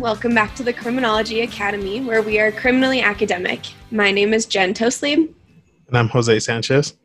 Welcome 0.00 0.34
back 0.34 0.54
to 0.54 0.62
the 0.62 0.72
Criminology 0.72 1.42
Academy, 1.42 2.00
where 2.00 2.22
we 2.22 2.40
are 2.40 2.50
criminally 2.50 3.02
academic. 3.02 3.60
My 3.90 4.10
name 4.10 4.32
is 4.32 4.46
Jen 4.46 4.72
Tostlebe. 4.72 5.30
And 5.88 5.98
I'm 5.98 6.08
Jose 6.08 6.38
Sanchez. 6.38 6.96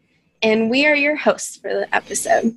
And 0.41 0.69
we 0.69 0.85
are 0.85 0.95
your 0.95 1.17
hosts 1.17 1.57
for 1.57 1.73
the 1.73 1.93
episode. 1.93 2.55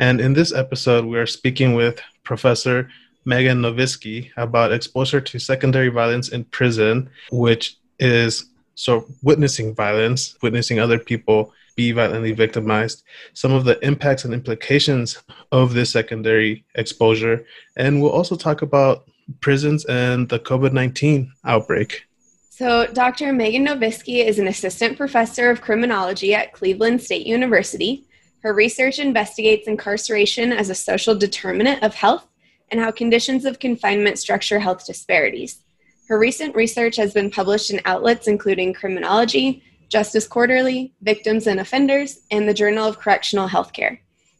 And 0.00 0.20
in 0.20 0.32
this 0.32 0.52
episode, 0.52 1.04
we 1.04 1.16
are 1.16 1.28
speaking 1.28 1.74
with 1.74 2.00
Professor 2.24 2.90
Meghan 3.24 3.60
Novisky 3.60 4.32
about 4.36 4.72
exposure 4.72 5.20
to 5.20 5.38
secondary 5.38 5.90
violence 5.90 6.30
in 6.30 6.42
prison, 6.46 7.08
which 7.30 7.76
is 8.00 8.46
so 8.74 9.06
witnessing 9.22 9.76
violence, 9.76 10.36
witnessing 10.42 10.80
other 10.80 10.98
people 10.98 11.52
be 11.76 11.92
violently 11.92 12.32
victimized, 12.32 13.04
some 13.34 13.52
of 13.52 13.64
the 13.64 13.78
impacts 13.86 14.24
and 14.24 14.34
implications 14.34 15.22
of 15.52 15.72
this 15.72 15.92
secondary 15.92 16.64
exposure. 16.74 17.46
And 17.76 18.02
we'll 18.02 18.10
also 18.10 18.34
talk 18.34 18.62
about 18.62 19.04
prisons 19.40 19.84
and 19.86 20.28
the 20.28 20.38
COVID 20.38 20.72
19 20.72 21.32
outbreak. 21.44 22.04
So, 22.50 22.86
Dr. 22.86 23.32
Meghan 23.32 23.68
Novisky 23.68 24.24
is 24.24 24.38
an 24.38 24.48
assistant 24.48 24.96
professor 24.96 25.50
of 25.50 25.60
criminology 25.60 26.34
at 26.34 26.52
Cleveland 26.52 27.02
State 27.02 27.26
University. 27.26 28.06
Her 28.42 28.54
research 28.54 28.98
investigates 28.98 29.68
incarceration 29.68 30.52
as 30.52 30.70
a 30.70 30.74
social 30.74 31.14
determinant 31.14 31.82
of 31.82 31.94
health 31.94 32.26
and 32.70 32.80
how 32.80 32.90
conditions 32.90 33.44
of 33.44 33.58
confinement 33.58 34.18
structure 34.18 34.58
health 34.58 34.86
disparities. 34.86 35.62
Her 36.08 36.18
recent 36.18 36.54
research 36.54 36.96
has 36.96 37.12
been 37.12 37.30
published 37.30 37.70
in 37.70 37.80
outlets 37.84 38.28
including 38.28 38.72
Criminology, 38.72 39.62
Justice 39.88 40.26
Quarterly, 40.26 40.94
Victims 41.02 41.46
and 41.46 41.60
Offenders, 41.60 42.20
and 42.30 42.48
the 42.48 42.54
Journal 42.54 42.88
of 42.88 42.98
Correctional 42.98 43.48
Healthcare. 43.48 43.98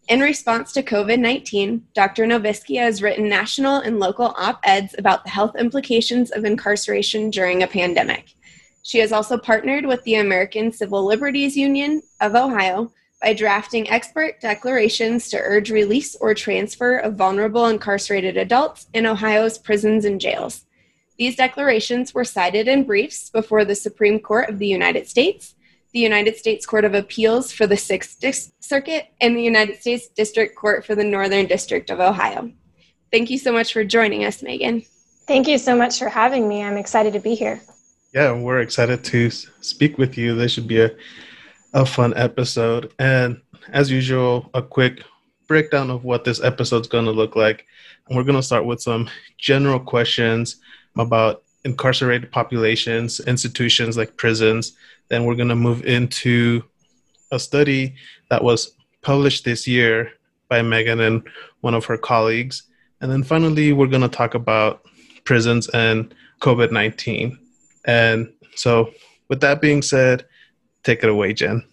In 0.08 0.20
response 0.20 0.72
to 0.72 0.84
COVID 0.84 1.18
19, 1.18 1.84
Dr. 1.92 2.26
Novisky 2.26 2.78
has 2.78 3.02
written 3.02 3.28
national 3.28 3.78
and 3.78 3.98
local 3.98 4.34
op 4.36 4.60
eds 4.64 4.94
about 4.96 5.24
the 5.24 5.30
health 5.30 5.56
implications 5.56 6.30
of 6.30 6.44
incarceration 6.44 7.28
during 7.28 7.64
a 7.64 7.66
pandemic. 7.66 8.34
She 8.84 8.98
has 8.98 9.10
also 9.10 9.36
partnered 9.36 9.84
with 9.84 10.04
the 10.04 10.14
American 10.14 10.70
Civil 10.70 11.04
Liberties 11.04 11.56
Union 11.56 12.02
of 12.20 12.36
Ohio 12.36 12.92
by 13.20 13.32
drafting 13.32 13.90
expert 13.90 14.40
declarations 14.40 15.28
to 15.30 15.40
urge 15.40 15.72
release 15.72 16.14
or 16.14 16.34
transfer 16.34 16.98
of 16.98 17.16
vulnerable 17.16 17.66
incarcerated 17.66 18.36
adults 18.36 18.86
in 18.94 19.06
Ohio's 19.06 19.58
prisons 19.58 20.04
and 20.04 20.20
jails. 20.20 20.66
These 21.18 21.34
declarations 21.34 22.14
were 22.14 22.24
cited 22.24 22.68
in 22.68 22.84
briefs 22.84 23.28
before 23.28 23.64
the 23.64 23.74
Supreme 23.74 24.20
Court 24.20 24.48
of 24.48 24.60
the 24.60 24.68
United 24.68 25.08
States, 25.08 25.55
the 25.96 26.02
United 26.02 26.36
States 26.36 26.66
Court 26.66 26.84
of 26.84 26.92
Appeals 26.92 27.50
for 27.50 27.66
the 27.66 27.74
Sixth 27.74 28.20
Dis- 28.20 28.52
Circuit, 28.60 29.08
and 29.22 29.34
the 29.34 29.42
United 29.42 29.80
States 29.80 30.08
District 30.08 30.54
Court 30.54 30.84
for 30.84 30.94
the 30.94 31.02
Northern 31.02 31.46
District 31.46 31.88
of 31.88 32.00
Ohio. 32.00 32.52
Thank 33.10 33.30
you 33.30 33.38
so 33.38 33.50
much 33.50 33.72
for 33.72 33.82
joining 33.82 34.22
us, 34.22 34.42
Meghan. 34.42 34.86
Thank 35.26 35.48
you 35.48 35.56
so 35.56 35.74
much 35.74 35.98
for 35.98 36.10
having 36.10 36.46
me. 36.46 36.62
I'm 36.62 36.76
excited 36.76 37.14
to 37.14 37.18
be 37.18 37.34
here. 37.34 37.62
Yeah, 38.12 38.32
we're 38.32 38.60
excited 38.60 39.04
to 39.04 39.30
speak 39.30 39.96
with 39.96 40.18
you. 40.18 40.34
This 40.34 40.52
should 40.52 40.68
be 40.68 40.82
a, 40.82 40.90
a 41.72 41.86
fun 41.86 42.12
episode. 42.14 42.92
And 42.98 43.40
as 43.70 43.90
usual, 43.90 44.50
a 44.52 44.60
quick 44.60 45.02
breakdown 45.48 45.88
of 45.88 46.04
what 46.04 46.24
this 46.24 46.44
episode's 46.44 46.88
going 46.88 47.06
to 47.06 47.10
look 47.10 47.36
like. 47.36 47.64
And 48.06 48.18
we're 48.18 48.24
going 48.24 48.36
to 48.36 48.42
start 48.42 48.66
with 48.66 48.82
some 48.82 49.08
general 49.38 49.80
questions 49.80 50.56
about 50.98 51.42
incarcerated 51.66 52.30
populations, 52.30 53.20
institutions 53.20 53.96
like 53.96 54.16
prisons. 54.16 54.72
Then 55.08 55.24
we're 55.24 55.34
going 55.34 55.48
to 55.50 55.56
move 55.56 55.84
into 55.84 56.62
a 57.32 57.38
study 57.38 57.96
that 58.30 58.42
was 58.42 58.72
published 59.02 59.44
this 59.44 59.66
year 59.66 60.12
by 60.48 60.60
Meghan 60.60 61.04
and 61.06 61.28
one 61.60 61.74
of 61.74 61.84
her 61.86 61.98
colleagues. 61.98 62.62
And 63.00 63.10
then 63.10 63.24
finally, 63.24 63.72
we're 63.72 63.88
going 63.88 64.08
to 64.08 64.08
talk 64.08 64.34
about 64.34 64.82
prisons 65.24 65.68
and 65.70 66.14
COVID 66.40 66.70
19. 66.70 67.36
And 67.84 68.32
so, 68.54 68.92
with 69.28 69.40
that 69.40 69.60
being 69.60 69.82
said, 69.82 70.24
take 70.84 71.02
it 71.02 71.10
away, 71.10 71.32
Jen. 71.32 71.64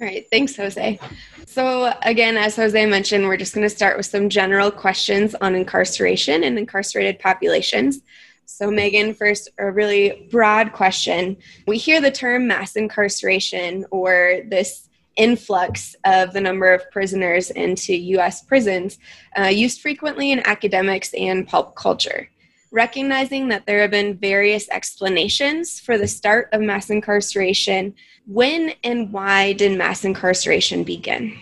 All 0.00 0.06
right. 0.06 0.26
Thanks, 0.30 0.56
Jose. 0.56 0.98
So, 1.46 1.92
again, 2.02 2.36
as 2.36 2.56
Jose 2.56 2.86
mentioned, 2.86 3.26
we're 3.26 3.36
just 3.36 3.54
going 3.54 3.66
to 3.66 3.74
start 3.74 3.96
with 3.96 4.06
some 4.06 4.28
general 4.28 4.70
questions 4.70 5.34
on 5.36 5.54
incarceration 5.54 6.42
and 6.42 6.58
incarcerated 6.58 7.18
populations. 7.18 8.00
So, 8.46 8.70
Meghan, 8.70 9.16
first, 9.16 9.48
a 9.58 9.70
really 9.70 10.28
broad 10.30 10.72
question. 10.72 11.36
We 11.66 11.78
hear 11.78 12.00
the 12.00 12.12
term 12.12 12.46
mass 12.46 12.76
incarceration 12.76 13.84
or 13.90 14.42
this 14.48 14.88
influx 15.16 15.96
of 16.04 16.32
the 16.32 16.40
number 16.40 16.72
of 16.72 16.88
prisoners 16.92 17.50
into 17.50 17.94
US 17.94 18.42
prisons 18.42 18.98
uh, 19.36 19.46
used 19.46 19.80
frequently 19.80 20.30
in 20.30 20.46
academics 20.46 21.12
and 21.14 21.46
pulp 21.46 21.74
culture. 21.74 22.30
Recognizing 22.70 23.48
that 23.48 23.66
there 23.66 23.80
have 23.80 23.90
been 23.90 24.16
various 24.16 24.68
explanations 24.68 25.80
for 25.80 25.98
the 25.98 26.06
start 26.06 26.48
of 26.52 26.60
mass 26.60 26.88
incarceration, 26.88 27.94
when 28.26 28.74
and 28.84 29.12
why 29.12 29.54
did 29.54 29.76
mass 29.76 30.04
incarceration 30.04 30.84
begin? 30.84 31.36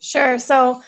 Sure. 0.00 0.38
So, 0.38 0.82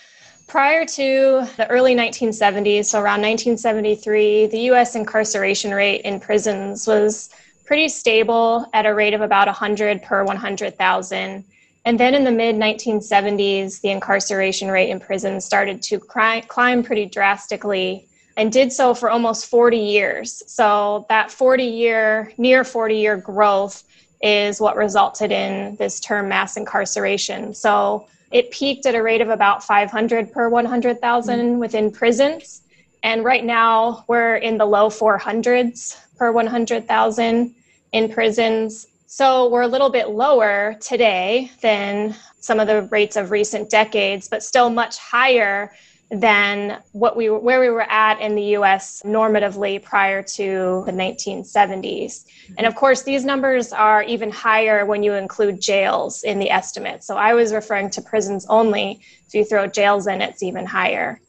Prior 0.47 0.87
to 0.87 1.47
the 1.57 1.67
early 1.69 1.97
1970s, 1.97 2.84
so 2.87 3.01
around 3.01 3.21
1973, 3.23 4.47
the 4.47 4.61
US 4.71 4.95
incarceration 4.95 5.75
rate 5.75 6.03
in 6.03 6.21
prisons 6.21 6.87
was 6.87 7.31
pretty 7.65 7.89
stable 7.89 8.65
at 8.73 8.87
a 8.87 8.95
rate 8.95 9.12
of 9.12 9.23
about 9.23 9.49
100 9.49 10.03
per 10.05 10.23
100,000. 10.23 11.45
And 11.84 12.01
then 12.01 12.15
in 12.15 12.23
the 12.23 12.31
mid 12.31 12.55
1970s, 12.55 13.81
the 13.81 13.91
incarceration 13.91 14.71
rate 14.71 14.91
in 14.91 15.01
prisons 15.01 15.45
started 15.45 15.83
to 15.83 15.99
climb 15.99 16.84
pretty 16.84 17.07
drastically 17.07 18.07
and 18.37 18.53
did 18.53 18.73
so 18.73 18.95
for 18.95 19.11
almost 19.11 19.47
40 19.47 19.78
years. 19.78 20.45
So 20.47 21.07
that 21.09 21.33
40 21.33 21.65
year, 21.65 22.33
near 22.39 22.63
40 22.63 22.97
year 22.97 23.17
growth 23.17 23.83
is 24.23 24.61
what 24.61 24.77
resulted 24.77 25.33
in 25.33 25.75
this 25.77 25.99
term 25.99 26.28
mass 26.28 26.57
incarceration. 26.57 27.53
So 27.53 28.07
it 28.31 28.50
peaked 28.50 28.87
at 28.87 28.94
a 28.94 29.03
rate 29.03 29.20
of 29.20 29.28
about 29.28 29.62
500 29.64 30.32
per 30.32 30.48
100,000 30.48 31.38
mm-hmm. 31.38 31.59
within 31.59 31.91
prisons. 31.91 32.62
And 33.03 33.25
right 33.25 33.44
now, 33.44 34.04
we're 34.09 34.37
in 34.37 34.59
the 34.59 34.66
low 34.66 34.88
400s 34.88 35.97
per 36.16 36.32
100,000 36.32 37.54
in 37.92 38.12
prisons. 38.12 38.86
So 39.06 39.48
we're 39.48 39.62
a 39.62 39.69
little 39.69 39.91
bit 39.91 40.09
lower 40.09 40.76
today 40.81 41.50
than 41.60 42.15
some 42.41 42.59
of 42.59 42.66
the 42.66 42.82
rates 42.82 43.16
of 43.16 43.31
recent 43.31 43.70
decades, 43.70 44.28
but 44.28 44.42
still 44.42 44.70
much 44.70 44.98
higher 44.98 45.72
than 46.11 46.81
what 46.93 47.17
we 47.17 47.28
where 47.28 47.61
we 47.61 47.69
were 47.69 47.91
at 47.91 48.21
in 48.21 48.37
the 48.37 48.43
US 48.59 49.03
normatively 49.05 49.83
prior 49.83 50.22
to 50.22 50.83
the 50.87 50.93
1970s. 50.93 52.25
And 52.56 52.67
of 52.67 52.77
course 52.77 53.03
these 53.03 53.25
numbers 53.25 53.72
are 53.72 54.05
even 54.05 54.31
higher 54.31 54.87
when 54.87 55.03
you 55.03 55.15
include 55.15 55.61
jails 55.61 56.22
in 56.22 56.39
the 56.39 56.50
estimate. 56.50 57.03
So 57.03 57.16
I 57.16 57.34
was 57.34 57.53
referring 57.53 57.91
to 57.91 58.03
prisons 58.03 58.47
only. 58.49 59.00
If 59.27 59.34
you 59.34 59.45
throw 59.45 59.66
jails 59.66 60.06
in 60.06 60.22
it's 60.22 60.45
even 60.45 60.65
higher. 60.65 61.21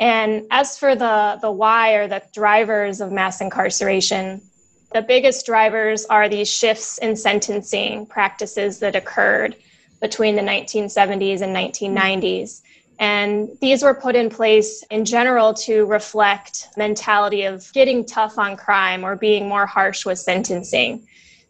And 0.00 0.46
as 0.50 0.78
for 0.78 0.96
the 0.96 1.38
the 1.42 1.52
why 1.52 1.92
or 1.92 2.08
the 2.08 2.22
drivers 2.32 3.02
of 3.02 3.12
mass 3.12 3.42
incarceration, 3.42 4.40
the 4.94 5.02
biggest 5.02 5.44
drivers 5.44 6.06
are 6.06 6.28
these 6.28 6.50
shifts 6.50 6.96
in 6.98 7.16
sentencing 7.16 8.06
practices 8.06 8.78
that 8.78 8.96
occurred 8.96 9.56
between 10.00 10.36
the 10.36 10.42
1970s 10.42 11.42
and 11.42 11.54
1990s. 11.54 12.62
And 13.02 13.48
these 13.60 13.82
were 13.82 13.94
put 13.94 14.14
in 14.14 14.30
place 14.30 14.84
in 14.88 15.04
general 15.04 15.52
to 15.54 15.86
reflect 15.86 16.68
mentality 16.76 17.42
of 17.42 17.68
getting 17.72 18.06
tough 18.06 18.38
on 18.38 18.56
crime 18.56 19.02
or 19.02 19.16
being 19.16 19.48
more 19.48 19.66
harsh 19.66 20.06
with 20.06 20.20
sentencing. 20.20 21.04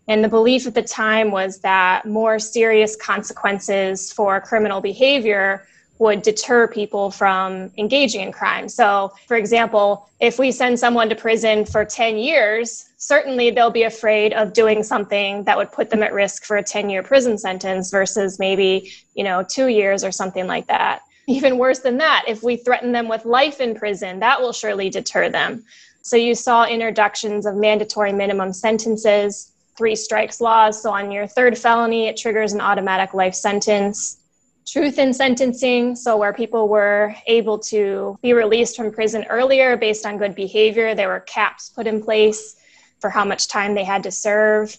And 0.09 0.25
the 0.25 0.31
belief 0.31 0.67
at 0.67 0.73
the 0.73 0.83
time 0.83 1.31
was 1.31 1.61
that 1.61 2.07
more 2.07 2.39
serious 2.39 2.97
consequences 2.97 4.11
for 4.15 4.41
criminal 4.41 4.81
behavior 4.81 5.67
would 5.99 6.23
deter 6.23 6.69
people 6.69 7.11
from 7.11 7.71
engaging 7.77 8.23
in 8.23 8.33
crime. 8.33 8.67
So, 8.67 9.13
for 9.29 9.37
example, 9.37 10.09
if 10.21 10.39
we 10.39 10.53
send 10.53 10.79
someone 10.79 11.11
to 11.11 11.15
prison 11.15 11.67
for 11.67 11.85
10 11.85 12.17
years, 12.17 12.89
certainly 12.97 13.51
they'll 13.51 13.71
be 13.71 13.83
afraid 13.83 14.33
of 14.33 14.55
doing 14.55 14.83
something 14.83 15.45
that 15.45 15.59
would 15.59 15.71
put 15.71 15.91
them 15.91 16.03
at 16.03 16.15
risk 16.15 16.45
for 16.45 16.57
a 16.57 16.63
10 16.63 16.89
year 16.89 17.03
prison 17.03 17.37
sentence 17.37 17.91
versus 17.91 18.39
maybe, 18.39 18.91
you 19.15 19.23
know, 19.23 19.45
2 19.47 19.67
years 19.67 20.03
or 20.03 20.11
something 20.11 20.47
like 20.47 20.67
that. 20.69 21.03
Even 21.33 21.57
worse 21.57 21.79
than 21.79 21.97
that, 21.97 22.25
if 22.29 22.43
we 22.43 22.57
threaten 22.57 22.93
them 22.93 23.09
with 23.09 23.25
life 23.25 23.59
in 23.59 23.75
prison, 23.75 24.21
that 24.21 24.39
will 24.39 24.53
surely 24.53 24.91
deter 24.91 25.31
them. 25.31 25.65
So 26.03 26.15
you 26.17 26.35
saw 26.35 26.67
introductions 26.67 27.47
of 27.47 27.57
mandatory 27.57 28.13
minimum 28.13 28.53
sentences, 28.53 29.53
three 29.79 29.97
strikes 29.97 30.43
laws. 30.43 30.83
So 30.83 30.91
on 30.91 31.11
your 31.11 31.27
third 31.27 31.57
felony, 31.57 32.07
it 32.07 32.19
triggers 32.19 32.53
an 32.53 32.61
automatic 32.61 33.15
life 33.15 33.35
sentence. 33.35 34.19
Truth 34.67 34.99
in 34.99 35.15
sentencing, 35.15 35.97
so 35.97 36.19
where 36.19 36.35
people 36.35 36.69
were 36.69 37.15
able 37.27 37.59
to 37.61 38.19
be 38.21 38.35
released 38.35 38.77
from 38.77 38.93
prison 38.93 39.25
earlier 39.31 39.79
based 39.79 40.05
on 40.05 40.19
good 40.19 40.35
behavior, 40.35 40.95
there 40.95 41.09
were 41.09 41.21
caps 41.21 41.71
put 41.71 41.87
in 41.87 42.03
place 42.03 42.57
for 43.01 43.09
how 43.09 43.25
much 43.25 43.49
time 43.49 43.75
they 43.75 43.85
had 43.85 44.03
to 44.03 44.11
serve. 44.11 44.77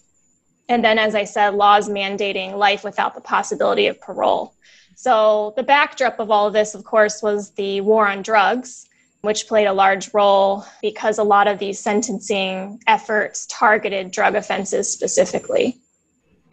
And 0.70 0.86
then, 0.86 1.00
as 1.00 1.16
I 1.16 1.24
said, 1.24 1.56
laws 1.56 1.90
mandating 1.90 2.56
life 2.56 2.84
without 2.84 3.16
the 3.16 3.22
possibility 3.22 3.88
of 3.88 4.00
parole. 4.00 4.54
So, 4.96 5.54
the 5.56 5.64
backdrop 5.64 6.20
of 6.20 6.32
all 6.32 6.48
of 6.48 6.54
this, 6.54 6.76
of 6.76 6.84
course, 6.84 7.22
was 7.22 7.52
the 7.52 7.82
war 7.82 8.08
on 8.08 8.22
drugs. 8.22 8.88
which 9.22 9.48
played 9.48 9.68
a 9.68 9.74
large 9.74 10.14
role 10.14 10.66
because 10.82 11.18
a 11.18 11.24
lot 11.24 11.48
of 11.48 11.58
these 11.58 11.80
sentencing 11.80 12.78
efforts 12.88 13.48
targeted 13.50 14.12
drug 14.12 14.36
offenses 14.36 14.92
specifically. 14.92 15.78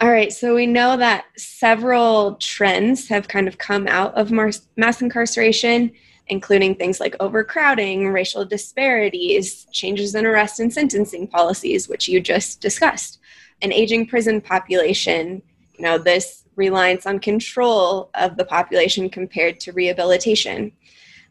All 0.01 0.09
right, 0.09 0.33
so 0.33 0.55
we 0.55 0.67
know 0.67 0.97
that 0.97 1.25
several 1.37 2.37
trends 2.37 3.09
have 3.09 3.27
kind 3.27 3.49
of 3.49 3.59
come 3.59 3.89
out 3.89 4.15
of 4.15 4.31
mass 4.31 5.03
incarceration, 5.03 5.91
including 6.29 6.77
things 6.77 7.01
like 7.01 7.17
overcrowding, 7.19 8.07
racial 8.13 8.45
disparities, 8.45 9.67
changes 9.73 10.15
in 10.15 10.25
arrest 10.25 10.61
and 10.61 10.73
sentencing 10.73 11.27
policies, 11.27 11.89
which 11.89 12.09
you 12.09 12.21
just 12.21 12.61
discussed, 12.61 13.19
an 13.63 13.73
aging 13.73 14.07
prison 14.07 14.41
population, 14.41 15.43
you 15.77 15.85
know, 15.85 15.99
this 15.99 16.40
reliance 16.61 17.07
on 17.07 17.19
control 17.19 18.11
of 18.15 18.37
the 18.37 18.45
population 18.45 19.09
compared 19.09 19.59
to 19.61 19.73
rehabilitation. 19.73 20.71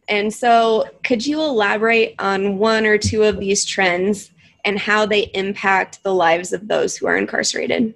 And 0.10 0.34
so, 0.34 0.90
could 1.04 1.26
you 1.26 1.40
elaborate 1.40 2.16
on 2.18 2.58
one 2.58 2.86
or 2.86 2.98
two 2.98 3.24
of 3.24 3.40
these 3.40 3.64
trends 3.64 4.32
and 4.66 4.78
how 4.78 5.06
they 5.06 5.30
impact 5.36 6.04
the 6.04 6.14
lives 6.14 6.52
of 6.52 6.68
those 6.68 6.98
who 6.98 7.06
are 7.08 7.16
incarcerated? 7.16 7.94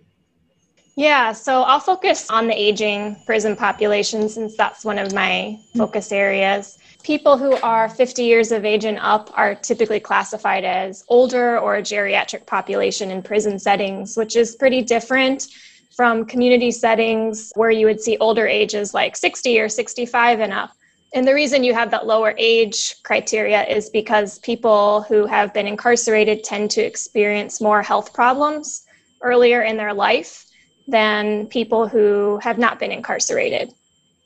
Yeah, 0.96 1.34
so 1.34 1.64
I'll 1.64 1.80
focus 1.80 2.30
on 2.30 2.46
the 2.46 2.54
aging 2.54 3.18
prison 3.26 3.56
population 3.56 4.30
since 4.30 4.56
that's 4.56 4.86
one 4.86 5.00
of 5.00 5.12
my 5.12 5.58
focus 5.76 6.12
areas. 6.12 6.78
People 7.02 7.36
who 7.36 7.56
are 7.64 7.90
50 7.90 8.24
years 8.24 8.52
of 8.52 8.64
age 8.64 8.86
and 8.86 9.00
up 9.00 9.32
are 9.34 9.56
typically 9.56 10.00
classified 10.00 10.64
as 10.64 11.04
older 11.08 11.58
or 11.58 11.78
geriatric 11.78 12.46
population 12.46 13.10
in 13.10 13.24
prison 13.24 13.58
settings, 13.58 14.16
which 14.16 14.36
is 14.36 14.56
pretty 14.56 14.84
different 14.84 15.48
from 15.96 16.26
community 16.26 16.72
settings 16.72 17.52
where 17.56 17.72
you 17.72 17.86
would 17.86 18.02
see 18.02 18.18
older 18.20 18.48
ages 18.48 18.94
like 18.94 19.16
60 19.16 19.60
or 19.60 19.70
65 19.70 20.40
and 20.40 20.54
up. 20.54 20.72
And 21.14 21.28
the 21.28 21.34
reason 21.34 21.64
you 21.64 21.76
have 21.76 21.92
that 21.92 22.08
lower 22.08 22.34
age 22.38 22.96
criteria 23.04 23.64
is 23.66 23.90
because 23.90 24.40
people 24.40 25.04
who 25.04 25.28
have 25.28 25.54
been 25.54 25.68
incarcerated 25.68 26.44
tend 26.44 26.72
to 26.72 26.82
experience 26.82 27.62
more 27.62 27.84
health 27.84 28.14
problems 28.14 28.86
earlier 29.22 29.62
in 29.62 29.78
their 29.78 29.94
life 29.94 30.46
than 30.88 31.46
people 31.48 31.88
who 31.88 32.40
have 32.42 32.58
not 32.58 32.80
been 32.80 32.92
incarcerated. 32.92 33.72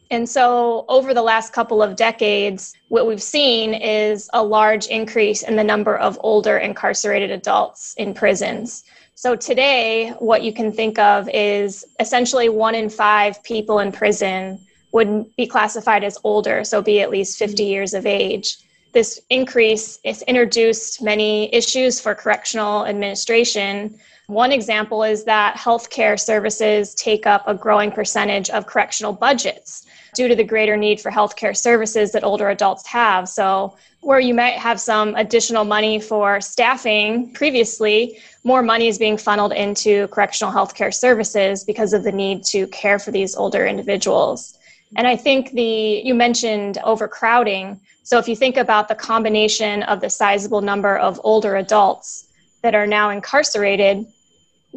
And 0.10 0.28
so, 0.28 0.86
over 0.88 1.14
the 1.14 1.22
last 1.22 1.52
couple 1.52 1.84
of 1.84 1.98
decades, 1.98 2.74
what 2.88 3.06
we've 3.06 3.22
seen 3.22 3.74
is 3.74 4.30
a 4.34 4.42
large 4.42 4.88
increase 4.88 5.44
in 5.44 5.58
the 5.58 5.64
number 5.66 5.98
of 5.98 6.18
older 6.22 6.58
incarcerated 6.58 7.30
adults 7.30 7.94
in 7.98 8.14
prisons. 8.14 8.86
So, 9.19 9.36
today, 9.36 10.12
what 10.19 10.44
you 10.44 10.54
can 10.54 10.72
think 10.72 11.00
of 11.00 11.28
is 11.34 11.84
essentially 12.00 12.50
one 12.50 12.75
in 12.75 12.88
five 12.88 13.42
people 13.42 13.80
in 13.80 13.92
prison 13.92 14.60
would 14.92 15.36
be 15.36 15.48
classified 15.48 16.04
as 16.04 16.19
older, 16.24 16.64
so 16.64 16.84
be 16.84 17.02
at 17.02 17.10
least 17.10 17.40
50 17.40 17.56
mm-hmm. 17.56 17.68
years 17.68 17.96
of 17.96 18.06
age. 18.06 18.58
This 18.94 19.19
increase 19.31 19.98
has 20.06 20.22
introduced 20.22 21.02
many 21.02 21.52
issues 21.52 22.00
for 22.00 22.14
correctional 22.14 22.86
administration 22.86 24.00
one 24.27 24.51
example 24.51 25.03
is 25.03 25.24
that 25.24 25.56
healthcare 25.56 26.19
services 26.19 26.94
take 26.95 27.25
up 27.25 27.47
a 27.47 27.56
growing 27.56 27.89
percentage 27.89 28.50
of 28.50 28.68
correctional 28.68 29.13
budgets 29.13 29.85
due 30.15 30.27
to 30.27 30.35
the 30.35 30.44
greater 30.44 30.75
need 30.75 31.00
for 31.00 31.09
healthcare 31.09 31.56
services 31.56 32.12
that 32.12 32.25
older 32.25 32.50
adults 32.50 32.85
have. 32.88 33.29
So, 33.29 33.77
where 34.01 34.19
you 34.19 34.33
might 34.33 34.56
have 34.56 34.81
some 34.81 35.15
additional 35.15 35.63
money 35.63 36.01
for 36.01 36.41
staffing 36.41 37.31
previously, 37.33 38.19
more 38.44 38.62
money 38.62 38.88
is 38.88 38.97
being 38.97 39.15
funneled 39.18 39.53
into 39.53 40.09
correctional 40.09 40.53
healthcare 40.53 40.94
services 40.94 41.63
because 41.63 41.94
of 41.94 42.03
the 42.03 42.12
need 42.12 42.44
to 42.45 42.68
care 42.68 43.00
for 43.00 43.12
these 43.12 43.33
older 43.33 43.65
individuals. 43.65 44.57
And 44.97 45.07
I 45.07 45.15
think 45.15 45.51
the 45.51 46.01
you 46.03 46.13
mentioned 46.13 46.80
overcrowding. 46.83 47.80
So 48.03 48.18
if 48.18 48.27
you 48.27 48.35
think 48.35 48.57
about 48.57 48.89
the 48.89 48.95
combination 48.95 49.83
of 49.83 50.01
the 50.01 50.09
sizable 50.09 50.62
number 50.62 50.97
of 50.97 51.19
older 51.23 51.56
adults 51.56 52.27
that 52.62 52.75
are 52.75 52.88
now 52.88 53.09
incarcerated 53.09 54.06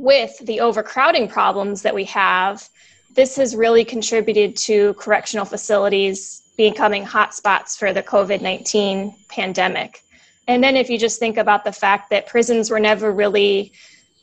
with 0.00 0.38
the 0.46 0.60
overcrowding 0.60 1.28
problems 1.28 1.82
that 1.82 1.94
we 1.94 2.04
have, 2.04 2.66
this 3.14 3.36
has 3.36 3.54
really 3.54 3.84
contributed 3.84 4.56
to 4.56 4.94
correctional 4.94 5.44
facilities 5.44 6.42
becoming 6.56 7.04
hotspots 7.04 7.76
for 7.76 7.92
the 7.92 8.02
COVID 8.02 8.40
19 8.40 9.14
pandemic. 9.28 10.02
And 10.48 10.64
then, 10.64 10.76
if 10.76 10.88
you 10.88 10.98
just 10.98 11.18
think 11.18 11.36
about 11.36 11.64
the 11.64 11.72
fact 11.72 12.10
that 12.10 12.26
prisons 12.26 12.70
were 12.70 12.80
never 12.80 13.12
really 13.12 13.72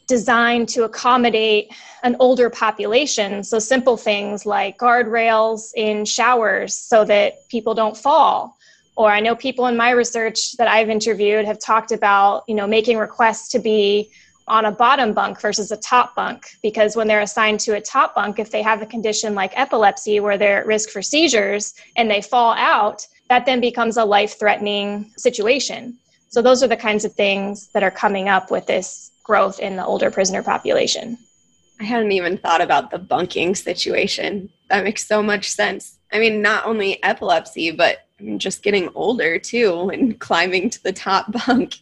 designed 0.07 0.69
to 0.69 0.83
accommodate 0.83 1.71
an 2.01 2.15
older 2.19 2.49
population, 2.49 3.43
so 3.43 3.59
simple 3.59 3.97
things 3.97 4.45
like 4.45 4.79
guardrails 4.79 5.71
in 5.75 6.05
showers 6.05 6.73
so 6.73 7.05
that 7.05 7.47
people 7.49 7.75
don't 7.75 7.95
fall. 7.95 8.57
Or 8.95 9.11
I 9.11 9.19
know 9.19 9.35
people 9.35 9.67
in 9.67 9.77
my 9.77 9.91
research 9.91 10.57
that 10.57 10.67
I've 10.67 10.89
interviewed 10.89 11.45
have 11.45 11.59
talked 11.59 11.91
about, 11.91 12.45
you 12.47 12.55
know, 12.55 12.65
making 12.65 12.97
requests 12.97 13.49
to 13.49 13.59
be 13.59 14.09
on 14.47 14.65
a 14.65 14.71
bottom 14.71 15.13
bunk 15.13 15.41
versus 15.41 15.71
a 15.71 15.77
top 15.77 16.15
bunk 16.15 16.47
because 16.63 16.95
when 16.95 17.07
they're 17.07 17.21
assigned 17.21 17.59
to 17.59 17.75
a 17.75 17.81
top 17.81 18.15
bunk 18.15 18.39
if 18.39 18.49
they 18.49 18.61
have 18.61 18.81
a 18.81 18.85
condition 18.85 19.35
like 19.35 19.51
epilepsy 19.59 20.19
where 20.19 20.37
they're 20.37 20.61
at 20.61 20.65
risk 20.65 20.89
for 20.89 21.01
seizures 21.01 21.73
and 21.97 22.09
they 22.09 22.21
fall 22.21 22.53
out 22.53 23.05
that 23.29 23.45
then 23.45 23.59
becomes 23.59 23.97
a 23.97 24.05
life 24.05 24.39
threatening 24.39 25.11
situation. 25.17 25.97
So 26.29 26.41
those 26.41 26.63
are 26.63 26.67
the 26.67 26.77
kinds 26.77 27.03
of 27.03 27.13
things 27.13 27.67
that 27.73 27.83
are 27.83 27.91
coming 27.91 28.29
up 28.29 28.49
with 28.49 28.65
this 28.67 29.11
growth 29.23 29.59
in 29.59 29.75
the 29.75 29.85
older 29.85 30.09
prisoner 30.09 30.41
population. 30.41 31.17
I 31.79 31.83
hadn't 31.83 32.13
even 32.13 32.37
thought 32.37 32.61
about 32.61 32.89
the 32.89 32.97
bunking 32.97 33.53
situation. 33.53 34.49
That 34.69 34.85
makes 34.85 35.05
so 35.05 35.21
much 35.21 35.49
sense. 35.49 35.97
I 36.13 36.19
mean 36.19 36.41
not 36.41 36.65
only 36.65 37.03
epilepsy 37.03 37.71
but 37.71 38.05
just 38.37 38.63
getting 38.63 38.89
older 38.95 39.37
too 39.39 39.89
and 39.89 40.17
climbing 40.27 40.69
to 40.69 40.83
the 40.83 40.93
top 40.93 41.33
bunk. 41.45 41.75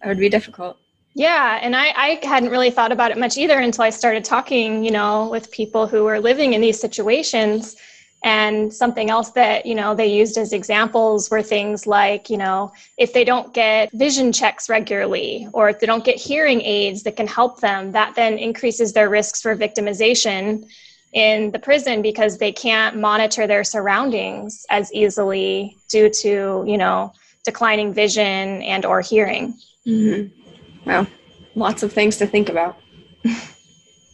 That 0.00 0.08
would 0.08 0.18
be 0.18 0.30
difficult 0.30 0.78
yeah, 1.16 1.58
and 1.62 1.74
I, 1.74 1.94
I 1.96 2.20
hadn't 2.22 2.50
really 2.50 2.70
thought 2.70 2.92
about 2.92 3.10
it 3.10 3.16
much 3.16 3.38
either 3.38 3.58
until 3.58 3.84
I 3.84 3.88
started 3.88 4.22
talking, 4.22 4.84
you 4.84 4.90
know, 4.90 5.30
with 5.30 5.50
people 5.50 5.86
who 5.86 6.04
were 6.04 6.20
living 6.20 6.52
in 6.52 6.60
these 6.60 6.78
situations. 6.78 7.74
And 8.22 8.70
something 8.72 9.08
else 9.08 9.30
that, 9.30 9.64
you 9.64 9.74
know, 9.74 9.94
they 9.94 10.08
used 10.08 10.36
as 10.36 10.52
examples 10.52 11.30
were 11.30 11.42
things 11.42 11.86
like, 11.86 12.28
you 12.28 12.36
know, 12.36 12.70
if 12.98 13.14
they 13.14 13.24
don't 13.24 13.54
get 13.54 13.90
vision 13.92 14.30
checks 14.30 14.68
regularly 14.68 15.48
or 15.54 15.70
if 15.70 15.80
they 15.80 15.86
don't 15.86 16.04
get 16.04 16.16
hearing 16.16 16.60
aids 16.60 17.02
that 17.04 17.16
can 17.16 17.26
help 17.26 17.60
them, 17.60 17.92
that 17.92 18.14
then 18.14 18.36
increases 18.36 18.92
their 18.92 19.08
risks 19.08 19.40
for 19.40 19.56
victimization 19.56 20.66
in 21.14 21.50
the 21.50 21.58
prison 21.58 22.02
because 22.02 22.36
they 22.36 22.52
can't 22.52 22.98
monitor 22.98 23.46
their 23.46 23.64
surroundings 23.64 24.66
as 24.68 24.92
easily 24.92 25.78
due 25.88 26.10
to, 26.10 26.62
you 26.66 26.76
know, 26.76 27.10
declining 27.42 27.94
vision 27.94 28.60
and 28.62 28.84
or 28.84 29.00
hearing. 29.00 29.54
Mm-hmm. 29.86 30.45
Wow. 30.86 31.06
Lots 31.54 31.82
of 31.82 31.92
things 31.92 32.16
to 32.18 32.26
think 32.26 32.48
about. 32.48 32.78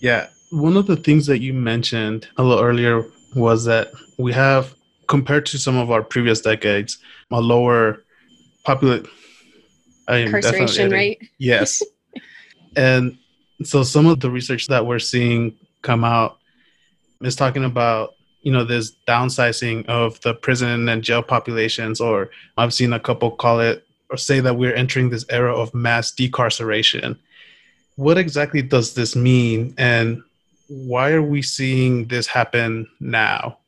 yeah. 0.00 0.28
One 0.50 0.76
of 0.76 0.86
the 0.86 0.96
things 0.96 1.26
that 1.26 1.40
you 1.40 1.52
mentioned 1.54 2.28
a 2.36 2.42
little 2.42 2.62
earlier 2.62 3.04
was 3.34 3.64
that 3.64 3.92
we 4.18 4.32
have, 4.32 4.74
compared 5.06 5.46
to 5.46 5.58
some 5.58 5.76
of 5.76 5.90
our 5.90 6.02
previous 6.02 6.40
decades, 6.40 6.98
a 7.30 7.40
lower 7.40 8.02
population. 8.64 9.08
Incarceration 10.08 10.90
rate. 10.90 11.30
Yes. 11.38 11.82
and 12.76 13.16
so 13.64 13.82
some 13.82 14.06
of 14.06 14.20
the 14.20 14.30
research 14.30 14.66
that 14.68 14.86
we're 14.86 14.98
seeing 14.98 15.54
come 15.82 16.04
out 16.04 16.38
is 17.20 17.36
talking 17.36 17.64
about 17.64 18.14
you 18.42 18.52
know 18.52 18.64
this 18.64 18.96
downsizing 19.06 19.86
of 19.86 20.20
the 20.22 20.34
prison 20.34 20.88
and 20.88 21.02
jail 21.02 21.22
populations 21.22 22.00
or 22.00 22.30
i've 22.58 22.74
seen 22.74 22.92
a 22.92 22.98
couple 23.00 23.30
call 23.30 23.60
it 23.60 23.86
or 24.12 24.16
say 24.18 24.40
that 24.40 24.56
we're 24.56 24.74
entering 24.74 25.08
this 25.08 25.24
era 25.30 25.54
of 25.54 25.74
mass 25.74 26.12
decarceration. 26.12 27.16
What 27.96 28.18
exactly 28.18 28.60
does 28.60 28.94
this 28.94 29.16
mean, 29.16 29.74
and 29.78 30.22
why 30.68 31.12
are 31.12 31.22
we 31.22 31.40
seeing 31.42 32.06
this 32.06 32.26
happen 32.26 32.86
now? 33.00 33.58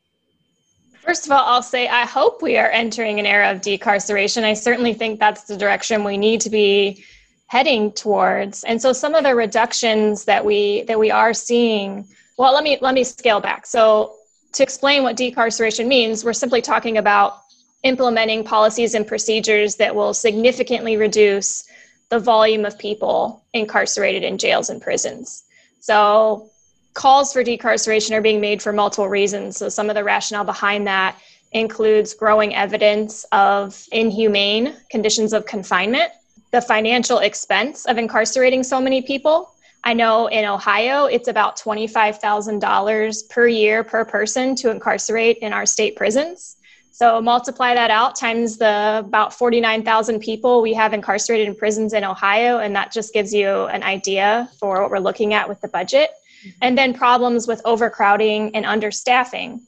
First 1.00 1.26
of 1.26 1.32
all, 1.32 1.44
I'll 1.44 1.62
say 1.62 1.88
I 1.88 2.06
hope 2.06 2.42
we 2.42 2.56
are 2.56 2.70
entering 2.70 3.18
an 3.18 3.26
era 3.26 3.50
of 3.50 3.60
decarceration. 3.60 4.44
I 4.44 4.54
certainly 4.54 4.94
think 4.94 5.18
that's 5.18 5.44
the 5.44 5.56
direction 5.56 6.04
we 6.04 6.16
need 6.16 6.40
to 6.42 6.50
be 6.50 7.04
heading 7.46 7.92
towards. 7.92 8.64
And 8.64 8.80
so 8.80 8.92
some 8.92 9.14
of 9.14 9.24
the 9.24 9.34
reductions 9.34 10.24
that 10.24 10.44
we 10.44 10.82
that 10.84 10.98
we 10.98 11.10
are 11.10 11.34
seeing, 11.34 12.06
well, 12.38 12.54
let 12.54 12.64
me 12.64 12.78
let 12.80 12.94
me 12.94 13.04
scale 13.04 13.40
back. 13.40 13.66
So 13.66 14.14
to 14.54 14.62
explain 14.62 15.02
what 15.02 15.16
decarceration 15.16 15.86
means, 15.86 16.24
we're 16.24 16.32
simply 16.32 16.62
talking 16.62 16.96
about 16.96 17.43
implementing 17.84 18.42
policies 18.42 18.94
and 18.94 19.06
procedures 19.06 19.76
that 19.76 19.94
will 19.94 20.12
significantly 20.12 20.96
reduce 20.96 21.64
the 22.08 22.18
volume 22.18 22.64
of 22.64 22.78
people 22.78 23.44
incarcerated 23.52 24.24
in 24.24 24.38
jails 24.38 24.70
and 24.70 24.82
prisons. 24.82 25.44
So, 25.80 26.50
calls 26.94 27.32
for 27.32 27.44
decarceration 27.44 28.12
are 28.12 28.22
being 28.22 28.40
made 28.40 28.62
for 28.62 28.72
multiple 28.72 29.08
reasons. 29.08 29.58
So, 29.58 29.68
some 29.68 29.90
of 29.90 29.94
the 29.94 30.04
rationale 30.04 30.44
behind 30.44 30.86
that 30.86 31.18
includes 31.52 32.14
growing 32.14 32.54
evidence 32.54 33.24
of 33.32 33.86
inhumane 33.92 34.74
conditions 34.90 35.32
of 35.32 35.46
confinement, 35.46 36.10
the 36.50 36.60
financial 36.60 37.18
expense 37.18 37.84
of 37.84 37.98
incarcerating 37.98 38.62
so 38.62 38.80
many 38.80 39.02
people. 39.02 39.50
I 39.84 39.92
know 39.92 40.28
in 40.28 40.46
Ohio, 40.46 41.04
it's 41.04 41.28
about 41.28 41.58
$25,000 41.58 43.28
per 43.28 43.46
year 43.46 43.84
per 43.84 44.04
person 44.04 44.54
to 44.56 44.70
incarcerate 44.70 45.38
in 45.38 45.52
our 45.52 45.66
state 45.66 45.96
prisons. 45.96 46.56
So 46.94 47.20
multiply 47.20 47.74
that 47.74 47.90
out 47.90 48.14
times 48.14 48.56
the 48.56 49.02
about 49.04 49.34
49,000 49.34 50.20
people 50.20 50.62
we 50.62 50.72
have 50.74 50.92
incarcerated 50.92 51.48
in 51.48 51.56
prisons 51.56 51.92
in 51.92 52.04
Ohio, 52.04 52.58
and 52.58 52.76
that 52.76 52.92
just 52.92 53.12
gives 53.12 53.34
you 53.34 53.64
an 53.64 53.82
idea 53.82 54.48
for 54.60 54.80
what 54.80 54.92
we're 54.92 55.00
looking 55.00 55.34
at 55.34 55.48
with 55.48 55.60
the 55.60 55.66
budget. 55.66 56.10
Mm-hmm. 56.10 56.58
And 56.62 56.78
then 56.78 56.94
problems 56.94 57.48
with 57.48 57.60
overcrowding 57.64 58.54
and 58.54 58.64
understaffing. 58.64 59.58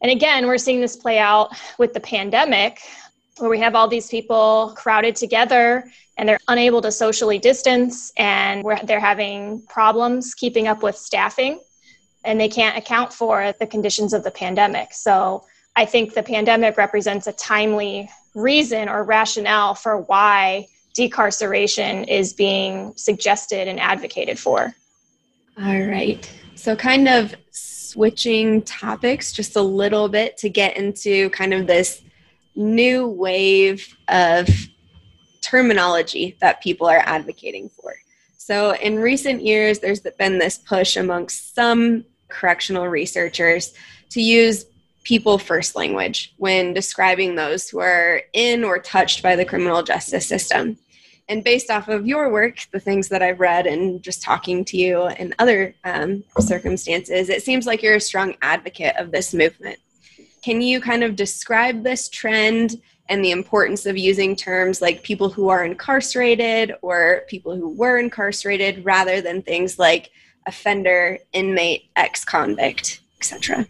And 0.00 0.10
again, 0.10 0.46
we're 0.46 0.56
seeing 0.56 0.80
this 0.80 0.96
play 0.96 1.18
out 1.18 1.54
with 1.76 1.92
the 1.92 2.00
pandemic, 2.00 2.80
where 3.36 3.50
we 3.50 3.58
have 3.58 3.74
all 3.74 3.86
these 3.86 4.08
people 4.08 4.72
crowded 4.74 5.16
together 5.16 5.84
and 6.16 6.26
they're 6.26 6.40
unable 6.48 6.80
to 6.80 6.90
socially 6.90 7.38
distance 7.38 8.10
and 8.16 8.64
they're 8.84 9.00
having 9.00 9.60
problems 9.68 10.32
keeping 10.32 10.66
up 10.66 10.82
with 10.82 10.96
staffing 10.96 11.60
and 12.24 12.40
they 12.40 12.48
can't 12.48 12.78
account 12.78 13.12
for 13.12 13.52
the 13.60 13.66
conditions 13.66 14.14
of 14.14 14.24
the 14.24 14.30
pandemic. 14.30 14.94
So 14.94 15.44
I 15.76 15.84
think 15.84 16.14
the 16.14 16.22
pandemic 16.22 16.76
represents 16.76 17.26
a 17.26 17.32
timely 17.32 18.08
reason 18.34 18.88
or 18.88 19.04
rationale 19.04 19.74
for 19.74 19.98
why 20.02 20.68
decarceration 20.96 22.08
is 22.08 22.32
being 22.32 22.92
suggested 22.96 23.66
and 23.66 23.80
advocated 23.80 24.38
for. 24.38 24.74
All 25.60 25.80
right. 25.82 26.30
So, 26.54 26.76
kind 26.76 27.08
of 27.08 27.34
switching 27.50 28.62
topics 28.62 29.32
just 29.32 29.56
a 29.56 29.62
little 29.62 30.08
bit 30.08 30.36
to 30.38 30.48
get 30.48 30.76
into 30.76 31.30
kind 31.30 31.52
of 31.52 31.66
this 31.66 32.02
new 32.56 33.06
wave 33.06 33.96
of 34.08 34.48
terminology 35.40 36.36
that 36.40 36.62
people 36.62 36.86
are 36.86 37.02
advocating 37.04 37.68
for. 37.68 37.94
So, 38.36 38.74
in 38.74 38.98
recent 38.98 39.44
years, 39.44 39.80
there's 39.80 40.00
been 40.00 40.38
this 40.38 40.58
push 40.58 40.96
amongst 40.96 41.54
some 41.54 42.04
correctional 42.28 42.88
researchers 42.88 43.74
to 44.10 44.20
use 44.20 44.66
people 45.04 45.38
first 45.38 45.76
language 45.76 46.34
when 46.38 46.72
describing 46.72 47.34
those 47.34 47.68
who 47.68 47.78
are 47.78 48.22
in 48.32 48.64
or 48.64 48.78
touched 48.78 49.22
by 49.22 49.36
the 49.36 49.44
criminal 49.44 49.82
justice 49.82 50.26
system. 50.26 50.78
And 51.28 51.44
based 51.44 51.70
off 51.70 51.88
of 51.88 52.06
your 52.06 52.30
work, 52.30 52.66
the 52.72 52.80
things 52.80 53.08
that 53.08 53.22
I've 53.22 53.40
read, 53.40 53.66
and 53.66 54.02
just 54.02 54.22
talking 54.22 54.64
to 54.66 54.76
you 54.76 55.06
in 55.08 55.34
other 55.38 55.74
um, 55.84 56.24
circumstances, 56.38 57.30
it 57.30 57.42
seems 57.42 57.66
like 57.66 57.82
you're 57.82 57.94
a 57.94 58.00
strong 58.00 58.34
advocate 58.42 58.96
of 58.96 59.10
this 59.10 59.32
movement. 59.32 59.78
Can 60.42 60.60
you 60.60 60.80
kind 60.80 61.02
of 61.02 61.16
describe 61.16 61.82
this 61.82 62.08
trend 62.10 62.82
and 63.08 63.24
the 63.24 63.30
importance 63.30 63.86
of 63.86 63.96
using 63.96 64.36
terms 64.36 64.82
like 64.82 65.02
people 65.02 65.30
who 65.30 65.48
are 65.48 65.64
incarcerated 65.64 66.74
or 66.82 67.22
people 67.28 67.54
who 67.56 67.70
were 67.70 67.98
incarcerated 67.98 68.84
rather 68.84 69.20
than 69.20 69.42
things 69.42 69.78
like 69.78 70.10
offender, 70.46 71.18
inmate, 71.32 71.88
ex 71.96 72.24
convict, 72.24 73.00
etc.? 73.18 73.66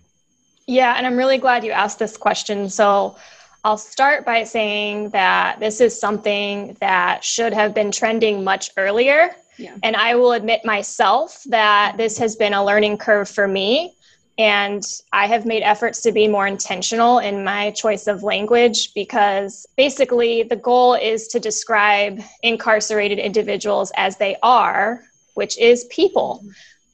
Yeah, 0.67 0.95
and 0.97 1.07
I'm 1.07 1.17
really 1.17 1.39
glad 1.39 1.65
you 1.65 1.73
asked 1.73 1.99
this 1.99 2.17
question. 2.17 2.69
So 2.69 3.17
I'll 3.65 3.79
start 3.79 4.25
by 4.25 4.45
saying 4.45 5.11
that 5.11 5.59
this 5.61 5.81
is 5.81 5.99
something 5.99 6.77
that 6.81 7.25
should 7.25 7.53
have 7.53 7.75
been 7.75 7.91
trending 7.91 8.45
much 8.45 8.71
earlier. 8.77 9.31
Yeah. 9.59 9.77
And 9.83 9.97
I 9.97 10.15
will 10.17 10.33
admit 10.33 10.65
myself 10.65 11.43
that 11.47 11.97
this 11.97 12.19
has 12.19 12.37
been 12.37 12.55
a 12.55 12.65
learning 12.65 12.99
curve 12.99 13.29
for 13.29 13.49
me. 13.49 13.95
And 14.37 14.83
I 15.13 15.29
have 15.29 15.47
made 15.47 15.63
efforts 15.63 16.03
to 16.03 16.13
be 16.13 16.27
more 16.27 16.47
intentional 16.47 17.21
in 17.21 17.45
my 17.45 17.71
choice 17.71 18.09
of 18.09 18.25
language 18.25 18.93
because 18.93 19.65
basically 19.77 20.43
the 20.43 20.57
goal 20.57 20.95
is 20.95 21.29
to 21.29 21.39
describe 21.39 22.21
incarcerated 22.43 23.21
individuals 23.21 23.93
as 23.97 24.17
they 24.17 24.37
are, 24.43 25.05
which 25.35 25.57
is 25.57 25.85
people. 25.85 26.45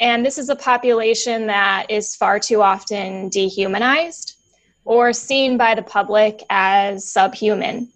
And 0.01 0.25
this 0.25 0.39
is 0.39 0.49
a 0.49 0.57
population 0.57 1.47
that 1.47 1.87
is 1.91 2.17
far 2.17 2.41
too 2.41 2.63
often 2.63 3.29
dehumanized 3.29 4.37
or 4.85 5.13
seen 5.13 5.59
by 5.59 5.75
the 5.75 5.83
public 5.83 6.43
as 6.49 7.07
subhuman. 7.07 7.89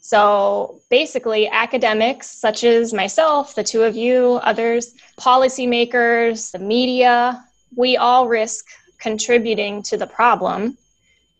So 0.00 0.80
basically, 0.88 1.48
academics 1.48 2.30
such 2.30 2.64
as 2.64 2.94
myself, 2.94 3.54
the 3.54 3.62
two 3.62 3.82
of 3.82 3.94
you, 3.94 4.40
others, 4.42 4.94
policymakers, 5.18 6.50
the 6.50 6.58
media, 6.58 7.44
we 7.76 7.96
all 7.98 8.26
risk 8.26 8.66
contributing 8.98 9.82
to 9.84 9.96
the 9.96 10.06
problem 10.06 10.78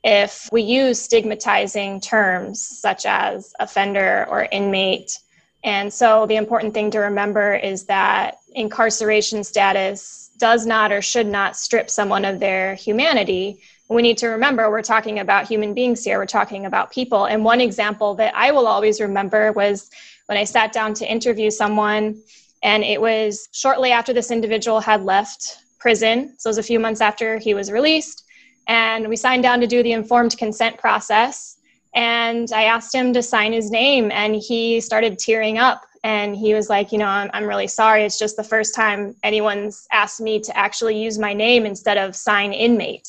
if 0.05 0.49
we 0.53 0.63
use 0.63 1.01
stigmatizing 1.01 2.01
terms 2.01 2.61
such 2.61 3.07
as 3.07 3.53
offender 3.59 4.27
or 4.31 4.47
inmate. 4.53 5.19
And 5.65 5.93
so 5.93 6.27
the 6.27 6.37
important 6.37 6.73
thing 6.73 6.91
to 6.93 7.01
remember 7.01 7.55
is 7.55 7.87
that 7.87 8.37
incarceration 8.55 9.45
status 9.45 10.31
does 10.39 10.67
not 10.67 10.91
or 10.91 11.03
should 11.03 11.27
not 11.27 11.57
strip 11.57 11.91
someone 11.91 12.25
of 12.25 12.41
their 12.41 12.75
humanity. 12.75 13.61
We 13.89 14.03
need 14.03 14.19
to 14.19 14.29
remember 14.29 14.71
we're 14.71 14.83
talking 14.83 15.19
about 15.19 15.49
human 15.49 15.75
beings 15.75 16.05
here, 16.05 16.19
we're 16.19 16.27
talking 16.27 16.67
about 16.67 16.93
people. 16.93 17.27
And 17.27 17.45
one 17.45 17.61
example 17.61 18.15
that 18.15 18.35
I 18.37 18.53
will 18.53 18.67
always 18.67 19.01
remember 19.01 19.53
was 19.53 19.91
when 20.27 20.39
I 20.39 20.45
sat 20.45 20.73
down 20.73 20.95
to 20.95 21.11
interview 21.11 21.51
someone, 21.51 22.23
and 22.63 22.85
it 22.85 23.01
was 23.01 23.49
shortly 23.53 23.91
after 23.91 24.13
this 24.13 24.31
individual 24.31 24.81
had 24.81 25.03
left 25.03 25.59
prison. 25.79 26.35
So 26.39 26.49
it 26.49 26.51
was 26.51 26.59
a 26.59 26.63
few 26.63 26.79
months 26.79 27.01
after 27.01 27.39
he 27.39 27.53
was 27.55 27.73
released. 27.73 28.25
And 28.69 29.09
we 29.09 29.17
signed 29.17 29.43
down 29.43 29.61
to 29.61 29.67
do 29.67 29.83
the 29.83 29.93
informed 29.93 30.39
consent 30.39 30.79
process. 30.79 31.57
And 31.95 32.53
I 32.53 32.65
asked 32.65 32.95
him 32.95 33.13
to 33.15 33.23
sign 33.23 33.53
his 33.53 33.71
name, 33.71 34.13
and 34.13 34.37
he 34.37 34.81
started 34.81 35.19
tearing 35.19 35.59
up 35.59 35.83
and 36.03 36.37
he 36.37 36.55
was 36.55 36.69
like 36.69 36.93
you 36.93 36.99
know 36.99 37.07
I'm, 37.07 37.31
I'm 37.33 37.45
really 37.45 37.67
sorry. 37.67 38.05
It's 38.05 38.19
just 38.19 38.37
the 38.37 38.45
first 38.45 38.75
time 38.75 39.15
anyone's 39.23 39.87
asked 39.93 40.21
me 40.21 40.41
to 40.41 40.57
actually 40.57 41.03
use 41.03 41.19
my 41.19 41.33
name 41.33 41.67
instead 41.67 41.99
of 41.99 42.17
sign 42.17 42.53
inmate. 42.53 43.09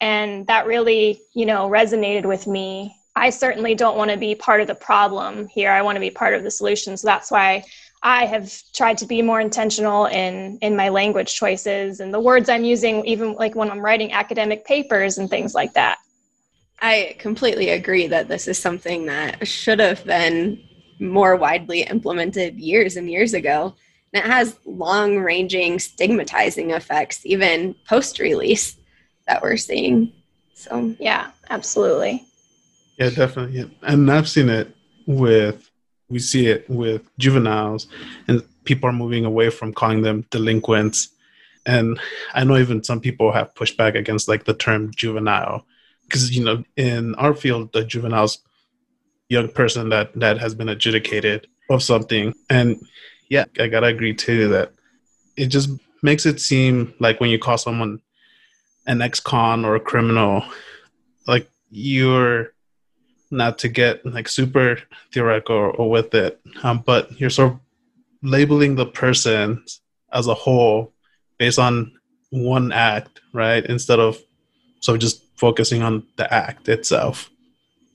And 0.00 0.46
that 0.46 0.66
really 0.66 1.20
you 1.34 1.46
know 1.46 1.68
resonated 1.68 2.26
with 2.26 2.46
me. 2.46 2.94
I 3.16 3.30
certainly 3.30 3.74
don't 3.74 3.96
want 3.96 4.12
to 4.12 4.16
be 4.16 4.34
part 4.34 4.60
of 4.60 4.68
the 4.68 4.74
problem 4.74 5.48
here. 5.48 5.72
I 5.72 5.82
want 5.82 5.96
to 5.96 6.00
be 6.00 6.10
part 6.10 6.34
of 6.34 6.44
the 6.44 6.50
solution. 6.50 6.96
So 6.96 7.06
that's 7.06 7.30
why 7.30 7.64
i 8.02 8.24
have 8.26 8.52
tried 8.72 8.96
to 8.96 9.06
be 9.06 9.22
more 9.22 9.40
intentional 9.40 10.06
in 10.06 10.56
in 10.62 10.76
my 10.76 10.88
language 10.88 11.34
choices 11.34 11.98
and 11.98 12.14
the 12.14 12.20
words 12.20 12.48
i'm 12.48 12.64
using 12.64 13.04
even 13.04 13.32
like 13.34 13.56
when 13.56 13.68
i'm 13.72 13.80
writing 13.80 14.12
academic 14.12 14.64
papers 14.64 15.18
and 15.18 15.28
things 15.28 15.52
like 15.52 15.72
that. 15.72 15.98
I 16.80 17.16
completely 17.18 17.70
agree 17.70 18.06
that 18.06 18.28
this 18.28 18.46
is 18.46 18.58
something 18.58 19.06
that 19.06 19.48
should 19.48 19.80
have 19.80 20.04
been 20.04 20.62
more 21.00 21.36
widely 21.36 21.82
implemented 21.82 22.58
years 22.58 22.96
and 22.96 23.10
years 23.10 23.34
ago. 23.34 23.74
And 24.12 24.24
it 24.24 24.26
has 24.26 24.58
long 24.64 25.18
ranging 25.18 25.78
stigmatizing 25.78 26.70
effects, 26.70 27.24
even 27.24 27.74
post 27.86 28.18
release, 28.18 28.76
that 29.26 29.42
we're 29.42 29.58
seeing. 29.58 30.12
So, 30.54 30.96
yeah, 30.98 31.30
absolutely. 31.50 32.24
Yeah, 32.98 33.10
definitely. 33.10 33.70
And 33.82 34.10
I've 34.10 34.28
seen 34.28 34.48
it 34.48 34.74
with, 35.06 35.70
we 36.08 36.18
see 36.18 36.46
it 36.46 36.68
with 36.68 37.08
juveniles, 37.18 37.86
and 38.26 38.42
people 38.64 38.88
are 38.88 38.92
moving 38.94 39.24
away 39.24 39.50
from 39.50 39.72
calling 39.72 40.02
them 40.02 40.24
delinquents. 40.30 41.10
And 41.66 42.00
I 42.34 42.44
know 42.44 42.56
even 42.56 42.82
some 42.82 43.00
people 43.00 43.30
have 43.32 43.54
pushed 43.54 43.76
back 43.76 43.94
against 43.94 44.26
like 44.26 44.44
the 44.44 44.54
term 44.54 44.90
juvenile 44.94 45.66
because, 46.04 46.34
you 46.34 46.42
know, 46.42 46.64
in 46.76 47.14
our 47.16 47.34
field, 47.34 47.72
the 47.72 47.84
juveniles 47.84 48.38
young 49.28 49.48
person 49.48 49.88
that 49.90 50.12
that 50.14 50.38
has 50.38 50.54
been 50.54 50.68
adjudicated 50.68 51.46
of 51.70 51.82
something. 51.82 52.34
And 52.48 52.80
yeah 53.28 53.44
i 53.60 53.68
gotta 53.68 53.86
agree 53.86 54.14
too 54.14 54.48
that 54.48 54.72
it 55.36 55.46
just 55.46 55.70
makes 56.02 56.26
it 56.26 56.40
seem 56.40 56.94
like 56.98 57.20
when 57.20 57.30
you 57.30 57.38
call 57.38 57.58
someone 57.58 58.00
an 58.86 59.02
ex-con 59.02 59.64
or 59.64 59.76
a 59.76 59.80
criminal 59.80 60.42
like 61.26 61.48
you're 61.70 62.52
not 63.30 63.58
to 63.58 63.68
get 63.68 64.04
like 64.06 64.28
super 64.28 64.78
theoretical 65.12 65.54
or, 65.54 65.70
or 65.72 65.90
with 65.90 66.14
it 66.14 66.40
um, 66.62 66.82
but 66.84 67.20
you're 67.20 67.30
sort 67.30 67.52
of 67.52 67.60
labeling 68.22 68.74
the 68.74 68.86
person 68.86 69.62
as 70.12 70.26
a 70.26 70.34
whole 70.34 70.92
based 71.38 71.58
on 71.58 71.92
one 72.30 72.72
act 72.72 73.20
right? 73.34 73.64
Instead 73.66 74.00
of 74.00 74.18
so 74.80 74.96
just 74.96 75.22
focusing 75.36 75.82
on 75.82 76.04
the 76.16 76.32
act 76.32 76.68
itself 76.68 77.30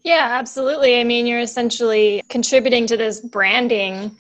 yeah, 0.04 0.30
absolutely. 0.32 1.00
I 1.00 1.04
mean, 1.04 1.26
you're 1.26 1.40
essentially 1.40 2.22
contributing 2.30 2.88
to 2.88 2.98
this 2.98 3.22
branding 3.22 4.18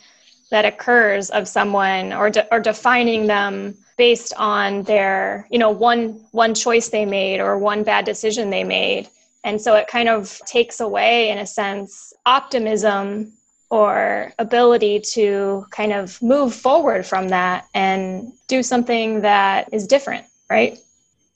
that 0.49 0.65
occurs 0.65 1.29
of 1.29 1.47
someone 1.47 2.13
or 2.13 2.29
de- 2.29 2.47
or 2.53 2.59
defining 2.59 3.27
them 3.27 3.75
based 3.97 4.33
on 4.37 4.83
their, 4.83 5.47
you 5.51 5.59
know, 5.59 5.71
one 5.71 6.25
one 6.31 6.53
choice 6.53 6.89
they 6.89 7.05
made 7.05 7.39
or 7.39 7.57
one 7.57 7.83
bad 7.83 8.05
decision 8.05 8.49
they 8.49 8.63
made. 8.63 9.09
And 9.43 9.59
so 9.59 9.75
it 9.75 9.87
kind 9.87 10.07
of 10.07 10.39
takes 10.45 10.79
away 10.79 11.29
in 11.29 11.37
a 11.37 11.45
sense 11.45 12.13
optimism 12.25 13.33
or 13.69 14.31
ability 14.39 14.99
to 14.99 15.65
kind 15.71 15.91
of 15.91 16.21
move 16.21 16.53
forward 16.53 17.05
from 17.05 17.29
that 17.29 17.65
and 17.73 18.31
do 18.47 18.63
something 18.63 19.21
that 19.21 19.67
is 19.73 19.87
different, 19.87 20.25
right? 20.49 20.77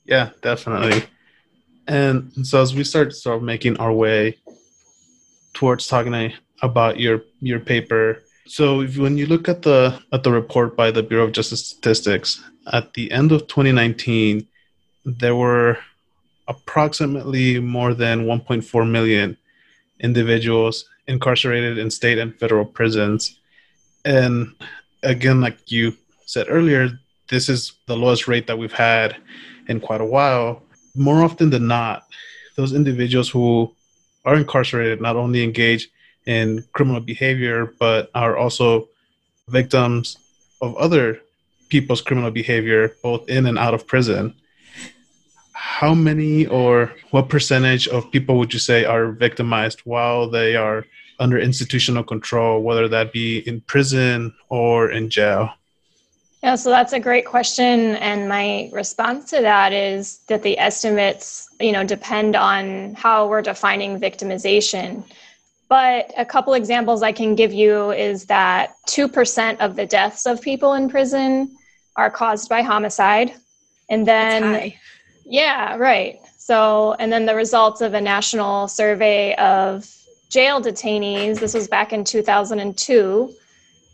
Yeah, 0.06 0.30
definitely. 0.42 1.04
And 1.88 2.32
so 2.46 2.62
as 2.62 2.76
we 2.76 2.84
start 2.84 3.16
sort 3.16 3.38
of 3.38 3.44
making 3.44 3.78
our 3.78 3.94
way 3.94 4.38
towards 5.54 5.88
talking 5.88 6.34
about 6.62 7.00
your 7.00 7.24
your 7.40 7.60
paper, 7.60 8.24
so 8.46 8.82
if, 8.82 8.98
when 8.98 9.18
you 9.18 9.26
look 9.26 9.48
at 9.50 9.62
the 9.62 10.00
at 10.12 10.24
the 10.24 10.32
report 10.32 10.76
by 10.76 10.92
the 10.92 11.04
Bureau 11.04 11.26
of 11.26 11.32
Justice 11.32 11.66
Statistics 11.66 12.44
at 12.74 12.94
the 12.94 13.12
end 13.12 13.32
of 13.32 13.48
2019, 13.48 14.48
there 15.06 15.36
were 15.36 15.78
approximately 16.48 17.60
more 17.60 17.94
than 17.94 18.26
1.4 18.26 18.90
million 18.90 19.38
individuals 20.00 20.86
incarcerated 21.08 21.78
in 21.78 21.90
state 21.90 22.18
and 22.18 22.38
federal 22.40 22.66
prisons. 22.66 23.40
And 24.06 24.54
again, 25.04 25.42
like 25.42 25.72
you 25.72 25.96
said 26.26 26.48
earlier, 26.50 27.00
this 27.30 27.50
is 27.50 27.74
the 27.88 27.98
lowest 27.98 28.28
rate 28.28 28.48
that 28.48 28.58
we've 28.58 28.72
had 28.72 29.18
in 29.68 29.80
quite 29.80 30.02
a 30.02 30.06
while. 30.06 30.62
More 30.98 31.24
often 31.24 31.52
than 31.52 31.68
not, 31.68 32.08
those 32.56 32.74
individuals 32.74 33.30
who 33.30 33.74
are 34.26 34.36
incarcerated 34.36 35.00
not 35.00 35.16
only 35.16 35.44
engage 35.44 35.90
in 36.26 36.66
criminal 36.74 37.00
behavior, 37.00 37.74
but 37.80 38.10
are 38.16 38.36
also 38.36 38.90
victims 39.48 40.18
of 40.60 40.76
other 40.76 41.22
people's 41.70 42.02
criminal 42.02 42.32
behavior, 42.32 42.96
both 43.04 43.30
in 43.30 43.46
and 43.46 43.58
out 43.58 43.76
of 43.76 43.86
prison. 43.86 44.34
How 45.54 45.94
many 45.94 46.48
or 46.48 46.94
what 47.12 47.30
percentage 47.30 47.88
of 47.88 48.12
people 48.12 48.38
would 48.40 48.52
you 48.52 48.60
say 48.60 48.84
are 48.84 49.12
victimized 49.12 49.82
while 49.82 50.30
they 50.30 50.56
are 50.56 50.86
under 51.20 51.38
institutional 51.38 52.04
control, 52.04 52.62
whether 52.64 52.88
that 52.88 53.14
be 53.14 53.40
in 53.48 53.62
prison 53.62 54.34
or 54.50 54.92
in 54.92 55.10
jail? 55.10 55.52
Yeah, 56.48 56.56
so 56.56 56.70
that's 56.70 56.94
a 56.94 57.00
great 57.02 57.26
question. 57.26 57.98
And 57.98 58.30
my 58.30 58.70
response 58.72 59.30
to 59.32 59.42
that 59.42 59.74
is 59.74 60.20
that 60.28 60.44
the 60.44 60.58
estimates, 60.58 61.50
you 61.60 61.74
know, 61.74 61.84
depend 61.84 62.38
on 62.38 62.96
how 62.96 63.28
we're 63.28 63.42
defining 63.42 64.00
victimization. 64.00 65.04
But 65.68 66.14
a 66.16 66.24
couple 66.24 66.54
examples 66.54 67.04
I 67.04 67.12
can 67.12 67.36
give 67.36 67.52
you 67.52 67.92
is 67.92 68.28
that 68.28 68.78
2% 68.88 69.58
of 69.58 69.76
the 69.76 69.86
deaths 69.86 70.26
of 70.26 70.42
people 70.42 70.76
in 70.76 70.88
prison 70.90 71.54
are 71.98 72.10
caused 72.10 72.48
by 72.48 72.62
homicide. 72.62 73.34
And 73.90 74.08
then, 74.08 74.72
yeah, 75.26 75.76
right. 75.76 76.22
So, 76.38 76.96
and 76.98 77.12
then 77.12 77.26
the 77.26 77.36
results 77.36 77.82
of 77.82 77.94
a 77.94 78.00
national 78.00 78.70
survey 78.70 79.36
of 79.36 79.86
jail 80.30 80.62
detainees, 80.62 81.42
this 81.42 81.54
was 81.54 81.68
back 81.68 81.92
in 81.92 82.06
2002, 82.06 83.34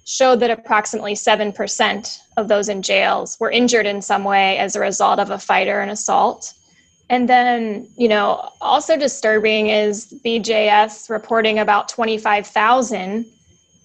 showed 0.05 0.39
that 0.41 0.51
approximately 0.51 1.13
7% 1.13 2.19
of 2.37 2.47
those 2.47 2.69
in 2.69 2.81
jails 2.81 3.37
were 3.39 3.51
injured 3.51 3.85
in 3.85 4.01
some 4.01 4.23
way 4.23 4.57
as 4.57 4.75
a 4.75 4.79
result 4.79 5.19
of 5.19 5.29
a 5.29 5.39
fight 5.39 5.67
or 5.67 5.79
an 5.79 5.89
assault. 5.89 6.53
And 7.09 7.29
then, 7.29 7.87
you 7.95 8.07
know, 8.07 8.49
also 8.59 8.97
disturbing 8.97 9.67
is 9.67 10.13
BJS 10.25 11.09
reporting 11.09 11.59
about 11.59 11.89
25,000 11.89 13.25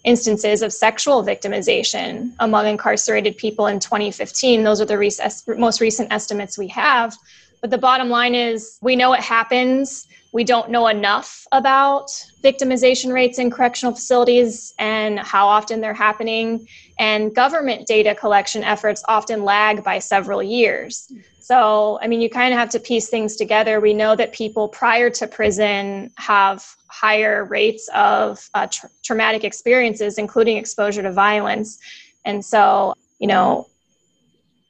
instances 0.04 0.62
of 0.62 0.72
sexual 0.72 1.22
victimization 1.22 2.32
among 2.38 2.66
incarcerated 2.66 3.36
people 3.36 3.66
in 3.66 3.78
2015. 3.80 4.62
Those 4.62 4.80
are 4.80 4.86
the 4.86 4.96
re- 4.96 5.10
most 5.58 5.80
recent 5.80 6.12
estimates 6.12 6.56
we 6.56 6.68
have. 6.68 7.16
But 7.60 7.70
the 7.70 7.78
bottom 7.78 8.08
line 8.08 8.34
is 8.34 8.78
we 8.80 8.96
know 8.96 9.12
it 9.12 9.20
happens. 9.20 10.06
We 10.32 10.44
don't 10.44 10.70
know 10.70 10.86
enough 10.86 11.46
about 11.52 12.10
victimization 12.42 13.12
rates 13.12 13.38
in 13.38 13.50
correctional 13.50 13.94
facilities 13.94 14.72
and 14.78 15.18
how 15.18 15.48
often 15.48 15.80
they're 15.80 15.94
happening. 15.94 16.66
And 16.98 17.34
government 17.34 17.86
data 17.86 18.14
collection 18.14 18.62
efforts 18.62 19.02
often 19.08 19.44
lag 19.44 19.82
by 19.82 19.98
several 19.98 20.42
years. 20.42 21.12
So, 21.40 21.98
I 22.02 22.08
mean, 22.08 22.20
you 22.20 22.28
kind 22.28 22.52
of 22.52 22.60
have 22.60 22.68
to 22.70 22.80
piece 22.80 23.08
things 23.08 23.36
together. 23.36 23.80
We 23.80 23.94
know 23.94 24.14
that 24.14 24.32
people 24.32 24.68
prior 24.68 25.08
to 25.10 25.26
prison 25.26 26.12
have 26.16 26.64
higher 26.88 27.44
rates 27.44 27.88
of 27.94 28.48
uh, 28.54 28.66
tra- 28.66 28.90
traumatic 29.02 29.44
experiences, 29.44 30.18
including 30.18 30.58
exposure 30.58 31.02
to 31.02 31.10
violence. 31.10 31.78
And 32.24 32.44
so, 32.44 32.94
you 33.18 33.26
know, 33.26 33.66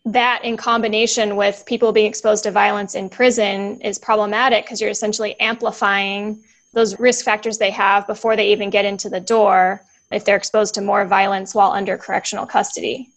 that 0.04 0.44
in 0.44 0.56
combination 0.56 1.36
with 1.36 1.64
people 1.66 1.92
being 1.92 2.06
exposed 2.06 2.44
to 2.44 2.50
violence 2.50 2.94
in 2.94 3.10
prison 3.10 3.80
is 3.80 3.98
problematic 3.98 4.64
because 4.64 4.80
you're 4.80 4.90
essentially 4.90 5.38
amplifying 5.40 6.42
those 6.72 6.98
risk 6.98 7.24
factors 7.24 7.58
they 7.58 7.70
have 7.70 8.06
before 8.06 8.36
they 8.36 8.52
even 8.52 8.70
get 8.70 8.84
into 8.84 9.08
the 9.08 9.20
door 9.20 9.82
if 10.10 10.24
they're 10.24 10.36
exposed 10.36 10.74
to 10.74 10.80
more 10.80 11.04
violence 11.04 11.54
while 11.54 11.72
under 11.72 11.96
correctional 11.98 12.46
custody. 12.46 13.08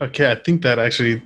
Okay, 0.00 0.30
I 0.30 0.36
think 0.36 0.62
that 0.62 0.78
actually 0.78 1.22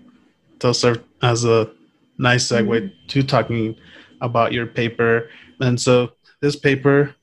does 0.58 0.80
serve 0.80 1.02
as 1.22 1.44
a 1.44 1.70
nice 2.18 2.48
segue 2.48 2.66
mm-hmm. 2.66 3.06
to 3.08 3.22
talking 3.22 3.76
about 4.20 4.52
your 4.52 4.66
paper. 4.66 5.28
And 5.60 5.80
so 5.80 6.12
this 6.40 6.56
paper 6.56 7.14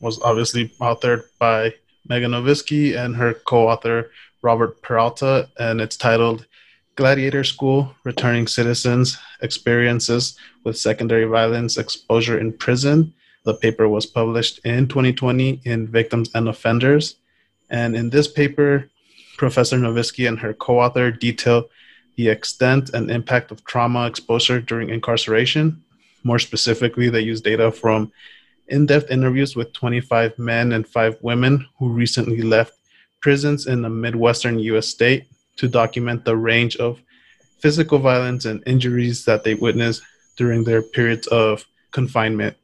was 0.00 0.20
obviously 0.22 0.68
authored 0.80 1.24
by 1.38 1.74
Meghan 2.08 2.30
Novisky 2.30 2.96
and 2.96 3.16
her 3.16 3.34
co-author 3.34 4.10
Robert 4.42 4.82
Peralta, 4.82 5.48
and 5.58 5.80
it's 5.80 5.96
titled 5.96 6.46
Gladiator 6.96 7.44
School 7.44 7.94
Returning 8.04 8.46
Citizens 8.46 9.18
Experiences 9.40 10.38
with 10.64 10.76
Secondary 10.78 11.24
Violence 11.24 11.78
Exposure 11.78 12.38
in 12.38 12.52
Prison. 12.52 13.14
The 13.44 13.54
paper 13.54 13.88
was 13.88 14.06
published 14.06 14.60
in 14.64 14.88
2020 14.88 15.60
in 15.64 15.86
Victims 15.86 16.30
and 16.34 16.48
Offenders. 16.48 17.16
And 17.70 17.94
in 17.94 18.10
this 18.10 18.28
paper, 18.28 18.88
Professor 19.36 19.76
Novisky 19.76 20.26
and 20.26 20.38
her 20.40 20.54
co 20.54 20.80
author 20.80 21.10
detail 21.10 21.68
the 22.16 22.28
extent 22.28 22.90
and 22.90 23.10
impact 23.10 23.50
of 23.50 23.64
trauma 23.64 24.06
exposure 24.06 24.60
during 24.60 24.90
incarceration. 24.90 25.82
More 26.22 26.38
specifically, 26.38 27.10
they 27.10 27.20
use 27.20 27.40
data 27.40 27.70
from 27.70 28.12
in 28.68 28.86
depth 28.86 29.10
interviews 29.10 29.56
with 29.56 29.72
25 29.74 30.38
men 30.38 30.72
and 30.72 30.86
5 30.86 31.18
women 31.20 31.66
who 31.78 31.90
recently 31.90 32.40
left 32.40 32.72
prisons 33.20 33.66
in 33.66 33.84
a 33.84 33.90
Midwestern 33.90 34.58
US 34.60 34.88
state 34.88 35.26
to 35.56 35.68
document 35.68 36.24
the 36.24 36.36
range 36.36 36.76
of 36.76 37.00
physical 37.60 37.98
violence 37.98 38.44
and 38.44 38.62
injuries 38.66 39.24
that 39.24 39.44
they 39.44 39.54
witnessed 39.54 40.02
during 40.36 40.64
their 40.64 40.82
periods 40.82 41.26
of 41.28 41.64
confinement. 41.90 42.56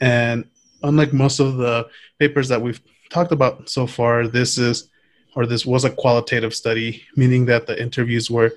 And 0.00 0.44
unlike 0.82 1.12
most 1.12 1.40
of 1.40 1.56
the 1.56 1.88
papers 2.18 2.48
that 2.48 2.62
we've 2.62 2.80
talked 3.10 3.32
about 3.32 3.68
so 3.68 3.86
far, 3.86 4.26
this 4.26 4.58
is 4.58 4.88
or 5.36 5.46
this 5.46 5.64
was 5.64 5.84
a 5.84 5.90
qualitative 5.90 6.54
study, 6.54 7.04
meaning 7.16 7.46
that 7.46 7.66
the 7.66 7.80
interviews 7.80 8.30
were 8.30 8.52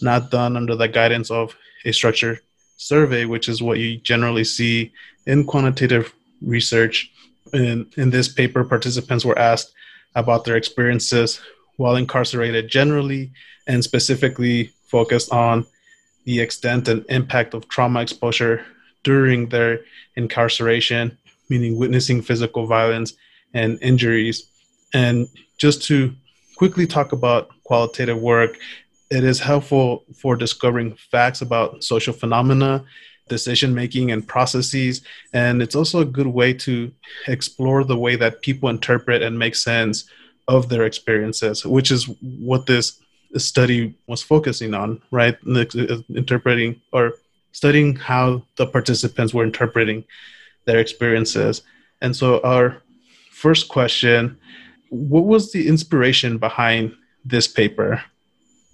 not 0.00 0.30
done 0.30 0.56
under 0.56 0.74
the 0.74 0.88
guidance 0.88 1.30
of 1.30 1.56
a 1.84 1.92
structured 1.92 2.40
survey, 2.76 3.24
which 3.24 3.48
is 3.48 3.62
what 3.62 3.78
you 3.78 3.98
generally 3.98 4.44
see 4.44 4.92
in 5.26 5.44
quantitative 5.44 6.12
research. 6.42 7.10
In, 7.52 7.86
in 7.96 8.10
this 8.10 8.28
paper, 8.28 8.64
participants 8.64 9.24
were 9.24 9.38
asked 9.38 9.72
about 10.14 10.44
their 10.44 10.56
experiences 10.56 11.40
while 11.76 11.96
incarcerated 11.96 12.68
generally 12.68 13.32
and 13.66 13.82
specifically 13.82 14.72
focused 14.86 15.32
on 15.32 15.66
the 16.24 16.40
extent 16.40 16.88
and 16.88 17.04
impact 17.08 17.54
of 17.54 17.68
trauma 17.68 18.02
exposure 18.02 18.64
during 19.08 19.48
their 19.48 19.80
incarceration, 20.16 21.16
meaning 21.48 21.78
witnessing 21.78 22.20
physical 22.20 22.66
violence 22.66 23.10
and 23.54 23.78
injuries. 23.80 24.36
And 24.92 25.16
just 25.56 25.82
to 25.88 26.12
quickly 26.60 26.86
talk 26.86 27.12
about 27.12 27.42
qualitative 27.64 28.20
work, 28.20 28.58
it 29.10 29.24
is 29.24 29.40
helpful 29.40 30.04
for 30.20 30.36
discovering 30.36 30.94
facts 31.10 31.40
about 31.40 31.82
social 31.82 32.12
phenomena, 32.12 32.84
decision 33.28 33.74
making, 33.74 34.10
and 34.12 34.28
processes. 34.34 35.00
And 35.32 35.62
it's 35.62 35.78
also 35.80 36.00
a 36.00 36.12
good 36.18 36.30
way 36.40 36.52
to 36.66 36.92
explore 37.26 37.82
the 37.84 38.00
way 38.04 38.14
that 38.16 38.42
people 38.42 38.68
interpret 38.68 39.22
and 39.22 39.38
make 39.38 39.56
sense 39.56 39.96
of 40.48 40.68
their 40.68 40.84
experiences, 40.84 41.64
which 41.64 41.90
is 41.90 42.02
what 42.50 42.66
this 42.66 43.00
study 43.36 43.94
was 44.06 44.22
focusing 44.22 44.74
on, 44.74 45.00
right? 45.10 45.36
Uh, 45.46 45.64
interpreting 46.22 46.70
or 46.92 47.14
studying 47.52 47.96
how 47.96 48.42
the 48.56 48.66
participants 48.66 49.34
were 49.34 49.44
interpreting 49.44 50.04
their 50.64 50.78
experiences. 50.78 51.62
And 52.00 52.14
so, 52.14 52.40
our 52.42 52.82
first 53.30 53.68
question 53.68 54.38
what 54.90 55.24
was 55.24 55.52
the 55.52 55.68
inspiration 55.68 56.38
behind 56.38 56.94
this 57.24 57.46
paper? 57.46 58.02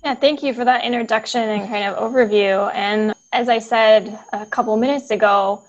Yeah, 0.05 0.15
thank 0.15 0.43
you 0.43 0.55
for 0.55 0.65
that 0.65 0.85
introduction 0.85 1.41
and 1.41 1.69
kind 1.69 1.85
of 1.85 1.97
overview. 1.97 2.73
And 2.75 3.15
as 3.33 3.49
I 3.49 3.59
said 3.59 4.19
a 4.33 4.47
couple 4.47 4.77
minutes 4.77 5.11
ago, 5.11 5.65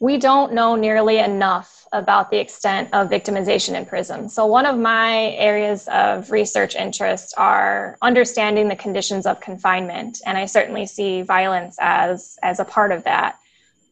we 0.00 0.18
don't 0.18 0.52
know 0.52 0.74
nearly 0.74 1.18
enough 1.18 1.81
about 1.92 2.30
the 2.30 2.38
extent 2.38 2.88
of 2.92 3.08
victimization 3.08 3.76
in 3.76 3.84
prison. 3.84 4.28
So, 4.28 4.46
one 4.46 4.66
of 4.66 4.78
my 4.78 5.30
areas 5.32 5.88
of 5.88 6.30
research 6.30 6.74
interest 6.74 7.34
are 7.36 7.96
understanding 8.02 8.68
the 8.68 8.76
conditions 8.76 9.26
of 9.26 9.40
confinement, 9.40 10.20
and 10.26 10.38
I 10.38 10.46
certainly 10.46 10.86
see 10.86 11.22
violence 11.22 11.76
as 11.80 12.38
as 12.42 12.60
a 12.60 12.64
part 12.64 12.92
of 12.92 13.04
that. 13.04 13.38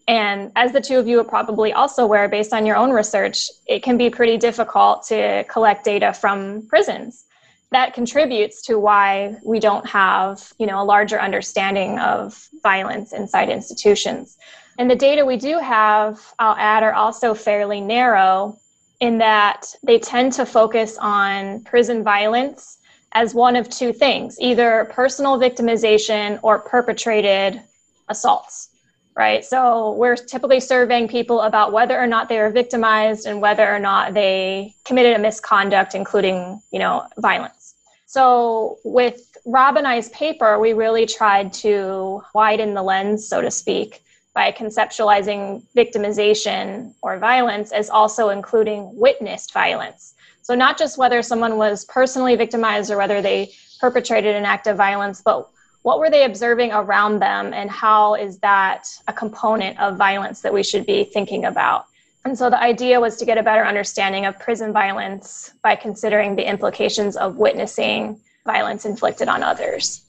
And 0.09 0.51
as 0.57 0.73
the 0.73 0.81
two 0.81 0.99
of 0.99 1.07
you 1.07 1.21
are 1.21 1.25
probably 1.25 1.73
also 1.73 2.03
aware, 2.03 2.29
based 2.29 2.53
on 2.53 2.67
your 2.67 2.77
own 2.77 2.91
research, 2.91 3.49
it 3.67 3.83
can 3.83 3.97
be 3.97 4.11
pretty 4.11 4.39
difficult 4.39 5.07
to 5.07 5.45
collect 5.45 5.85
data 5.85 6.13
from 6.13 6.67
prisons. 6.67 7.27
That 7.71 7.95
contributes 7.95 8.63
to 8.63 8.79
why 8.79 9.37
we 9.45 9.61
don't 9.61 9.89
have, 9.89 10.53
you 10.59 10.67
know, 10.67 10.83
a 10.83 10.85
larger 10.85 11.21
understanding 11.21 12.01
of 12.01 12.49
violence 12.63 13.13
inside 13.13 13.49
institutions. 13.51 14.37
And 14.81 14.91
the 14.91 14.97
data 14.97 15.27
we 15.27 15.37
do 15.37 15.59
have, 15.59 16.19
I'll 16.39 16.57
add, 16.57 16.83
are 16.83 16.95
also 16.95 17.35
fairly 17.35 17.83
narrow 17.83 18.59
in 19.01 19.19
that 19.19 19.67
they 19.83 19.99
tend 19.99 20.33
to 20.33 20.47
focus 20.47 20.97
on 20.99 21.63
prison 21.65 22.03
violence 22.03 22.79
as 23.13 23.35
one 23.35 23.57
of 23.57 23.69
two 23.69 23.93
things 23.93 24.39
either 24.41 24.91
personal 24.91 25.39
victimization 25.39 26.41
or 26.43 26.61
perpetrated 26.61 27.61
assaults. 28.09 28.71
right? 29.15 29.45
So 29.45 29.93
we're 29.97 30.17
typically 30.17 30.61
surveying 30.61 31.09
people 31.09 31.43
about 31.43 31.73
whether 31.73 32.01
or 32.01 32.07
not 32.07 32.31
they 32.31 32.39
were 32.39 32.49
victimized 32.49 33.27
and 33.27 33.43
whether 33.43 33.69
or 33.69 33.79
not 33.79 34.15
they 34.15 34.75
committed 34.87 35.15
a 35.15 35.19
misconduct, 35.19 35.95
including, 35.95 36.59
you 36.73 36.79
know, 36.79 37.07
violence. 37.19 37.75
So 38.07 38.79
with 38.83 39.37
Rob 39.45 39.77
and 39.77 39.87
I's 39.87 40.09
paper, 40.09 40.59
we 40.59 40.73
really 40.73 41.05
tried 41.05 41.53
to 41.65 42.23
widen 42.35 42.73
the 42.73 42.83
lens, 42.83 43.29
so 43.29 43.43
to 43.43 43.51
speak, 43.51 44.03
by 44.35 44.53
conceptualizing 44.53 45.63
victimization 45.77 46.95
or 47.03 47.19
violence 47.19 47.73
as 47.73 47.91
also 47.91 48.29
including 48.29 48.91
witnessed 48.97 49.53
violence. 49.53 50.15
So 50.43 50.55
not 50.55 50.79
just 50.79 50.99
whether 50.99 51.23
someone 51.23 51.57
was 51.57 51.85
personally 51.87 52.37
victimized 52.37 52.91
or 52.91 52.97
whether 52.97 53.21
they 53.21 53.53
perpetrated 53.81 54.37
an 54.37 54.45
act 54.45 54.67
of 54.67 54.77
violence, 54.77 55.21
but 55.25 55.49
what 55.83 55.99
were 55.99 56.11
they 56.11 56.25
observing 56.25 56.73
around 56.73 57.21
them 57.21 57.53
and 57.55 57.71
how 57.71 58.15
is 58.15 58.39
that 58.39 58.87
a 59.09 59.13
component 59.13 59.79
of 59.81 59.97
violence 59.97 60.41
that 60.43 60.53
we 60.53 60.63
should 60.63 60.87
be 60.87 61.05
thinking 61.05 61.45
about 61.45 61.87
and 62.25 62.37
so 62.37 62.51
the 62.51 62.61
idea 62.61 63.01
was 63.01 63.17
to 63.17 63.25
get 63.25 63.39
a 63.39 63.43
better 63.43 63.65
understanding 63.65 64.27
of 64.27 64.39
prison 64.39 64.75
violence 64.75 65.55
by 65.63 65.75
considering 65.75 66.37
the 66.37 66.47
implications 66.47 67.17
of 67.17 67.37
witnessing 67.37 68.21
violence 68.45 68.85
inflicted 68.85 69.29
on 69.29 69.43
others 69.43 70.03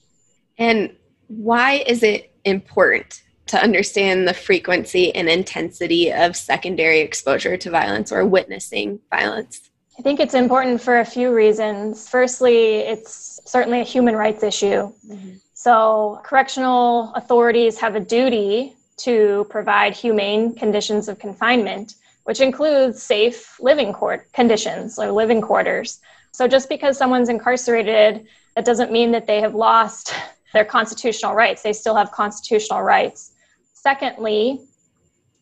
and 0.57 0.93
why 1.27 1.83
is 1.87 2.03
it 2.03 2.33
important 2.43 3.23
to 3.51 3.61
understand 3.61 4.27
the 4.27 4.33
frequency 4.33 5.13
and 5.15 5.29
intensity 5.29 6.11
of 6.11 6.35
secondary 6.35 6.99
exposure 6.99 7.55
to 7.57 7.69
violence 7.69 8.11
or 8.11 8.25
witnessing 8.25 8.99
violence 9.09 9.71
I 10.01 10.03
think 10.03 10.19
it's 10.19 10.33
important 10.33 10.81
for 10.81 10.99
a 10.99 11.05
few 11.05 11.31
reasons. 11.31 12.09
Firstly, 12.09 12.77
it's 12.77 13.39
certainly 13.45 13.81
a 13.81 13.83
human 13.83 14.15
rights 14.15 14.41
issue. 14.41 14.91
Mm-hmm. 15.07 15.33
So, 15.53 16.21
correctional 16.23 17.13
authorities 17.13 17.77
have 17.79 17.95
a 17.95 17.99
duty 17.99 18.73
to 18.97 19.45
provide 19.51 19.93
humane 19.93 20.55
conditions 20.55 21.07
of 21.07 21.19
confinement, 21.19 21.93
which 22.23 22.41
includes 22.41 23.03
safe 23.03 23.59
living 23.59 23.93
court 23.93 24.25
conditions 24.33 24.97
or 24.97 25.11
living 25.11 25.39
quarters. 25.39 25.99
So, 26.31 26.47
just 26.47 26.67
because 26.67 26.97
someone's 26.97 27.29
incarcerated, 27.29 28.25
that 28.55 28.65
doesn't 28.65 28.91
mean 28.91 29.11
that 29.11 29.27
they 29.27 29.39
have 29.41 29.53
lost 29.53 30.15
their 30.53 30.65
constitutional 30.65 31.35
rights. 31.35 31.61
They 31.61 31.73
still 31.73 31.95
have 31.95 32.11
constitutional 32.11 32.81
rights. 32.81 33.30
Secondly, 33.81 34.61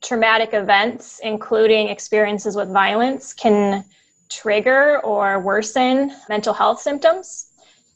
traumatic 0.02 0.54
events, 0.54 1.20
including 1.22 1.90
experiences 1.90 2.56
with 2.56 2.72
violence, 2.72 3.34
can 3.34 3.84
trigger 4.30 5.00
or 5.00 5.42
worsen 5.42 6.16
mental 6.30 6.54
health 6.54 6.80
symptoms 6.80 7.48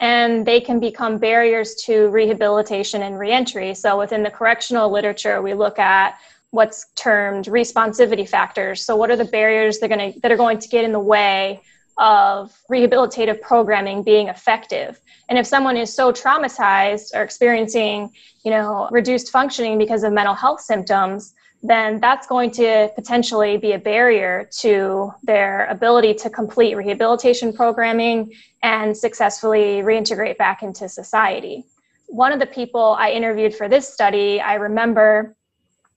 and 0.01 0.45
they 0.45 0.60
can 0.60 0.82
become 0.82 1.17
barriers 1.17 1.75
to 1.75 2.10
rehabilitation 2.10 3.03
and 3.03 3.17
reentry. 3.17 3.73
So 3.73 3.97
within 3.97 4.21
the 4.21 4.32
correctional 4.32 4.91
literature, 4.91 5.41
we 5.41 5.53
look 5.53 5.79
at 5.79 6.17
what's 6.51 6.88
termed 6.95 7.45
responsivity 7.45 8.27
factors. 8.27 8.84
So 8.84 8.97
what 8.97 9.10
are 9.12 9.15
the 9.15 9.23
barriers 9.23 9.79
that 9.79 9.89
are 9.89 9.95
going 9.95 10.13
to, 10.13 10.19
that 10.19 10.32
are 10.32 10.36
going 10.36 10.60
to 10.60 10.67
get 10.67 10.84
in 10.84 10.91
the 10.91 10.99
way 10.99 11.62
of 11.97 12.51
rehabilitative 12.71 13.41
programming 13.41 14.03
being 14.03 14.27
effective? 14.27 14.99
And 15.29 15.38
if 15.38 15.47
someone 15.47 15.77
is 15.77 15.93
so 15.93 16.12
traumatized 16.12 17.15
or 17.15 17.21
experiencing, 17.23 18.12
you 18.43 18.51
know, 18.51 18.88
reduced 18.91 19.32
functioning 19.32 19.77
because 19.77 20.03
of 20.03 20.13
mental 20.13 20.36
health 20.36 20.62
symptoms, 20.62 21.34
then 21.63 21.99
that's 22.01 22.27
going 22.27 22.51
to 22.51 22.91
potentially 22.93 23.58
be 23.58 23.71
a 23.71 23.79
barrier 23.79 24.49
to 24.60 25.12
their 25.23 25.65
ability 25.67 26.13
to 26.13 26.29
complete 26.29 26.75
rehabilitation 26.75 27.53
programming 27.53 28.34
and 28.62 28.95
successfully 28.95 29.82
reintegrate 29.82 30.38
back 30.38 30.62
into 30.62 30.89
society. 30.89 31.63
One 32.08 32.34
of 32.34 32.39
the 32.39 32.45
people 32.45 32.97
I 32.99 33.12
interviewed 33.12 33.56
for 33.56 33.69
this 33.69 33.91
study, 33.91 34.41
I 34.41 34.56
remember 34.56 35.36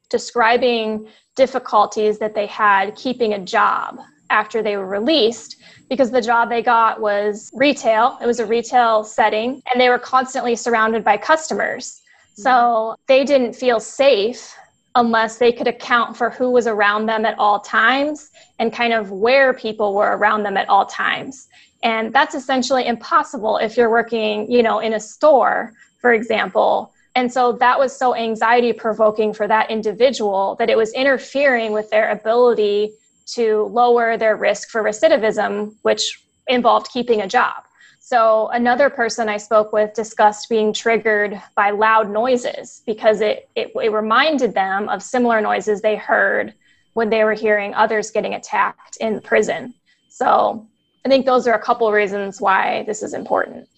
describing 0.08 1.08
difficulties 1.34 2.20
that 2.20 2.34
they 2.34 2.46
had 2.46 2.94
keeping 2.94 3.34
a 3.34 3.38
job 3.40 3.98
after 4.30 4.62
they 4.62 4.76
were 4.76 4.86
released 4.86 5.56
because 5.88 6.10
the 6.10 6.20
job 6.20 6.48
they 6.48 6.62
got 6.62 7.00
was 7.00 7.50
retail. 7.54 8.18
It 8.20 8.26
was 8.26 8.40
a 8.40 8.46
retail 8.46 9.04
setting, 9.04 9.62
and 9.72 9.80
they 9.80 9.88
were 9.88 9.98
constantly 9.98 10.56
surrounded 10.56 11.04
by 11.04 11.16
customers. 11.16 12.02
Mm-hmm. 12.32 12.42
So 12.42 12.96
they 13.06 13.24
didn't 13.24 13.54
feel 13.54 13.80
safe 13.80 14.54
unless 14.96 15.36
they 15.36 15.52
could 15.52 15.68
account 15.68 16.16
for 16.16 16.30
who 16.30 16.50
was 16.50 16.66
around 16.66 17.06
them 17.06 17.26
at 17.26 17.38
all 17.38 17.60
times 17.60 18.30
and 18.58 18.72
kind 18.72 18.92
of 18.92 19.10
where 19.10 19.52
people 19.52 19.94
were 19.94 20.16
around 20.16 20.42
them 20.42 20.56
at 20.56 20.68
all 20.68 20.86
times. 20.86 21.48
And 21.82 22.12
that's 22.12 22.34
essentially 22.34 22.86
impossible 22.86 23.58
if 23.58 23.76
you're 23.76 23.90
working, 23.90 24.50
you 24.50 24.62
know, 24.62 24.78
in 24.78 24.94
a 24.94 25.00
store, 25.00 25.74
for 25.98 26.14
example. 26.14 26.92
And 27.14 27.30
so 27.32 27.52
that 27.52 27.78
was 27.78 27.96
so 27.96 28.14
anxiety 28.14 28.72
provoking 28.72 29.32
for 29.34 29.46
that 29.48 29.70
individual 29.70 30.56
that 30.58 30.70
it 30.70 30.76
was 30.76 30.92
interfering 30.94 31.72
with 31.72 31.90
their 31.90 32.10
ability 32.10 32.92
to 33.34 33.64
lower 33.64 34.16
their 34.16 34.36
risk 34.36 34.70
for 34.70 34.82
recidivism, 34.82 35.74
which 35.82 36.22
involved 36.48 36.88
keeping 36.92 37.22
a 37.22 37.28
job. 37.28 37.64
So 38.00 38.48
another 38.52 38.88
person 38.88 39.28
I 39.28 39.36
spoke 39.36 39.72
with 39.72 39.92
discussed 39.94 40.48
being 40.48 40.72
triggered 40.72 41.42
by 41.56 41.70
loud 41.70 42.08
noises 42.08 42.82
because 42.86 43.20
it, 43.20 43.48
it, 43.56 43.72
it 43.74 43.92
reminded 43.92 44.54
them 44.54 44.88
of 44.88 45.02
similar 45.02 45.40
noises 45.40 45.80
they 45.80 45.96
heard 45.96 46.54
when 46.92 47.10
they 47.10 47.24
were 47.24 47.34
hearing 47.34 47.74
others 47.74 48.12
getting 48.12 48.34
attacked 48.34 48.96
in 49.00 49.20
prison. 49.20 49.74
So 50.08 50.66
I 51.04 51.08
think 51.08 51.26
those 51.26 51.48
are 51.48 51.54
a 51.54 51.62
couple 51.62 51.90
reasons 51.90 52.40
why 52.40 52.84
this 52.84 53.02
is 53.02 53.12
important. 53.12 53.68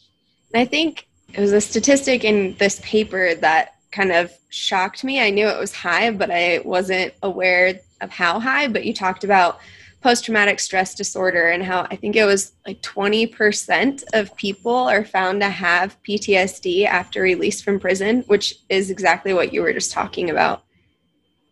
I 0.54 0.66
think 0.66 1.08
it 1.32 1.40
was 1.40 1.52
a 1.52 1.60
statistic 1.60 2.22
in 2.22 2.54
this 2.58 2.80
paper 2.84 3.34
that 3.34 3.76
kind 3.92 4.12
of 4.12 4.30
shocked 4.50 5.04
me. 5.04 5.20
I 5.20 5.30
knew 5.30 5.48
it 5.48 5.58
was 5.58 5.74
high, 5.74 6.10
but 6.10 6.30
I 6.30 6.60
wasn't 6.64 7.14
aware 7.22 7.80
of 8.00 8.10
how 8.10 8.40
high. 8.40 8.68
But 8.68 8.84
you 8.84 8.94
talked 8.94 9.24
about 9.24 9.60
post 10.00 10.24
traumatic 10.24 10.60
stress 10.60 10.94
disorder 10.94 11.48
and 11.48 11.62
how 11.62 11.86
I 11.90 11.96
think 11.96 12.14
it 12.14 12.24
was 12.24 12.52
like 12.66 12.80
20% 12.82 14.04
of 14.12 14.34
people 14.36 14.72
are 14.72 15.04
found 15.04 15.40
to 15.40 15.48
have 15.48 16.00
PTSD 16.02 16.86
after 16.86 17.22
release 17.22 17.60
from 17.60 17.80
prison, 17.80 18.22
which 18.26 18.56
is 18.68 18.90
exactly 18.90 19.32
what 19.32 19.52
you 19.52 19.62
were 19.62 19.72
just 19.72 19.90
talking 19.90 20.30
about. 20.30 20.62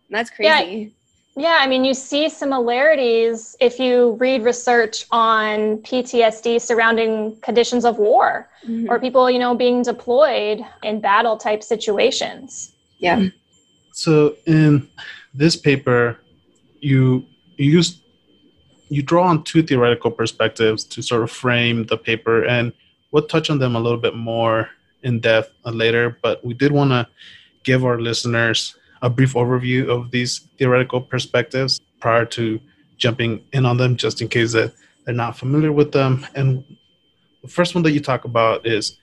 And 0.09 0.17
that's 0.17 0.29
crazy. 0.29 0.93
Yeah. 1.35 1.49
yeah, 1.49 1.57
I 1.59 1.67
mean, 1.67 1.83
you 1.83 1.93
see 1.93 2.29
similarities 2.29 3.57
if 3.59 3.79
you 3.79 4.11
read 4.13 4.43
research 4.43 5.05
on 5.11 5.79
PTSD 5.79 6.61
surrounding 6.61 7.37
conditions 7.41 7.83
of 7.83 7.97
war 7.97 8.49
mm-hmm. 8.65 8.89
or 8.89 8.97
people, 8.97 9.29
you 9.29 9.39
know, 9.39 9.55
being 9.55 9.83
deployed 9.83 10.65
in 10.83 11.01
battle 11.01 11.35
type 11.35 11.63
situations. 11.63 12.73
Yeah. 12.99 13.27
So 13.91 14.37
in 14.45 14.87
this 15.33 15.57
paper, 15.57 16.19
you 16.87 17.25
you 17.57 17.69
used 17.79 18.01
you 18.89 19.01
draw 19.01 19.25
on 19.27 19.43
two 19.43 19.61
theoretical 19.61 20.11
perspectives 20.11 20.83
to 20.85 21.01
sort 21.01 21.23
of 21.23 21.29
frame 21.31 21.85
the 21.85 21.97
paper, 21.97 22.45
and 22.45 22.71
we'll 23.11 23.27
touch 23.27 23.49
on 23.49 23.59
them 23.59 23.75
a 23.75 23.79
little 23.79 23.99
bit 24.07 24.15
more 24.15 24.69
in 25.03 25.19
depth 25.19 25.51
later. 25.65 26.17
But 26.21 26.43
we 26.45 26.53
did 26.53 26.71
want 26.71 26.91
to 26.91 27.07
give 27.63 27.83
our 27.83 27.99
listeners 27.99 28.75
a 29.01 29.09
brief 29.09 29.33
overview 29.33 29.89
of 29.89 30.11
these 30.11 30.39
theoretical 30.57 31.01
perspectives 31.01 31.81
prior 31.99 32.25
to 32.25 32.59
jumping 32.97 33.43
in 33.51 33.65
on 33.65 33.77
them, 33.77 33.97
just 33.97 34.21
in 34.21 34.27
case 34.29 34.53
that 34.53 34.73
they're 35.03 35.13
not 35.13 35.37
familiar 35.37 35.71
with 35.71 35.91
them. 35.91 36.25
And 36.35 36.63
the 37.41 37.49
first 37.49 37.75
one 37.75 37.83
that 37.83 37.91
you 37.91 37.99
talk 37.99 38.23
about 38.25 38.65
is 38.65 38.97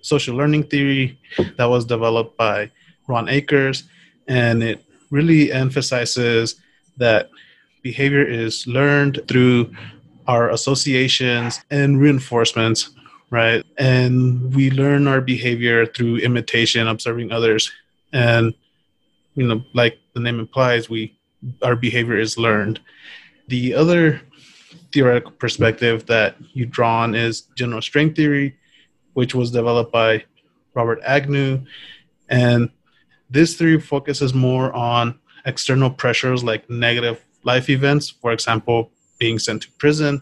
social 0.00 0.34
learning 0.34 0.64
theory 0.64 1.18
that 1.56 1.66
was 1.66 1.84
developed 1.84 2.36
by 2.36 2.70
Ron 3.06 3.28
Akers, 3.28 3.84
and 4.26 4.62
it 4.62 4.82
really 5.10 5.52
emphasizes 5.52 6.56
that 6.98 7.30
behavior 7.82 8.24
is 8.24 8.66
learned 8.66 9.20
through 9.28 9.72
our 10.26 10.50
associations 10.50 11.60
and 11.70 12.00
reinforcements, 12.00 12.90
right? 13.30 13.64
And 13.78 14.54
we 14.54 14.70
learn 14.70 15.06
our 15.06 15.20
behavior 15.20 15.86
through 15.86 16.16
imitation, 16.16 16.88
observing 16.88 17.32
others. 17.32 17.70
And, 18.12 18.54
you 19.34 19.46
know, 19.46 19.62
like 19.72 19.98
the 20.14 20.20
name 20.20 20.40
implies, 20.40 20.90
we 20.90 21.16
our 21.62 21.76
behavior 21.76 22.18
is 22.18 22.38
learned. 22.38 22.80
The 23.48 23.74
other 23.74 24.20
theoretical 24.92 25.32
perspective 25.32 26.06
that 26.06 26.36
you 26.52 26.66
draw 26.66 27.02
on 27.02 27.14
is 27.14 27.42
general 27.56 27.82
strain 27.82 28.14
theory, 28.14 28.56
which 29.14 29.34
was 29.34 29.50
developed 29.50 29.92
by 29.92 30.24
Robert 30.74 31.00
Agnew. 31.04 31.60
And 32.28 32.70
this 33.30 33.56
theory 33.56 33.80
focuses 33.80 34.34
more 34.34 34.72
on 34.72 35.18
external 35.46 35.90
pressures 35.90 36.44
like 36.44 36.68
negative 36.68 37.24
life 37.44 37.70
events, 37.70 38.10
for 38.10 38.32
example, 38.32 38.90
being 39.18 39.38
sent 39.38 39.62
to 39.62 39.70
prison, 39.78 40.20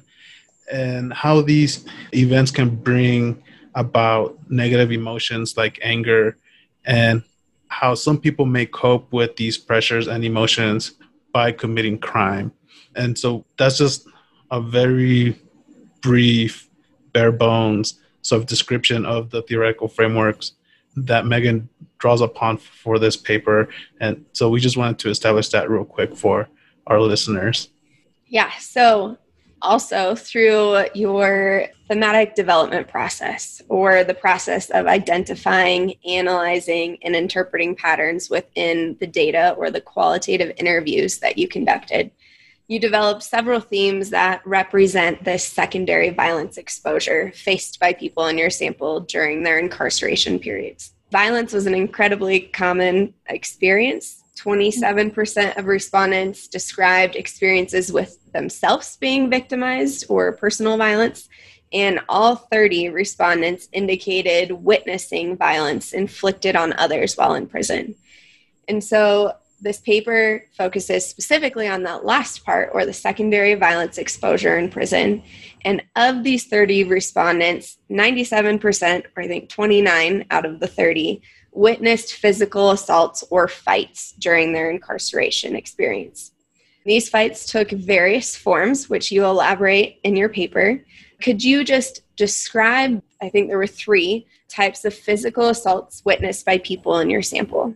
and 0.70 1.12
how 1.12 1.40
these 1.40 1.84
events 2.14 2.50
can 2.50 2.76
bring 2.76 3.42
about 3.74 4.38
negative 4.48 4.92
emotions 4.92 5.56
like 5.56 5.80
anger, 5.82 6.36
and 6.84 7.24
how 7.68 7.94
some 7.94 8.18
people 8.18 8.46
may 8.46 8.66
cope 8.66 9.12
with 9.12 9.34
these 9.36 9.58
pressures 9.58 10.06
and 10.06 10.24
emotions 10.24 10.92
by 11.32 11.50
committing 11.50 11.98
crime. 11.98 12.52
And 12.94 13.18
so 13.18 13.44
that's 13.58 13.78
just 13.78 14.06
a 14.50 14.60
very 14.60 15.36
brief, 16.02 16.68
bare 17.12 17.32
bones 17.32 18.00
sort 18.22 18.42
of 18.42 18.46
description 18.46 19.04
of 19.04 19.30
the 19.30 19.42
theoretical 19.42 19.88
frameworks 19.88 20.52
that 20.96 21.24
Meghan 21.24 21.68
draws 21.98 22.20
upon 22.20 22.58
for 22.58 22.98
this 22.98 23.16
paper. 23.16 23.68
And 24.00 24.24
so 24.32 24.48
we 24.48 24.60
just 24.60 24.76
wanted 24.76 24.98
to 25.00 25.10
establish 25.10 25.48
that 25.50 25.70
real 25.70 25.84
quick 25.84 26.16
for 26.16 26.48
our 26.86 27.00
listeners. 27.00 27.70
Yeah. 28.26 28.50
So 28.58 29.16
also 29.62 30.14
through 30.14 30.84
your 30.94 31.66
thematic 31.88 32.34
development 32.34 32.88
process 32.88 33.62
or 33.68 34.04
the 34.04 34.14
process 34.14 34.70
of 34.70 34.86
identifying, 34.86 35.94
analyzing, 36.06 36.98
and 37.02 37.16
interpreting 37.16 37.74
patterns 37.74 38.28
within 38.30 38.96
the 39.00 39.06
data 39.06 39.54
or 39.56 39.70
the 39.70 39.80
qualitative 39.80 40.52
interviews 40.58 41.18
that 41.18 41.38
you 41.38 41.48
conducted. 41.48 42.10
You 42.66 42.78
developed 42.78 43.22
several 43.22 43.60
themes 43.60 44.10
that 44.10 44.46
represent 44.46 45.24
this 45.24 45.44
secondary 45.44 46.10
violence 46.10 46.56
exposure 46.56 47.30
faced 47.34 47.78
by 47.78 47.92
people 47.92 48.26
in 48.26 48.38
your 48.38 48.50
sample 48.50 49.00
during 49.00 49.42
their 49.42 49.58
incarceration 49.58 50.38
periods. 50.38 50.92
Violence 51.10 51.52
was 51.52 51.66
an 51.66 51.74
incredibly 51.74 52.40
common 52.40 53.14
experience 53.28 54.24
27% 54.36 55.56
of 55.56 55.66
respondents 55.66 56.48
described 56.48 57.16
experiences 57.16 57.92
with 57.92 58.18
themselves 58.32 58.96
being 58.96 59.30
victimized 59.30 60.06
or 60.08 60.32
personal 60.32 60.76
violence, 60.76 61.28
and 61.72 62.00
all 62.08 62.36
30 62.36 62.90
respondents 62.90 63.68
indicated 63.72 64.52
witnessing 64.52 65.36
violence 65.36 65.92
inflicted 65.92 66.56
on 66.56 66.72
others 66.74 67.14
while 67.14 67.34
in 67.34 67.46
prison. 67.46 67.94
And 68.68 68.82
so 68.82 69.34
this 69.64 69.80
paper 69.80 70.44
focuses 70.52 71.06
specifically 71.06 71.66
on 71.66 71.82
that 71.82 72.04
last 72.04 72.44
part 72.44 72.70
or 72.74 72.84
the 72.84 72.92
secondary 72.92 73.54
violence 73.54 73.96
exposure 73.96 74.58
in 74.58 74.70
prison. 74.70 75.22
And 75.64 75.82
of 75.96 76.22
these 76.22 76.46
30 76.46 76.84
respondents, 76.84 77.78
97%, 77.90 79.06
or 79.16 79.22
I 79.22 79.26
think 79.26 79.48
29 79.48 80.26
out 80.30 80.44
of 80.44 80.60
the 80.60 80.66
30, 80.66 81.22
witnessed 81.50 82.12
physical 82.12 82.72
assaults 82.72 83.24
or 83.30 83.48
fights 83.48 84.12
during 84.18 84.52
their 84.52 84.70
incarceration 84.70 85.56
experience. 85.56 86.32
These 86.84 87.08
fights 87.08 87.46
took 87.46 87.70
various 87.70 88.36
forms, 88.36 88.90
which 88.90 89.10
you 89.10 89.24
elaborate 89.24 89.98
in 90.04 90.14
your 90.14 90.28
paper. 90.28 90.84
Could 91.22 91.42
you 91.42 91.64
just 91.64 92.02
describe? 92.16 93.02
I 93.22 93.30
think 93.30 93.48
there 93.48 93.56
were 93.56 93.66
three 93.66 94.26
types 94.48 94.84
of 94.84 94.92
physical 94.92 95.48
assaults 95.48 96.02
witnessed 96.04 96.44
by 96.44 96.58
people 96.58 96.98
in 96.98 97.08
your 97.08 97.22
sample. 97.22 97.74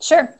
Sure. 0.00 0.34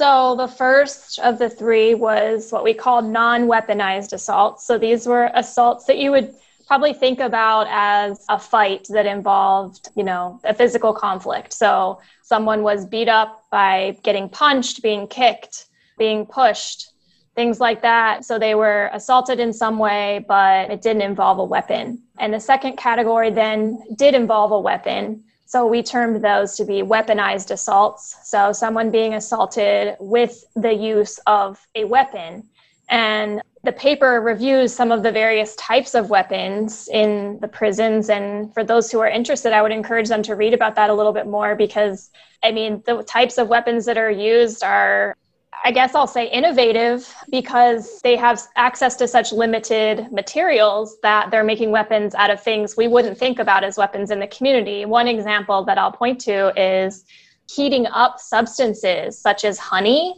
So, 0.00 0.36
the 0.36 0.46
first 0.46 1.18
of 1.18 1.40
the 1.40 1.50
three 1.50 1.92
was 1.92 2.52
what 2.52 2.62
we 2.62 2.72
call 2.72 3.02
non 3.02 3.48
weaponized 3.48 4.12
assaults. 4.12 4.64
So, 4.64 4.78
these 4.78 5.08
were 5.08 5.28
assaults 5.34 5.86
that 5.86 5.98
you 5.98 6.12
would 6.12 6.32
probably 6.68 6.92
think 6.92 7.18
about 7.18 7.66
as 7.68 8.24
a 8.28 8.38
fight 8.38 8.86
that 8.90 9.06
involved, 9.06 9.88
you 9.96 10.04
know, 10.04 10.38
a 10.44 10.54
physical 10.54 10.92
conflict. 10.92 11.52
So 11.52 11.98
someone 12.22 12.62
was 12.62 12.86
beat 12.86 13.08
up 13.08 13.42
by 13.50 13.96
getting 14.04 14.28
punched, 14.28 14.82
being 14.82 15.08
kicked, 15.08 15.66
being 15.98 16.26
pushed, 16.26 16.92
things 17.34 17.58
like 17.58 17.82
that. 17.82 18.24
So 18.24 18.38
they 18.38 18.54
were 18.54 18.90
assaulted 18.92 19.40
in 19.40 19.52
some 19.52 19.80
way, 19.80 20.24
but 20.28 20.70
it 20.70 20.80
didn't 20.80 21.02
involve 21.02 21.40
a 21.40 21.44
weapon. 21.44 22.02
And 22.20 22.32
the 22.32 22.38
second 22.38 22.76
category 22.76 23.30
then 23.30 23.82
did 23.96 24.14
involve 24.14 24.52
a 24.52 24.60
weapon. 24.60 25.24
So 25.48 25.66
we 25.66 25.82
termed 25.82 26.22
those 26.22 26.56
to 26.56 26.66
be 26.66 26.82
weaponized 26.82 27.50
assaults. 27.50 28.14
So 28.22 28.52
someone 28.52 28.90
being 28.90 29.14
assaulted 29.14 29.96
with 29.98 30.44
the 30.54 30.74
use 30.74 31.18
of 31.26 31.58
a 31.74 31.84
weapon. 31.84 32.46
And 32.90 33.40
the 33.64 33.72
paper 33.72 34.20
reviews 34.20 34.74
some 34.74 34.92
of 34.92 35.02
the 35.02 35.10
various 35.10 35.56
types 35.56 35.94
of 35.94 36.10
weapons 36.10 36.86
in 36.92 37.38
the 37.40 37.48
prisons. 37.48 38.10
And 38.10 38.52
for 38.52 38.62
those 38.62 38.92
who 38.92 39.00
are 39.00 39.08
interested, 39.08 39.54
I 39.54 39.62
would 39.62 39.72
encourage 39.72 40.08
them 40.08 40.22
to 40.24 40.36
read 40.36 40.52
about 40.52 40.74
that 40.74 40.90
a 40.90 40.94
little 40.94 41.14
bit 41.14 41.26
more 41.26 41.56
because, 41.56 42.10
I 42.44 42.52
mean, 42.52 42.82
the 42.84 43.02
types 43.02 43.38
of 43.38 43.48
weapons 43.48 43.86
that 43.86 43.96
are 43.96 44.10
used 44.10 44.62
are, 44.62 45.16
I 45.64 45.72
guess 45.72 45.94
I'll 45.94 46.06
say, 46.06 46.30
innovative 46.30 47.12
because 47.30 48.00
they 48.02 48.16
have 48.16 48.40
access 48.56 48.96
to 48.96 49.08
such 49.08 49.32
limited 49.32 50.10
materials 50.12 50.98
that 51.02 51.30
they're 51.30 51.44
making 51.44 51.70
weapons 51.70 52.14
out 52.14 52.30
of 52.30 52.42
things 52.42 52.76
we 52.76 52.88
wouldn't 52.88 53.18
think 53.18 53.38
about 53.38 53.64
as 53.64 53.76
weapons 53.76 54.10
in 54.10 54.20
the 54.20 54.26
community. 54.28 54.84
One 54.84 55.08
example 55.08 55.64
that 55.64 55.76
I'll 55.78 55.92
point 55.92 56.20
to 56.22 56.52
is 56.60 57.04
heating 57.50 57.86
up 57.86 58.20
substances 58.20 59.18
such 59.18 59.44
as 59.44 59.58
honey 59.58 60.14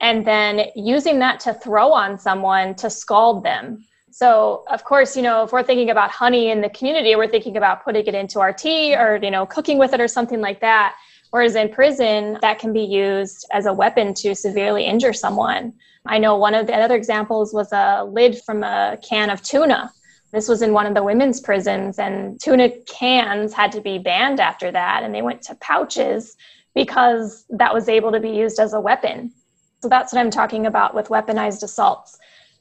and 0.00 0.26
then 0.26 0.66
using 0.74 1.18
that 1.20 1.40
to 1.40 1.54
throw 1.54 1.92
on 1.92 2.18
someone 2.18 2.74
to 2.74 2.90
scald 2.90 3.44
them. 3.44 3.84
So, 4.10 4.64
of 4.70 4.84
course, 4.84 5.16
you 5.16 5.22
know, 5.22 5.44
if 5.44 5.52
we're 5.52 5.62
thinking 5.62 5.88
about 5.88 6.10
honey 6.10 6.50
in 6.50 6.60
the 6.60 6.68
community, 6.68 7.16
we're 7.16 7.28
thinking 7.28 7.56
about 7.56 7.82
putting 7.82 8.04
it 8.04 8.14
into 8.14 8.40
our 8.40 8.52
tea 8.52 8.94
or, 8.94 9.18
you 9.22 9.30
know, 9.30 9.46
cooking 9.46 9.78
with 9.78 9.94
it 9.94 10.00
or 10.00 10.08
something 10.08 10.40
like 10.40 10.60
that. 10.60 10.96
Whereas 11.32 11.54
in 11.54 11.70
prison, 11.70 12.36
that 12.42 12.58
can 12.58 12.74
be 12.74 12.82
used 12.82 13.46
as 13.52 13.64
a 13.64 13.72
weapon 13.72 14.12
to 14.14 14.34
severely 14.34 14.84
injure 14.84 15.14
someone. 15.14 15.72
I 16.04 16.18
know 16.18 16.36
one 16.36 16.54
of 16.54 16.66
the 16.66 16.74
other 16.74 16.94
examples 16.94 17.54
was 17.54 17.72
a 17.72 18.04
lid 18.04 18.38
from 18.44 18.62
a 18.62 18.98
can 19.02 19.30
of 19.30 19.42
tuna. 19.42 19.90
This 20.32 20.46
was 20.46 20.60
in 20.60 20.74
one 20.74 20.84
of 20.84 20.94
the 20.94 21.02
women's 21.02 21.40
prisons, 21.40 21.98
and 21.98 22.38
tuna 22.38 22.68
cans 22.86 23.54
had 23.54 23.72
to 23.72 23.80
be 23.80 23.98
banned 23.98 24.40
after 24.40 24.70
that, 24.72 25.04
and 25.04 25.14
they 25.14 25.22
went 25.22 25.40
to 25.44 25.54
pouches 25.54 26.36
because 26.74 27.46
that 27.48 27.72
was 27.72 27.88
able 27.88 28.12
to 28.12 28.20
be 28.20 28.30
used 28.30 28.60
as 28.60 28.74
a 28.74 28.80
weapon. 28.80 29.32
So 29.80 29.88
that's 29.88 30.12
what 30.12 30.20
I'm 30.20 30.30
talking 30.30 30.66
about 30.66 30.94
with 30.94 31.08
weaponized 31.08 31.62
assaults. 31.62 32.18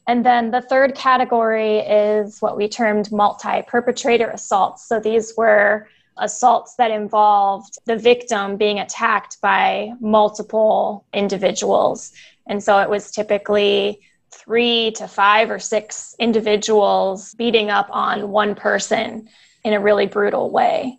And 0.08 0.26
then 0.26 0.52
the 0.52 0.62
third 0.62 0.96
category 0.96 1.80
is 1.80 2.42
what 2.42 2.56
we 2.56 2.70
termed 2.70 3.12
multi 3.12 3.64
perpetrator 3.68 4.30
assaults. 4.30 4.88
So 4.88 5.02
these 5.02 5.34
were 5.36 5.90
assaults 6.18 6.76
that 6.76 6.92
involved 6.92 7.80
the 7.86 7.96
victim 7.96 8.58
being 8.58 8.80
attacked 8.80 9.40
by 9.42 9.92
multiple 10.00 11.06
individuals. 11.14 12.12
And 12.48 12.64
so 12.64 12.80
it 12.80 12.90
was 12.90 13.12
typically 13.12 14.00
three 14.32 14.92
to 14.92 15.08
five 15.08 15.50
or 15.50 15.60
six 15.60 16.16
individuals 16.20 17.34
beating 17.36 17.70
up 17.70 17.88
on 17.92 18.30
one 18.30 18.56
person 18.56 19.28
in 19.64 19.74
a 19.74 19.80
really 19.80 20.06
brutal 20.06 20.50
way 20.50 20.98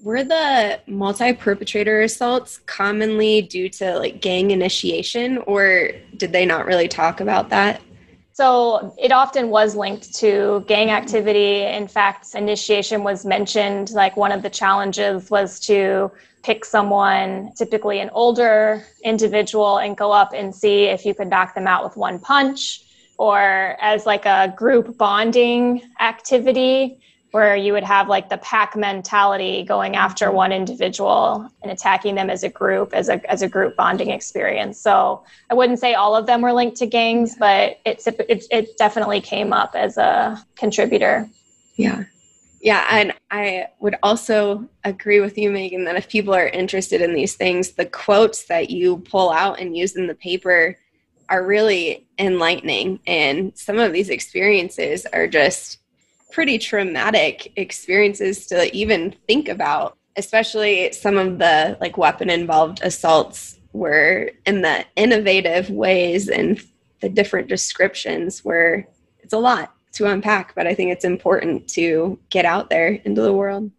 were 0.00 0.22
the 0.22 0.80
multi-perpetrator 0.86 2.02
assaults 2.02 2.58
commonly 2.66 3.42
due 3.42 3.68
to 3.68 3.98
like 3.98 4.20
gang 4.20 4.50
initiation 4.50 5.38
or 5.38 5.90
did 6.16 6.32
they 6.32 6.46
not 6.46 6.66
really 6.66 6.88
talk 6.88 7.20
about 7.20 7.48
that 7.48 7.80
so 8.38 8.94
it 8.96 9.10
often 9.10 9.50
was 9.50 9.74
linked 9.74 10.14
to 10.14 10.64
gang 10.68 10.90
activity. 10.90 11.62
In 11.62 11.88
fact 11.88 12.36
initiation 12.36 13.02
was 13.02 13.26
mentioned 13.26 13.90
like 13.90 14.16
one 14.16 14.30
of 14.30 14.42
the 14.42 14.48
challenges 14.48 15.28
was 15.28 15.58
to 15.66 16.12
pick 16.44 16.64
someone 16.64 17.50
typically 17.56 17.98
an 17.98 18.10
older 18.10 18.84
individual 19.02 19.78
and 19.78 19.96
go 19.96 20.12
up 20.12 20.30
and 20.32 20.54
see 20.54 20.84
if 20.84 21.04
you 21.04 21.14
could 21.14 21.26
knock 21.26 21.56
them 21.56 21.66
out 21.66 21.82
with 21.82 21.96
one 21.96 22.20
punch 22.20 22.82
or 23.18 23.76
as 23.80 24.06
like 24.06 24.24
a 24.24 24.54
group 24.56 24.96
bonding 24.96 25.82
activity 25.98 27.00
where 27.30 27.54
you 27.56 27.72
would 27.72 27.84
have 27.84 28.08
like 28.08 28.28
the 28.28 28.38
pack 28.38 28.76
mentality 28.76 29.62
going 29.62 29.96
after 29.96 30.26
mm-hmm. 30.26 30.36
one 30.36 30.52
individual 30.52 31.50
and 31.62 31.70
attacking 31.70 32.14
them 32.14 32.30
as 32.30 32.42
a 32.42 32.48
group 32.48 32.94
as 32.94 33.08
a 33.08 33.30
as 33.30 33.42
a 33.42 33.48
group 33.48 33.76
bonding 33.76 34.10
experience. 34.10 34.78
So 34.80 35.24
i 35.50 35.54
wouldn't 35.54 35.78
say 35.78 35.94
all 35.94 36.14
of 36.14 36.26
them 36.26 36.40
were 36.40 36.52
linked 36.52 36.76
to 36.78 36.86
gangs 36.86 37.36
but 37.38 37.80
it's 37.84 38.06
it, 38.06 38.46
it 38.50 38.76
definitely 38.78 39.20
came 39.20 39.52
up 39.52 39.74
as 39.74 39.96
a 39.96 40.42
contributor. 40.56 41.28
Yeah. 41.76 42.04
Yeah 42.60 42.86
and 42.90 43.12
i 43.30 43.66
would 43.80 43.96
also 44.02 44.68
agree 44.84 45.20
with 45.20 45.38
you 45.38 45.50
meghan 45.50 45.84
that 45.84 45.96
if 45.96 46.08
people 46.08 46.34
are 46.34 46.48
interested 46.48 47.00
in 47.00 47.14
these 47.14 47.34
things 47.34 47.72
the 47.72 47.86
quotes 47.86 48.46
that 48.46 48.70
you 48.70 48.98
pull 48.98 49.30
out 49.30 49.60
and 49.60 49.76
use 49.76 49.96
in 49.96 50.06
the 50.06 50.14
paper 50.14 50.76
are 51.28 51.44
really 51.44 52.06
enlightening. 52.18 53.00
And 53.06 53.56
some 53.56 53.78
of 53.78 53.92
these 53.92 54.08
experiences 54.08 55.06
are 55.12 55.26
just 55.26 55.78
pretty 56.30 56.58
traumatic 56.58 57.52
experiences 57.56 58.46
to 58.46 58.74
even 58.76 59.14
think 59.26 59.48
about, 59.48 59.96
especially 60.16 60.92
some 60.92 61.16
of 61.16 61.38
the 61.38 61.76
like 61.80 61.96
weapon 61.96 62.30
involved 62.30 62.80
assaults 62.82 63.58
were 63.72 64.30
in 64.46 64.62
the 64.62 64.84
innovative 64.96 65.70
ways 65.70 66.28
and 66.28 66.60
the 67.00 67.08
different 67.08 67.48
descriptions 67.48 68.44
where 68.44 68.88
it's 69.20 69.32
a 69.32 69.38
lot 69.38 69.74
to 69.92 70.06
unpack, 70.06 70.54
but 70.54 70.66
I 70.66 70.74
think 70.74 70.92
it's 70.92 71.04
important 71.04 71.68
to 71.70 72.18
get 72.30 72.44
out 72.44 72.70
there 72.70 72.88
into 73.04 73.22
the 73.22 73.32
world. 73.32 73.70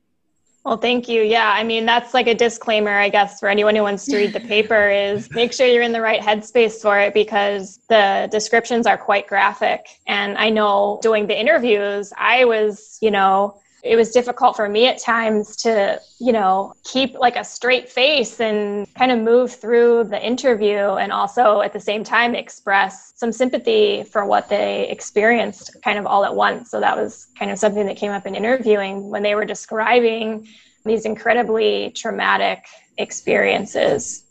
Well, 0.70 0.78
thank 0.78 1.10
you. 1.10 1.24
Yeah, 1.24 1.52
I 1.52 1.64
mean, 1.64 1.88
that's 1.88 2.14
like 2.14 2.28
a 2.28 2.36
disclaimer, 2.36 2.92
I 2.92 3.10
guess, 3.10 3.40
for 3.40 3.50
anyone 3.50 3.76
who 3.76 3.82
wants 3.82 4.06
to 4.06 4.16
read 4.16 4.34
the 4.34 4.40
paper 4.40 4.88
is 4.92 5.28
make 5.32 5.52
sure 5.52 5.66
you're 5.66 5.82
in 5.82 5.94
the 5.94 6.00
right 6.00 6.22
headspace 6.22 6.80
for 6.80 7.00
it 7.00 7.12
because 7.12 7.80
the 7.90 8.30
descriptions 8.32 8.86
are 8.86 8.96
quite 8.96 9.26
graphic. 9.26 9.88
And 10.06 10.38
I 10.38 10.52
know 10.52 11.00
doing 11.02 11.26
the 11.26 11.36
interviews, 11.36 12.14
I 12.16 12.46
was, 12.46 13.00
you 13.02 13.10
know, 13.10 13.60
it 13.84 13.96
was 13.96 14.12
difficult 14.12 14.56
for 14.56 14.68
me 14.68 14.88
at 14.88 15.00
times 15.00 15.56
to, 15.58 16.00
you 16.20 16.32
know, 16.32 16.74
keep 16.84 17.14
like 17.14 17.36
a 17.36 17.44
straight 17.44 17.90
face 17.90 18.40
and 18.40 18.94
kind 18.96 19.12
of 19.12 19.20
move 19.20 19.54
through 19.54 20.06
the 20.06 20.26
interview 20.26 20.78
and 20.78 21.12
also 21.12 21.62
at 21.62 21.72
the 21.72 21.80
same 21.80 22.04
time 22.04 22.36
express 22.36 23.14
some 23.16 23.32
sympathy 23.32 24.04
for 24.04 24.26
what 24.26 24.50
they 24.50 24.90
experienced 24.90 25.78
kind 25.84 25.98
of 25.98 26.06
all 26.06 26.26
at 26.26 26.36
once. 26.36 26.70
So 26.70 26.80
that 26.80 26.98
was 26.98 27.28
kind 27.38 27.52
of 27.52 27.58
something 27.58 27.86
that 27.86 27.98
came 27.98 28.12
up 28.12 28.26
in 28.26 28.36
interviewing 28.36 29.10
when 29.10 29.24
they 29.24 29.36
were 29.36 29.46
describing 29.46 30.48
these 30.86 31.06
incredibly 31.06 31.92
traumatic 31.92 32.66
experiences. 32.98 34.26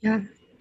Yeah. 0.00 0.20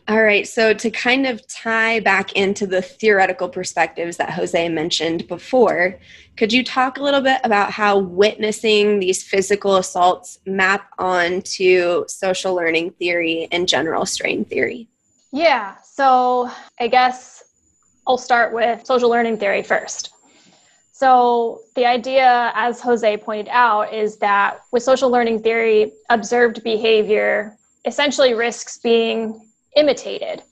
All 0.09 0.21
right. 0.21 0.45
So, 0.45 0.73
to 0.73 0.89
kind 0.91 1.25
of 1.25 1.47
tie 1.47 2.01
back 2.01 2.33
into 2.33 2.67
the 2.67 2.81
theoretical 2.81 3.47
perspectives 3.47 4.17
that 4.17 4.31
Jose 4.31 4.67
mentioned 4.67 5.27
before, 5.29 5.97
could 6.35 6.51
you 6.51 6.61
talk 6.61 6.97
a 6.97 7.03
little 7.03 7.21
bit 7.21 7.39
about 7.45 7.71
how 7.71 7.99
witnessing 7.99 8.99
these 8.99 9.23
physical 9.23 9.77
assaults 9.77 10.39
map 10.45 10.89
onto 10.99 12.03
social 12.09 12.53
learning 12.53 12.91
theory 12.91 13.47
and 13.51 13.65
general 13.65 14.05
strain 14.05 14.43
theory? 14.43 14.89
Yeah. 15.31 15.75
So, 15.83 16.51
I 16.81 16.87
guess 16.87 17.41
I'll 18.05 18.17
start 18.17 18.53
with 18.53 18.85
social 18.85 19.09
learning 19.09 19.37
theory 19.37 19.63
first. 19.63 20.09
So, 20.91 21.61
the 21.75 21.85
idea, 21.85 22.51
as 22.55 22.81
Jose 22.81 23.17
pointed 23.17 23.47
out, 23.49 23.93
is 23.93 24.17
that 24.17 24.59
with 24.73 24.83
social 24.83 25.09
learning 25.09 25.43
theory, 25.43 25.93
observed 26.09 26.61
behavior 26.61 27.55
essentially 27.85 28.33
risks 28.33 28.77
being 28.77 29.39
imitated. 29.75 30.43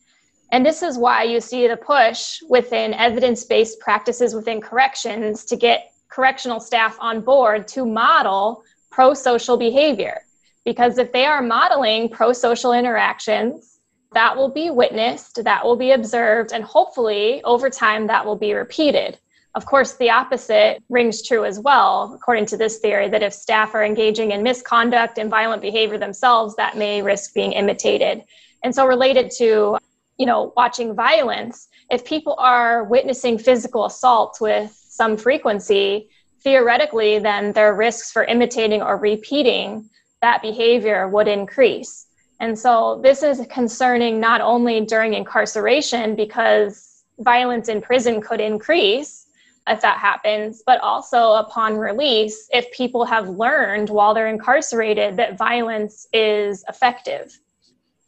And 0.52 0.66
this 0.66 0.84
is 0.84 0.98
why 0.98 1.24
you 1.24 1.40
see 1.40 1.68
the 1.68 1.78
push 1.78 2.42
within 2.50 2.94
evidence 2.94 3.46
based 3.46 3.80
practices 3.80 4.36
within 4.36 4.60
corrections 4.62 5.46
to 5.46 5.56
get 5.56 5.94
correctional 6.10 6.60
staff 6.60 6.98
on 7.00 7.22
board 7.22 7.68
to 7.70 7.86
model 7.86 8.64
pro 8.90 9.14
social 9.14 9.58
behavior. 9.58 10.22
Because 10.66 10.98
if 10.98 11.12
they 11.12 11.26
are 11.26 11.42
modeling 11.42 12.10
pro 12.10 12.34
social 12.34 12.74
interactions, 12.74 13.80
that 14.14 14.36
will 14.36 14.50
be 14.50 14.70
witnessed, 14.70 15.42
that 15.44 15.64
will 15.64 15.78
be 15.78 15.92
observed, 15.92 16.52
and 16.52 16.64
hopefully 16.64 17.42
over 17.44 17.70
time 17.70 18.08
that 18.08 18.26
will 18.26 18.36
be 18.36 18.54
repeated. 18.54 19.18
Of 19.56 19.66
course, 19.66 19.94
the 19.94 20.10
opposite 20.10 20.84
rings 20.90 21.26
true 21.26 21.46
as 21.46 21.60
well, 21.60 22.14
according 22.14 22.46
to 22.48 22.58
this 22.58 22.80
theory, 22.80 23.10
that 23.10 23.24
if 23.24 23.34
staff 23.34 23.74
are 23.74 23.84
engaging 23.84 24.32
in 24.32 24.44
misconduct 24.44 25.18
and 25.18 25.30
violent 25.30 25.62
behavior 25.62 25.98
themselves, 25.98 26.56
that 26.56 26.78
may 26.78 27.02
risk 27.02 27.34
being 27.34 27.54
imitated. 27.54 28.24
And 28.64 28.74
so, 28.74 28.86
related 28.86 29.32
to, 29.38 29.78
you 30.18 30.26
know, 30.26 30.54
watching 30.56 30.96
violence, 30.96 31.68
if 31.90 32.06
people 32.06 32.36
are 32.38 32.84
witnessing 32.84 33.38
physical 33.38 33.86
assault 33.86 34.38
with 34.40 34.72
some 34.72 35.18
frequency, 35.18 36.10
theoretically, 36.44 37.20
then 37.20 37.54
their 37.54 37.74
risks 37.76 38.12
for 38.12 38.24
imitating 38.26 38.82
or 38.82 38.98
repeating 38.98 39.90
that 40.22 40.42
behavior 40.42 41.08
would 41.08 41.28
increase. 41.28 42.08
And 42.40 42.58
so, 42.58 43.00
this 43.04 43.24
is 43.24 43.46
concerning 43.50 44.20
not 44.20 44.42
only 44.42 44.82
during 44.86 45.14
incarceration 45.14 46.16
because 46.16 47.04
violence 47.20 47.70
in 47.70 47.82
prison 47.82 48.22
could 48.22 48.40
increase 48.40 49.28
if 49.68 49.82
that 49.82 50.00
happens, 50.00 50.64
but 50.66 50.82
also 50.82 51.34
upon 51.34 51.78
release 51.78 52.50
if 52.52 52.72
people 52.72 53.06
have 53.06 53.30
learned 53.30 53.90
while 53.90 54.14
they're 54.14 54.28
incarcerated 54.28 55.18
that 55.18 55.38
violence 55.38 56.08
is 56.14 56.64
effective. 56.68 57.40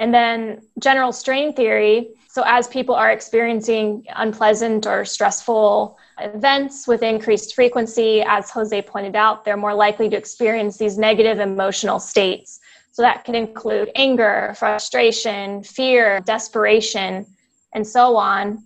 And 0.03 0.13
then 0.13 0.61
general 0.79 1.13
strain 1.13 1.53
theory. 1.53 2.09
So, 2.27 2.43
as 2.45 2.67
people 2.67 2.93
are 2.93 3.11
experiencing 3.11 4.05
unpleasant 4.13 4.85
or 4.85 5.05
stressful 5.05 5.97
events 6.19 6.89
with 6.89 7.01
increased 7.03 7.55
frequency, 7.55 8.21
as 8.21 8.49
Jose 8.49 8.81
pointed 8.81 9.15
out, 9.15 9.45
they're 9.45 9.55
more 9.55 9.73
likely 9.73 10.09
to 10.09 10.17
experience 10.17 10.77
these 10.77 10.97
negative 10.97 11.39
emotional 11.39 11.99
states. 12.01 12.59
So, 12.91 13.01
that 13.01 13.23
can 13.23 13.33
include 13.33 13.91
anger, 13.95 14.53
frustration, 14.59 15.63
fear, 15.63 16.19
desperation, 16.19 17.25
and 17.73 17.87
so 17.87 18.17
on. 18.17 18.61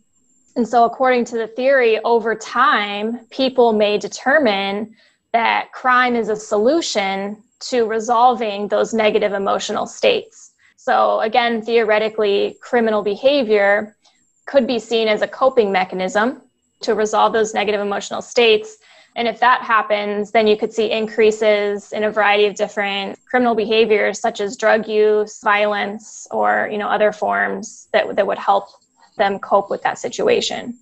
And 0.55 0.67
so, 0.67 0.85
according 0.85 1.25
to 1.25 1.37
the 1.37 1.49
theory, 1.49 1.99
over 2.03 2.33
time, 2.33 3.27
people 3.29 3.73
may 3.73 3.99
determine 3.99 4.95
that 5.33 5.71
crime 5.71 6.15
is 6.15 6.29
a 6.29 6.35
solution 6.35 7.43
to 7.69 7.85
resolving 7.85 8.69
those 8.69 8.91
negative 8.91 9.33
emotional 9.33 9.85
states. 9.85 10.46
So, 10.87 11.19
again, 11.19 11.61
theoretically, 11.61 12.57
criminal 12.61 13.03
behavior 13.03 13.97
could 14.45 14.65
be 14.65 14.79
seen 14.79 15.09
as 15.09 15.21
a 15.21 15.27
coping 15.27 15.69
mechanism 15.69 16.41
to 16.79 16.95
resolve 16.95 17.33
those 17.33 17.53
negative 17.53 17.81
emotional 17.81 18.21
states. 18.21 18.77
And 19.17 19.27
if 19.27 19.37
that 19.41 19.63
happens, 19.63 20.31
then 20.31 20.47
you 20.47 20.55
could 20.55 20.71
see 20.71 20.89
increases 20.89 21.91
in 21.91 22.05
a 22.05 22.09
variety 22.09 22.45
of 22.45 22.55
different 22.55 23.19
criminal 23.29 23.53
behaviors, 23.53 24.21
such 24.21 24.39
as 24.39 24.55
drug 24.55 24.87
use, 24.87 25.41
violence, 25.43 26.25
or 26.31 26.69
you 26.71 26.77
know 26.77 26.87
other 26.87 27.11
forms 27.11 27.89
that 27.91 28.15
that 28.15 28.25
would 28.25 28.39
help 28.39 28.69
them 29.17 29.39
cope 29.39 29.69
with 29.69 29.81
that 29.81 29.99
situation. 29.99 30.73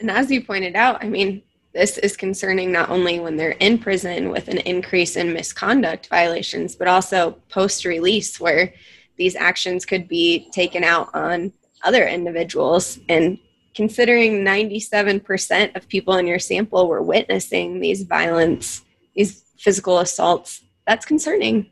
And 0.00 0.10
as 0.10 0.32
you 0.32 0.42
pointed 0.42 0.74
out, 0.74 1.00
I 1.00 1.08
mean, 1.08 1.42
this 1.72 1.96
is 1.98 2.16
concerning 2.16 2.72
not 2.72 2.90
only 2.90 3.20
when 3.20 3.36
they're 3.36 3.50
in 3.60 3.78
prison 3.78 4.30
with 4.30 4.48
an 4.48 4.58
increase 4.58 5.14
in 5.14 5.32
misconduct 5.32 6.08
violations, 6.08 6.74
but 6.74 6.88
also 6.88 7.36
post 7.48 7.84
release, 7.84 8.40
where 8.40 8.74
these 9.16 9.36
actions 9.36 9.84
could 9.84 10.08
be 10.08 10.48
taken 10.52 10.84
out 10.84 11.14
on 11.14 11.52
other 11.84 12.06
individuals. 12.06 12.98
And 13.08 13.38
considering 13.74 14.44
97% 14.44 15.76
of 15.76 15.88
people 15.88 16.14
in 16.16 16.26
your 16.26 16.38
sample 16.38 16.88
were 16.88 17.02
witnessing 17.02 17.80
these 17.80 18.02
violence, 18.02 18.82
these 19.14 19.44
physical 19.58 19.98
assaults, 19.98 20.62
that's 20.86 21.06
concerning. 21.06 21.70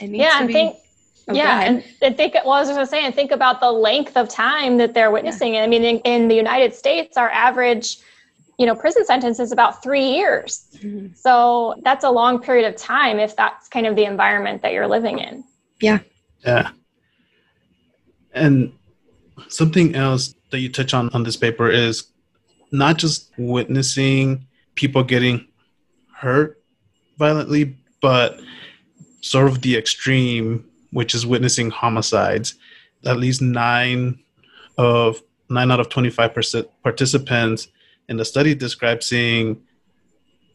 yeah, 0.00 0.32
I 0.34 0.46
think. 0.46 0.76
Oh, 1.28 1.34
yeah, 1.34 1.60
and, 1.60 1.84
and 2.02 2.16
think. 2.16 2.34
Well, 2.34 2.52
I 2.52 2.60
was 2.60 2.68
going 2.68 2.80
to 2.80 2.86
say, 2.86 3.04
and 3.04 3.14
think 3.14 3.30
about 3.30 3.60
the 3.60 3.70
length 3.70 4.16
of 4.16 4.28
time 4.28 4.78
that 4.78 4.94
they're 4.94 5.10
witnessing. 5.10 5.54
Yeah. 5.54 5.62
I 5.62 5.66
mean, 5.66 5.84
in, 5.84 5.98
in 6.00 6.28
the 6.28 6.34
United 6.34 6.74
States, 6.74 7.16
our 7.16 7.30
average 7.30 7.98
you 8.60 8.66
know 8.66 8.74
prison 8.74 9.06
sentence 9.06 9.40
is 9.40 9.52
about 9.52 9.82
three 9.82 10.04
years 10.04 10.66
mm-hmm. 10.74 11.14
so 11.14 11.74
that's 11.82 12.04
a 12.04 12.10
long 12.10 12.38
period 12.38 12.68
of 12.68 12.78
time 12.78 13.18
if 13.18 13.34
that's 13.34 13.68
kind 13.68 13.86
of 13.86 13.96
the 13.96 14.04
environment 14.04 14.60
that 14.60 14.74
you're 14.74 14.86
living 14.86 15.18
in 15.18 15.42
yeah 15.80 15.98
yeah. 16.44 16.70
And 18.32 18.72
something 19.48 19.94
else 19.94 20.34
that 20.50 20.60
you 20.60 20.68
touch 20.68 20.94
on 20.94 21.10
on 21.10 21.22
this 21.22 21.36
paper 21.36 21.68
is 21.70 22.10
not 22.72 22.98
just 22.98 23.30
witnessing 23.36 24.46
people 24.74 25.02
getting 25.02 25.46
hurt 26.14 26.62
violently, 27.18 27.76
but 28.00 28.40
sort 29.20 29.48
of 29.48 29.60
the 29.62 29.76
extreme, 29.76 30.64
which 30.92 31.14
is 31.14 31.26
witnessing 31.26 31.70
homicides. 31.70 32.54
At 33.04 33.16
least 33.16 33.42
nine 33.42 34.20
of 34.78 35.22
nine 35.48 35.70
out 35.70 35.80
of 35.80 35.88
25% 35.88 36.66
participants 36.82 37.68
in 38.08 38.16
the 38.16 38.24
study 38.24 38.54
described 38.54 39.02
seeing 39.02 39.60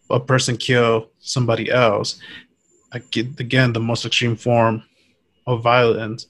a 0.10 0.20
person 0.20 0.56
kill 0.56 1.10
somebody 1.20 1.70
else. 1.70 2.20
Again, 2.92 3.74
the 3.74 3.80
most 3.80 4.06
extreme 4.06 4.36
form 4.36 4.84
of 5.48 5.62
violence. 5.62 6.28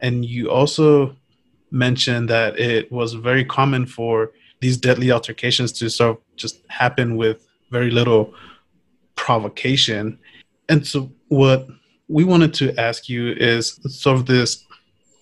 And 0.00 0.24
you 0.24 0.50
also 0.50 1.16
mentioned 1.70 2.28
that 2.30 2.58
it 2.58 2.90
was 2.92 3.14
very 3.14 3.44
common 3.44 3.86
for 3.86 4.32
these 4.60 4.76
deadly 4.76 5.10
altercations 5.10 5.72
to 5.72 5.90
sort 5.90 6.16
of 6.16 6.22
just 6.36 6.60
happen 6.68 7.16
with 7.16 7.46
very 7.70 7.90
little 7.90 8.34
provocation. 9.14 10.18
And 10.68 10.86
so, 10.86 11.10
what 11.28 11.66
we 12.08 12.24
wanted 12.24 12.54
to 12.54 12.78
ask 12.78 13.08
you 13.08 13.32
is 13.32 13.80
sort 13.88 14.16
of 14.16 14.26
this 14.26 14.64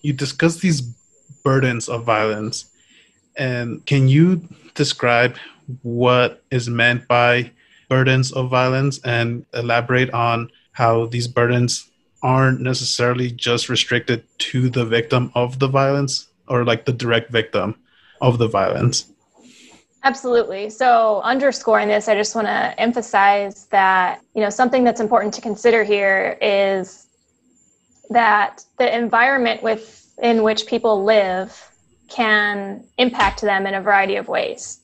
you 0.01 0.13
discuss 0.13 0.57
these 0.57 0.81
burdens 1.43 1.89
of 1.89 2.03
violence. 2.03 2.65
And 3.37 3.83
can 3.85 4.07
you 4.07 4.47
describe 4.75 5.35
what 5.81 6.43
is 6.51 6.69
meant 6.69 7.07
by 7.07 7.51
burdens 7.89 8.31
of 8.31 8.49
violence 8.49 8.99
and 9.03 9.45
elaborate 9.53 10.11
on 10.11 10.51
how 10.73 11.07
these 11.07 11.27
burdens 11.27 11.89
aren't 12.25 12.59
necessarily 12.59 13.29
just 13.29 13.69
restricted 13.69 14.23
to 14.39 14.67
the 14.67 14.83
victim 14.83 15.31
of 15.35 15.59
the 15.59 15.67
violence 15.67 16.27
or 16.47 16.65
like 16.65 16.83
the 16.85 16.91
direct 16.91 17.31
victim 17.31 17.75
of 18.19 18.39
the 18.39 18.47
violence. 18.47 19.05
Absolutely. 20.03 20.71
So, 20.71 21.21
underscoring 21.21 21.87
this, 21.87 22.07
I 22.07 22.15
just 22.15 22.33
want 22.33 22.47
to 22.47 22.79
emphasize 22.79 23.67
that, 23.67 24.21
you 24.33 24.41
know, 24.41 24.49
something 24.49 24.83
that's 24.83 24.99
important 24.99 25.35
to 25.35 25.41
consider 25.41 25.83
here 25.83 26.37
is 26.41 27.05
that 28.09 28.63
the 28.79 28.95
environment 28.95 29.61
within 29.61 30.41
which 30.41 30.65
people 30.65 31.03
live 31.03 31.71
can 32.09 32.83
impact 32.97 33.41
them 33.41 33.67
in 33.67 33.75
a 33.75 33.81
variety 33.81 34.15
of 34.15 34.27
ways. 34.27 34.79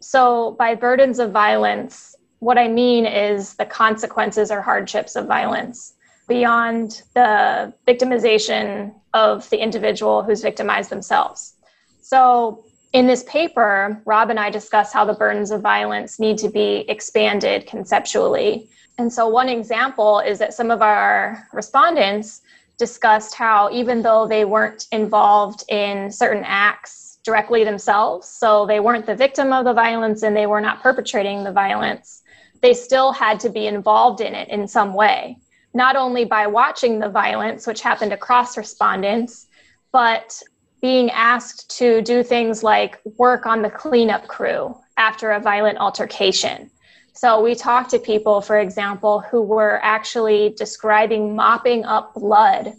So, 0.00 0.56
by 0.58 0.74
burdens 0.74 1.20
of 1.20 1.30
violence, 1.30 2.16
what 2.40 2.58
I 2.58 2.66
mean 2.66 3.06
is 3.06 3.54
the 3.54 3.66
consequences 3.66 4.50
or 4.50 4.60
hardships 4.60 5.14
of 5.14 5.26
violence 5.26 5.94
beyond 6.30 7.02
the 7.14 7.74
victimization 7.88 8.94
of 9.14 9.50
the 9.50 9.58
individual 9.58 10.22
who's 10.22 10.42
victimized 10.42 10.88
themselves. 10.88 11.54
So, 12.00 12.64
in 12.92 13.06
this 13.06 13.24
paper, 13.24 14.00
Rob 14.04 14.30
and 14.30 14.38
I 14.38 14.48
discuss 14.48 14.92
how 14.92 15.04
the 15.04 15.12
burdens 15.12 15.50
of 15.50 15.60
violence 15.60 16.18
need 16.18 16.38
to 16.38 16.48
be 16.48 16.84
expanded 16.88 17.66
conceptually. 17.66 18.68
And 18.98 19.12
so, 19.12 19.26
one 19.28 19.48
example 19.48 20.20
is 20.20 20.38
that 20.38 20.54
some 20.54 20.70
of 20.70 20.82
our 20.82 21.48
respondents 21.52 22.42
discussed 22.78 23.34
how, 23.34 23.68
even 23.72 24.00
though 24.00 24.28
they 24.28 24.44
weren't 24.44 24.86
involved 24.92 25.64
in 25.68 26.12
certain 26.12 26.44
acts 26.46 27.18
directly 27.24 27.64
themselves, 27.64 28.28
so 28.28 28.66
they 28.66 28.78
weren't 28.78 29.04
the 29.04 29.16
victim 29.16 29.52
of 29.52 29.64
the 29.64 29.74
violence 29.74 30.22
and 30.22 30.36
they 30.36 30.46
were 30.46 30.60
not 30.60 30.80
perpetrating 30.80 31.42
the 31.42 31.52
violence, 31.52 32.22
they 32.60 32.72
still 32.72 33.10
had 33.10 33.40
to 33.40 33.50
be 33.50 33.66
involved 33.66 34.20
in 34.20 34.32
it 34.34 34.48
in 34.48 34.68
some 34.68 34.94
way. 34.94 35.36
Not 35.74 35.96
only 35.96 36.24
by 36.24 36.46
watching 36.46 36.98
the 36.98 37.08
violence, 37.08 37.66
which 37.66 37.80
happened 37.80 38.12
across 38.12 38.56
respondents, 38.56 39.46
but 39.92 40.40
being 40.80 41.10
asked 41.10 41.76
to 41.78 42.00
do 42.02 42.22
things 42.22 42.62
like 42.62 43.00
work 43.18 43.46
on 43.46 43.62
the 43.62 43.70
cleanup 43.70 44.26
crew 44.26 44.74
after 44.96 45.32
a 45.32 45.40
violent 45.40 45.78
altercation. 45.78 46.70
So 47.12 47.40
we 47.40 47.54
talked 47.54 47.90
to 47.90 47.98
people, 47.98 48.40
for 48.40 48.58
example, 48.58 49.20
who 49.20 49.42
were 49.42 49.80
actually 49.82 50.54
describing 50.56 51.36
mopping 51.36 51.84
up 51.84 52.14
blood 52.14 52.72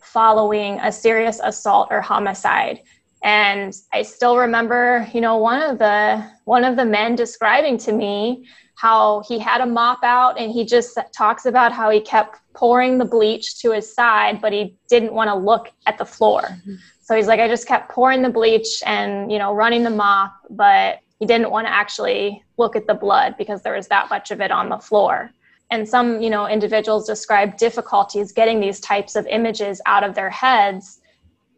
following 0.00 0.78
a 0.80 0.92
serious 0.92 1.40
assault 1.42 1.88
or 1.90 2.00
homicide. 2.00 2.80
And 3.22 3.74
I 3.92 4.02
still 4.02 4.36
remember, 4.36 5.08
you 5.12 5.20
know, 5.20 5.38
one 5.38 5.62
of 5.62 5.78
the 5.78 6.24
one 6.44 6.64
of 6.64 6.76
the 6.76 6.84
men 6.84 7.16
describing 7.16 7.78
to 7.78 7.92
me 7.92 8.46
how 8.78 9.24
he 9.26 9.40
had 9.40 9.60
a 9.60 9.66
mop 9.66 10.04
out 10.04 10.38
and 10.38 10.52
he 10.52 10.64
just 10.64 10.96
talks 11.12 11.46
about 11.46 11.72
how 11.72 11.90
he 11.90 12.00
kept 12.00 12.38
pouring 12.54 12.96
the 12.96 13.04
bleach 13.04 13.58
to 13.58 13.72
his 13.72 13.92
side, 13.92 14.40
but 14.40 14.52
he 14.52 14.76
didn't 14.88 15.12
want 15.12 15.28
to 15.28 15.34
look 15.34 15.72
at 15.86 15.98
the 15.98 16.04
floor. 16.04 16.42
Mm-hmm. 16.42 16.74
So 17.02 17.16
he's 17.16 17.26
like, 17.26 17.40
I 17.40 17.48
just 17.48 17.66
kept 17.66 17.90
pouring 17.90 18.22
the 18.22 18.28
bleach 18.28 18.80
and, 18.86 19.32
you 19.32 19.38
know, 19.38 19.52
running 19.52 19.82
the 19.82 19.90
mop, 19.90 20.32
but 20.48 21.00
he 21.18 21.26
didn't 21.26 21.50
want 21.50 21.66
to 21.66 21.72
actually 21.72 22.40
look 22.56 22.76
at 22.76 22.86
the 22.86 22.94
blood 22.94 23.34
because 23.36 23.62
there 23.62 23.72
was 23.72 23.88
that 23.88 24.10
much 24.10 24.30
of 24.30 24.40
it 24.40 24.52
on 24.52 24.68
the 24.68 24.78
floor. 24.78 25.32
And 25.72 25.88
some, 25.88 26.22
you 26.22 26.30
know, 26.30 26.46
individuals 26.46 27.04
describe 27.04 27.56
difficulties 27.56 28.30
getting 28.30 28.60
these 28.60 28.78
types 28.78 29.16
of 29.16 29.26
images 29.26 29.80
out 29.86 30.04
of 30.04 30.14
their 30.14 30.30
heads 30.30 31.00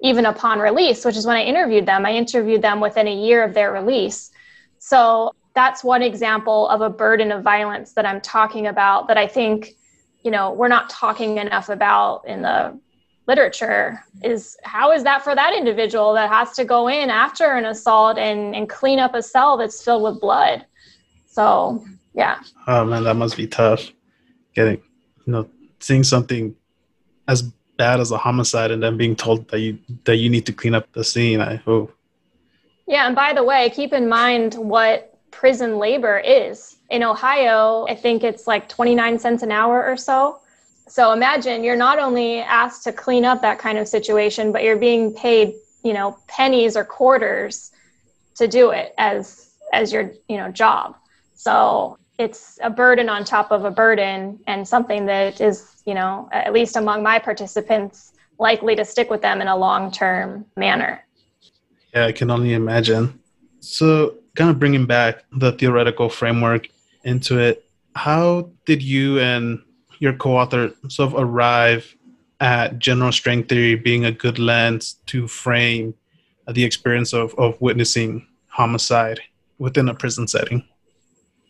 even 0.00 0.24
upon 0.24 0.58
release, 0.58 1.04
which 1.04 1.18
is 1.18 1.26
when 1.26 1.36
I 1.36 1.42
interviewed 1.42 1.84
them. 1.84 2.06
I 2.06 2.12
interviewed 2.12 2.62
them 2.62 2.80
within 2.80 3.06
a 3.08 3.14
year 3.14 3.44
of 3.44 3.52
their 3.52 3.72
release. 3.74 4.30
So 4.78 5.34
that's 5.54 5.82
one 5.82 6.02
example 6.02 6.68
of 6.68 6.80
a 6.80 6.90
burden 6.90 7.32
of 7.32 7.42
violence 7.42 7.92
that 7.92 8.06
I'm 8.06 8.20
talking 8.20 8.66
about 8.66 9.08
that 9.08 9.18
I 9.18 9.26
think, 9.26 9.74
you 10.22 10.30
know, 10.30 10.52
we're 10.52 10.68
not 10.68 10.90
talking 10.90 11.38
enough 11.38 11.68
about 11.68 12.26
in 12.26 12.42
the 12.42 12.78
literature 13.26 14.02
is 14.22 14.56
how 14.64 14.92
is 14.92 15.04
that 15.04 15.22
for 15.22 15.34
that 15.34 15.54
individual 15.56 16.14
that 16.14 16.28
has 16.28 16.52
to 16.52 16.64
go 16.64 16.88
in 16.88 17.10
after 17.10 17.52
an 17.52 17.64
assault 17.64 18.18
and, 18.18 18.54
and 18.54 18.68
clean 18.68 18.98
up 18.98 19.14
a 19.14 19.22
cell 19.22 19.56
that's 19.56 19.82
filled 19.82 20.02
with 20.02 20.20
blood? 20.20 20.64
So 21.26 21.84
yeah. 22.14 22.40
Oh 22.66 22.84
man 22.84 23.04
that 23.04 23.14
must 23.14 23.36
be 23.36 23.46
tough. 23.46 23.90
Getting 24.54 24.82
you 25.26 25.32
know 25.32 25.48
seeing 25.80 26.04
something 26.04 26.54
as 27.28 27.42
bad 27.76 28.00
as 28.00 28.10
a 28.10 28.18
homicide 28.18 28.70
and 28.70 28.82
then 28.82 28.96
being 28.96 29.16
told 29.16 29.48
that 29.48 29.60
you 29.60 29.78
that 30.04 30.16
you 30.16 30.28
need 30.28 30.44
to 30.46 30.52
clean 30.52 30.74
up 30.74 30.90
the 30.92 31.02
scene 31.02 31.40
i 31.40 31.60
oh 31.66 31.90
yeah 32.86 33.06
and 33.06 33.16
by 33.16 33.32
the 33.32 33.42
way 33.42 33.70
keep 33.70 33.92
in 33.92 34.08
mind 34.08 34.54
what 34.54 35.09
prison 35.30 35.78
labor 35.78 36.18
is 36.18 36.76
in 36.90 37.02
ohio 37.02 37.86
i 37.88 37.94
think 37.94 38.22
it's 38.22 38.46
like 38.46 38.68
29 38.68 39.18
cents 39.18 39.42
an 39.42 39.52
hour 39.52 39.84
or 39.84 39.96
so 39.96 40.40
so 40.90 41.12
imagine 41.12 41.62
you're 41.62 41.76
not 41.76 42.00
only 42.00 42.40
asked 42.40 42.82
to 42.82 42.92
clean 42.92 43.24
up 43.24 43.40
that 43.42 43.60
kind 43.60 43.78
of 43.78 43.86
situation, 43.86 44.50
but 44.50 44.64
you're 44.64 44.76
being 44.76 45.14
paid, 45.14 45.54
you 45.84 45.92
know, 45.92 46.18
pennies 46.26 46.76
or 46.76 46.84
quarters 46.84 47.70
to 48.34 48.48
do 48.48 48.70
it 48.70 48.92
as 48.98 49.52
as 49.72 49.92
your, 49.92 50.12
you 50.28 50.36
know, 50.36 50.50
job. 50.50 50.96
So 51.36 51.96
it's 52.18 52.58
a 52.60 52.70
burden 52.70 53.08
on 53.08 53.24
top 53.24 53.52
of 53.52 53.64
a 53.64 53.70
burden 53.70 54.40
and 54.48 54.66
something 54.66 55.06
that 55.06 55.40
is, 55.40 55.80
you 55.86 55.94
know, 55.94 56.28
at 56.32 56.52
least 56.52 56.74
among 56.74 57.04
my 57.04 57.20
participants, 57.20 58.12
likely 58.40 58.74
to 58.74 58.84
stick 58.84 59.10
with 59.10 59.22
them 59.22 59.40
in 59.40 59.46
a 59.46 59.56
long-term 59.56 60.44
manner. 60.56 61.06
Yeah, 61.94 62.06
I 62.06 62.12
can 62.12 62.32
only 62.32 62.54
imagine. 62.54 63.20
So, 63.60 64.16
kind 64.40 64.50
of 64.50 64.58
bringing 64.58 64.86
back 64.86 65.22
the 65.32 65.52
theoretical 65.52 66.08
framework 66.08 66.66
into 67.04 67.38
it, 67.38 67.62
how 67.94 68.48
did 68.64 68.82
you 68.82 69.18
and 69.20 69.62
your 69.98 70.14
co-author 70.14 70.72
sort 70.88 71.12
of 71.12 71.20
arrive 71.20 71.94
at 72.40 72.78
general 72.78 73.12
strain 73.12 73.44
theory 73.44 73.74
being 73.74 74.06
a 74.06 74.10
good 74.10 74.38
lens 74.38 74.94
to 75.04 75.28
frame 75.28 75.92
the 76.48 76.64
experience 76.64 77.12
of, 77.12 77.34
of 77.34 77.60
witnessing 77.60 78.26
homicide 78.48 79.20
within 79.58 79.90
a 79.90 79.94
prison 79.94 80.26
setting? 80.26 80.64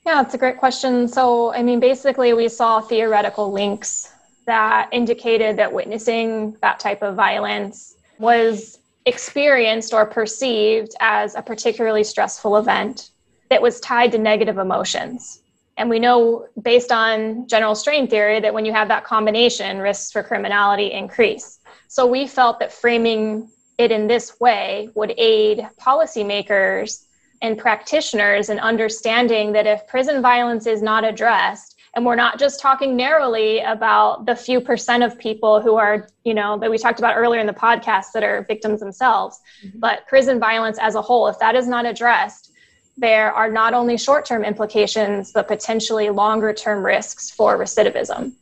Yeah, 0.04 0.20
it's 0.22 0.34
a 0.34 0.38
great 0.38 0.56
question. 0.56 1.06
So, 1.06 1.54
I 1.54 1.62
mean, 1.62 1.78
basically, 1.78 2.32
we 2.32 2.48
saw 2.48 2.80
theoretical 2.80 3.52
links 3.52 4.12
that 4.46 4.88
indicated 4.90 5.56
that 5.58 5.72
witnessing 5.72 6.56
that 6.60 6.80
type 6.80 7.02
of 7.02 7.14
violence 7.14 7.94
was 8.18 8.79
experienced 9.06 9.92
or 9.92 10.06
perceived 10.06 10.94
as 11.00 11.34
a 11.34 11.42
particularly 11.42 12.04
stressful 12.04 12.56
event 12.56 13.10
that 13.48 13.62
was 13.62 13.80
tied 13.80 14.12
to 14.12 14.18
negative 14.18 14.58
emotions. 14.58 15.42
And 15.76 15.88
we 15.88 15.98
know 15.98 16.46
based 16.60 16.92
on 16.92 17.46
general 17.46 17.74
strain 17.74 18.06
theory 18.06 18.40
that 18.40 18.52
when 18.52 18.64
you 18.64 18.72
have 18.72 18.88
that 18.88 19.04
combination, 19.04 19.78
risks 19.78 20.12
for 20.12 20.22
criminality 20.22 20.92
increase. 20.92 21.58
So 21.88 22.06
we 22.06 22.26
felt 22.26 22.60
that 22.60 22.72
framing 22.72 23.48
it 23.78 23.90
in 23.90 24.06
this 24.06 24.38
way 24.40 24.90
would 24.94 25.14
aid 25.16 25.66
policymakers 25.80 27.06
and 27.40 27.56
practitioners 27.56 28.50
in 28.50 28.58
understanding 28.58 29.52
that 29.52 29.66
if 29.66 29.86
prison 29.86 30.20
violence 30.20 30.66
is 30.66 30.82
not 30.82 31.04
addressed, 31.04 31.69
and 31.94 32.06
we're 32.06 32.14
not 32.14 32.38
just 32.38 32.60
talking 32.60 32.96
narrowly 32.96 33.60
about 33.60 34.26
the 34.26 34.36
few 34.36 34.60
percent 34.60 35.02
of 35.02 35.18
people 35.18 35.60
who 35.60 35.74
are, 35.74 36.08
you 36.24 36.34
know, 36.34 36.58
that 36.58 36.70
we 36.70 36.78
talked 36.78 37.00
about 37.00 37.16
earlier 37.16 37.40
in 37.40 37.46
the 37.46 37.52
podcast 37.52 38.12
that 38.14 38.22
are 38.22 38.44
victims 38.46 38.80
themselves, 38.80 39.40
mm-hmm. 39.64 39.78
but 39.80 40.06
prison 40.06 40.38
violence 40.38 40.78
as 40.78 40.94
a 40.94 41.02
whole, 41.02 41.26
if 41.26 41.38
that 41.40 41.56
is 41.56 41.66
not 41.66 41.86
addressed, 41.86 42.52
there 42.96 43.32
are 43.32 43.50
not 43.50 43.74
only 43.74 43.96
short 43.96 44.24
term 44.24 44.44
implications, 44.44 45.32
but 45.32 45.48
potentially 45.48 46.10
longer 46.10 46.52
term 46.52 46.84
risks 46.84 47.30
for 47.30 47.58
recidivism, 47.58 48.32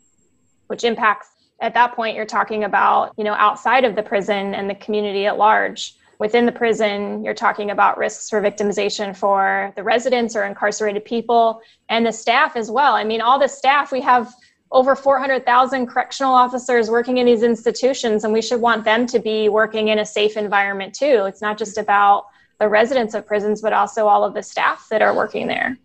which 0.67 0.85
impacts 0.85 1.29
at 1.61 1.75
that 1.75 1.95
point 1.95 2.17
you're 2.17 2.27
talking 2.27 2.65
about 2.65 3.13
you 3.17 3.25
know 3.25 3.35
outside 3.35 3.85
of 3.85 3.97
the 3.97 4.03
prison 4.03 4.55
and 4.55 4.69
the 4.69 4.75
community 4.77 5.27
at 5.27 5.39
large 5.39 5.95
within 6.19 6.47
the 6.47 6.53
prison 6.53 7.25
you're 7.25 7.35
talking 7.35 7.71
about 7.71 7.97
risks 7.97 8.29
for 8.29 8.41
victimization 8.41 9.17
for 9.17 9.73
the 9.77 9.83
residents 9.83 10.35
or 10.35 10.45
incarcerated 10.45 11.05
people 11.05 11.61
and 11.89 12.05
the 12.05 12.13
staff 12.13 12.57
as 12.57 12.71
well. 12.71 12.95
I 12.95 13.05
mean 13.05 13.21
all 13.21 13.39
the 13.39 13.49
staff 13.49 13.93
we 13.93 14.01
have 14.01 14.33
over 14.71 14.95
400,000 14.95 15.87
correctional 15.87 16.35
officers 16.35 16.91
working 16.91 17.19
in 17.19 17.27
these 17.27 17.43
institutions 17.43 18.25
and 18.25 18.33
we 18.33 18.43
should 18.43 18.61
want 18.61 18.85
them 18.85 19.07
to 19.07 19.19
be 19.19 19.49
working 19.49 19.89
in 19.89 20.01
a 20.01 20.05
safe 20.05 20.37
environment 20.37 20.95
too. 20.95 21.25
It's 21.27 21.41
not 21.41 21.57
just 21.57 21.79
about 21.79 22.27
the 22.59 22.69
residents 22.69 23.15
of 23.15 23.27
prisons, 23.27 23.63
but 23.63 23.73
also 23.73 24.07
all 24.07 24.25
of 24.25 24.35
the 24.35 24.43
staff 24.43 24.89
that 24.91 25.01
are 25.01 25.15
working 25.15 25.47
there. 25.47 25.79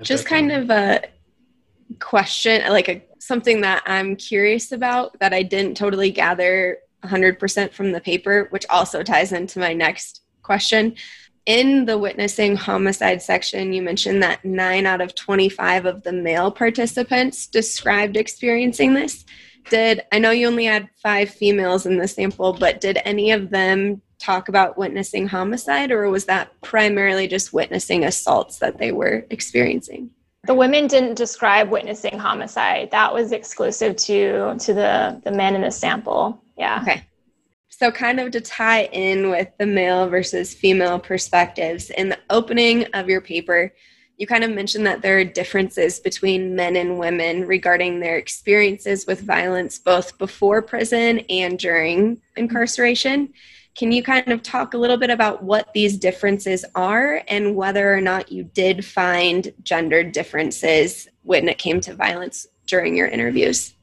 Just 0.00 0.26
kind 0.26 0.52
of 0.52 0.70
a 0.70 1.02
question, 1.98 2.62
like 2.70 2.88
a 2.88 3.02
something 3.18 3.60
that 3.62 3.82
I'm 3.84 4.16
curious 4.16 4.72
about 4.72 5.18
that 5.18 5.34
I 5.34 5.42
didn't 5.42 5.76
totally 5.76 6.10
gather 6.10 6.78
100% 7.04 7.72
from 7.72 7.92
the 7.92 8.00
paper, 8.00 8.48
which 8.50 8.66
also 8.70 9.02
ties 9.02 9.32
into 9.32 9.58
my 9.58 9.72
next 9.72 10.22
question. 10.42 10.94
In 11.46 11.86
the 11.86 11.96
witnessing 11.96 12.56
homicide 12.56 13.22
section, 13.22 13.72
you 13.72 13.80
mentioned 13.80 14.22
that 14.22 14.44
nine 14.44 14.84
out 14.84 15.00
of 15.00 15.14
25 15.14 15.86
of 15.86 16.02
the 16.02 16.12
male 16.12 16.50
participants 16.50 17.46
described 17.46 18.16
experiencing 18.16 18.92
this. 18.92 19.24
Did 19.70 20.02
I 20.12 20.18
know 20.18 20.30
you 20.30 20.46
only 20.46 20.66
had 20.66 20.88
five 21.02 21.30
females 21.30 21.86
in 21.86 21.96
the 21.96 22.08
sample, 22.08 22.52
but 22.52 22.80
did 22.80 22.98
any 23.04 23.30
of 23.30 23.50
them 23.50 24.02
talk 24.18 24.48
about 24.48 24.76
witnessing 24.76 25.28
homicide, 25.28 25.92
or 25.92 26.08
was 26.10 26.26
that 26.26 26.58
primarily 26.60 27.28
just 27.28 27.52
witnessing 27.52 28.04
assaults 28.04 28.58
that 28.58 28.78
they 28.78 28.92
were 28.92 29.24
experiencing? 29.30 30.10
The 30.46 30.54
women 30.54 30.86
didn't 30.86 31.14
describe 31.14 31.70
witnessing 31.70 32.18
homicide. 32.18 32.90
That 32.90 33.12
was 33.12 33.32
exclusive 33.32 33.96
to 33.96 34.56
to 34.58 34.74
the 34.74 35.20
the 35.24 35.32
men 35.32 35.54
in 35.54 35.62
the 35.62 35.70
sample. 35.70 36.42
Yeah. 36.58 36.80
Okay. 36.82 37.04
So, 37.70 37.92
kind 37.92 38.18
of 38.18 38.32
to 38.32 38.40
tie 38.40 38.84
in 38.84 39.30
with 39.30 39.48
the 39.58 39.66
male 39.66 40.08
versus 40.08 40.52
female 40.52 40.98
perspectives, 40.98 41.90
in 41.90 42.08
the 42.08 42.18
opening 42.28 42.86
of 42.94 43.08
your 43.08 43.20
paper, 43.20 43.72
you 44.16 44.26
kind 44.26 44.42
of 44.42 44.50
mentioned 44.50 44.84
that 44.84 45.00
there 45.00 45.18
are 45.18 45.24
differences 45.24 46.00
between 46.00 46.56
men 46.56 46.74
and 46.74 46.98
women 46.98 47.46
regarding 47.46 48.00
their 48.00 48.16
experiences 48.16 49.06
with 49.06 49.20
violence 49.20 49.78
both 49.78 50.18
before 50.18 50.60
prison 50.60 51.20
and 51.30 51.56
during 51.56 52.20
incarceration. 52.36 53.32
Can 53.76 53.92
you 53.92 54.02
kind 54.02 54.32
of 54.32 54.42
talk 54.42 54.74
a 54.74 54.78
little 54.78 54.96
bit 54.96 55.10
about 55.10 55.44
what 55.44 55.72
these 55.72 55.96
differences 55.96 56.64
are 56.74 57.22
and 57.28 57.54
whether 57.54 57.94
or 57.94 58.00
not 58.00 58.32
you 58.32 58.42
did 58.42 58.84
find 58.84 59.52
gender 59.62 60.02
differences 60.02 61.06
when 61.22 61.48
it 61.48 61.58
came 61.58 61.80
to 61.82 61.94
violence 61.94 62.48
during 62.66 62.96
your 62.96 63.06
interviews? 63.06 63.74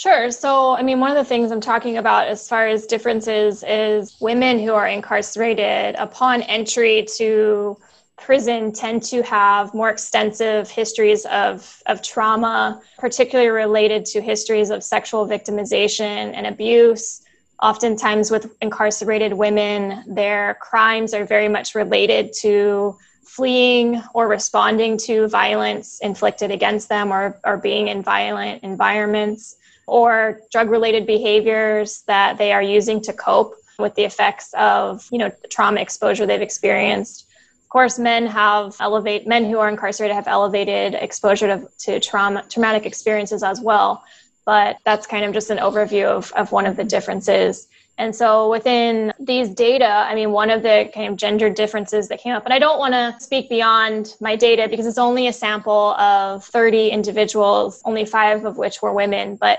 Sure. 0.00 0.30
So, 0.30 0.74
I 0.74 0.82
mean, 0.82 0.98
one 0.98 1.10
of 1.10 1.16
the 1.18 1.28
things 1.28 1.52
I'm 1.52 1.60
talking 1.60 1.98
about 1.98 2.26
as 2.26 2.48
far 2.48 2.66
as 2.66 2.86
differences 2.86 3.62
is 3.62 4.16
women 4.18 4.58
who 4.58 4.72
are 4.72 4.88
incarcerated 4.88 5.94
upon 5.96 6.40
entry 6.44 7.06
to 7.18 7.76
prison 8.16 8.72
tend 8.72 9.02
to 9.02 9.22
have 9.24 9.74
more 9.74 9.90
extensive 9.90 10.70
histories 10.70 11.26
of, 11.26 11.82
of 11.84 12.00
trauma, 12.00 12.80
particularly 12.96 13.50
related 13.50 14.06
to 14.06 14.22
histories 14.22 14.70
of 14.70 14.82
sexual 14.82 15.28
victimization 15.28 16.32
and 16.34 16.46
abuse 16.46 17.20
oftentimes 17.62 18.30
with 18.30 18.56
incarcerated 18.62 19.34
women, 19.34 20.02
their 20.06 20.56
crimes 20.62 21.12
are 21.12 21.26
very 21.26 21.48
much 21.48 21.74
related 21.74 22.32
to 22.40 22.96
fleeing 23.40 24.02
or 24.12 24.28
responding 24.28 24.98
to 24.98 25.26
violence 25.26 25.98
inflicted 26.00 26.50
against 26.50 26.90
them 26.90 27.10
or, 27.10 27.40
or 27.42 27.56
being 27.56 27.88
in 27.88 28.02
violent 28.02 28.62
environments 28.62 29.56
or 29.86 30.42
drug 30.52 30.68
related 30.68 31.06
behaviors 31.06 32.02
that 32.02 32.36
they 32.36 32.52
are 32.52 32.62
using 32.62 33.00
to 33.00 33.14
cope 33.14 33.54
with 33.78 33.94
the 33.94 34.04
effects 34.04 34.52
of 34.58 35.08
you 35.10 35.16
know 35.16 35.30
trauma 35.48 35.80
exposure 35.80 36.26
they've 36.26 36.42
experienced. 36.42 37.24
Of 37.62 37.70
course 37.70 37.98
men 37.98 38.26
have 38.26 38.76
elevate 38.78 39.26
men 39.26 39.46
who 39.46 39.58
are 39.58 39.70
incarcerated 39.70 40.14
have 40.14 40.28
elevated 40.28 40.92
exposure 40.92 41.46
to, 41.46 41.66
to 41.86 41.98
trauma 41.98 42.44
traumatic 42.50 42.84
experiences 42.84 43.42
as 43.42 43.58
well 43.58 44.04
but 44.44 44.76
that's 44.84 45.06
kind 45.06 45.24
of 45.24 45.32
just 45.32 45.50
an 45.50 45.58
overview 45.58 46.04
of, 46.06 46.30
of 46.32 46.52
one 46.52 46.66
of 46.66 46.76
the 46.76 46.84
differences 46.84 47.68
and 48.00 48.16
so 48.16 48.50
within 48.50 49.12
these 49.20 49.50
data, 49.50 49.84
I 49.84 50.14
mean, 50.14 50.32
one 50.32 50.48
of 50.48 50.62
the 50.62 50.90
kind 50.94 51.12
of 51.12 51.16
gender 51.18 51.50
differences 51.50 52.08
that 52.08 52.18
came 52.18 52.34
up, 52.34 52.46
and 52.46 52.54
I 52.54 52.58
don't 52.58 52.78
want 52.78 52.94
to 52.94 53.14
speak 53.22 53.50
beyond 53.50 54.14
my 54.22 54.36
data 54.36 54.68
because 54.70 54.86
it's 54.86 54.96
only 54.96 55.26
a 55.26 55.34
sample 55.34 55.92
of 55.96 56.42
30 56.46 56.88
individuals, 56.88 57.82
only 57.84 58.06
five 58.06 58.46
of 58.46 58.56
which 58.56 58.80
were 58.80 58.94
women. 58.94 59.36
But 59.36 59.58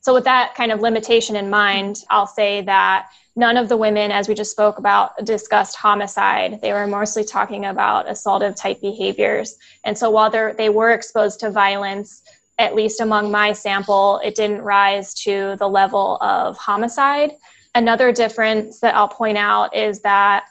so 0.00 0.14
with 0.14 0.24
that 0.24 0.54
kind 0.54 0.72
of 0.72 0.80
limitation 0.80 1.36
in 1.36 1.50
mind, 1.50 2.02
I'll 2.08 2.26
say 2.26 2.62
that 2.62 3.10
none 3.36 3.58
of 3.58 3.68
the 3.68 3.76
women, 3.76 4.10
as 4.10 4.26
we 4.26 4.34
just 4.34 4.52
spoke 4.52 4.78
about, 4.78 5.22
discussed 5.26 5.76
homicide. 5.76 6.62
They 6.62 6.72
were 6.72 6.86
mostly 6.86 7.24
talking 7.24 7.66
about 7.66 8.06
assaultive 8.06 8.56
type 8.56 8.80
behaviors. 8.80 9.58
And 9.84 9.98
so 9.98 10.08
while 10.08 10.30
they 10.30 10.70
were 10.70 10.92
exposed 10.92 11.40
to 11.40 11.50
violence, 11.50 12.22
at 12.58 12.74
least 12.74 13.02
among 13.02 13.30
my 13.30 13.52
sample, 13.52 14.18
it 14.24 14.34
didn't 14.34 14.62
rise 14.62 15.12
to 15.24 15.56
the 15.58 15.68
level 15.68 16.16
of 16.22 16.56
homicide. 16.56 17.32
Another 17.76 18.10
difference 18.10 18.80
that 18.80 18.94
I'll 18.94 19.06
point 19.06 19.36
out 19.36 19.76
is 19.76 20.00
that 20.00 20.46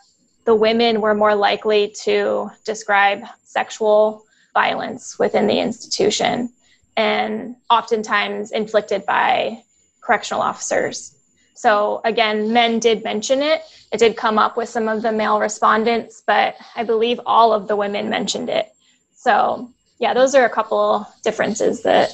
the 0.45 0.53
women 0.53 1.01
were 1.01 1.15
more 1.15 1.33
likely 1.33 1.91
to 2.03 2.51
describe 2.65 3.23
sexual 3.43 4.23
violence 4.53 5.17
within 5.17 5.47
the 5.47 5.59
institution 5.59 6.53
and 6.95 7.55
oftentimes 7.71 8.51
inflicted 8.51 9.07
by 9.07 9.63
correctional 10.01 10.43
officers. 10.43 11.15
So, 11.55 11.99
again, 12.05 12.53
men 12.53 12.77
did 12.77 13.03
mention 13.03 13.41
it. 13.41 13.63
It 13.91 13.97
did 13.97 14.15
come 14.15 14.37
up 14.37 14.55
with 14.55 14.69
some 14.69 14.87
of 14.87 15.01
the 15.01 15.11
male 15.11 15.39
respondents, 15.39 16.21
but 16.27 16.53
I 16.75 16.83
believe 16.83 17.19
all 17.25 17.53
of 17.53 17.67
the 17.67 17.75
women 17.75 18.07
mentioned 18.07 18.49
it. 18.49 18.67
So, 19.15 19.71
yeah, 19.97 20.13
those 20.13 20.35
are 20.35 20.45
a 20.45 20.49
couple 20.49 21.07
differences 21.23 21.81
that 21.81 22.11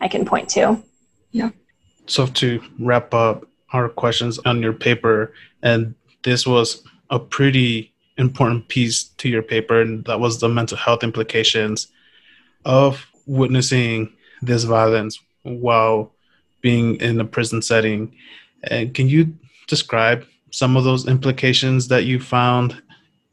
I 0.00 0.08
can 0.08 0.24
point 0.24 0.48
to. 0.50 0.82
Yeah. 1.30 1.50
So, 2.08 2.26
to 2.26 2.60
wrap 2.80 3.14
up, 3.14 3.46
our 3.72 3.88
questions 3.88 4.38
on 4.40 4.62
your 4.62 4.72
paper, 4.72 5.32
and 5.62 5.94
this 6.22 6.46
was 6.46 6.82
a 7.10 7.18
pretty 7.18 7.92
important 8.18 8.68
piece 8.68 9.04
to 9.04 9.28
your 9.28 9.42
paper, 9.42 9.80
and 9.80 10.04
that 10.04 10.20
was 10.20 10.40
the 10.40 10.48
mental 10.48 10.76
health 10.76 11.02
implications 11.02 11.88
of 12.64 13.06
witnessing 13.26 14.12
this 14.40 14.64
violence 14.64 15.20
while 15.42 16.12
being 16.60 16.96
in 16.96 17.20
a 17.20 17.24
prison 17.24 17.62
setting. 17.62 18.14
And 18.64 18.94
can 18.94 19.08
you 19.08 19.34
describe 19.66 20.24
some 20.50 20.76
of 20.76 20.84
those 20.84 21.08
implications 21.08 21.88
that 21.88 22.04
you 22.04 22.20
found 22.20 22.80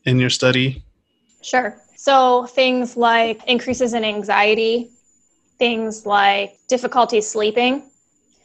in 0.06 0.20
your 0.20 0.30
study? 0.30 0.84
Sure. 1.42 1.80
So, 1.96 2.46
things 2.46 2.96
like 2.96 3.44
increases 3.46 3.94
in 3.94 4.04
anxiety, 4.04 4.90
things 5.58 6.06
like 6.06 6.58
difficulty 6.68 7.22
sleeping, 7.22 7.84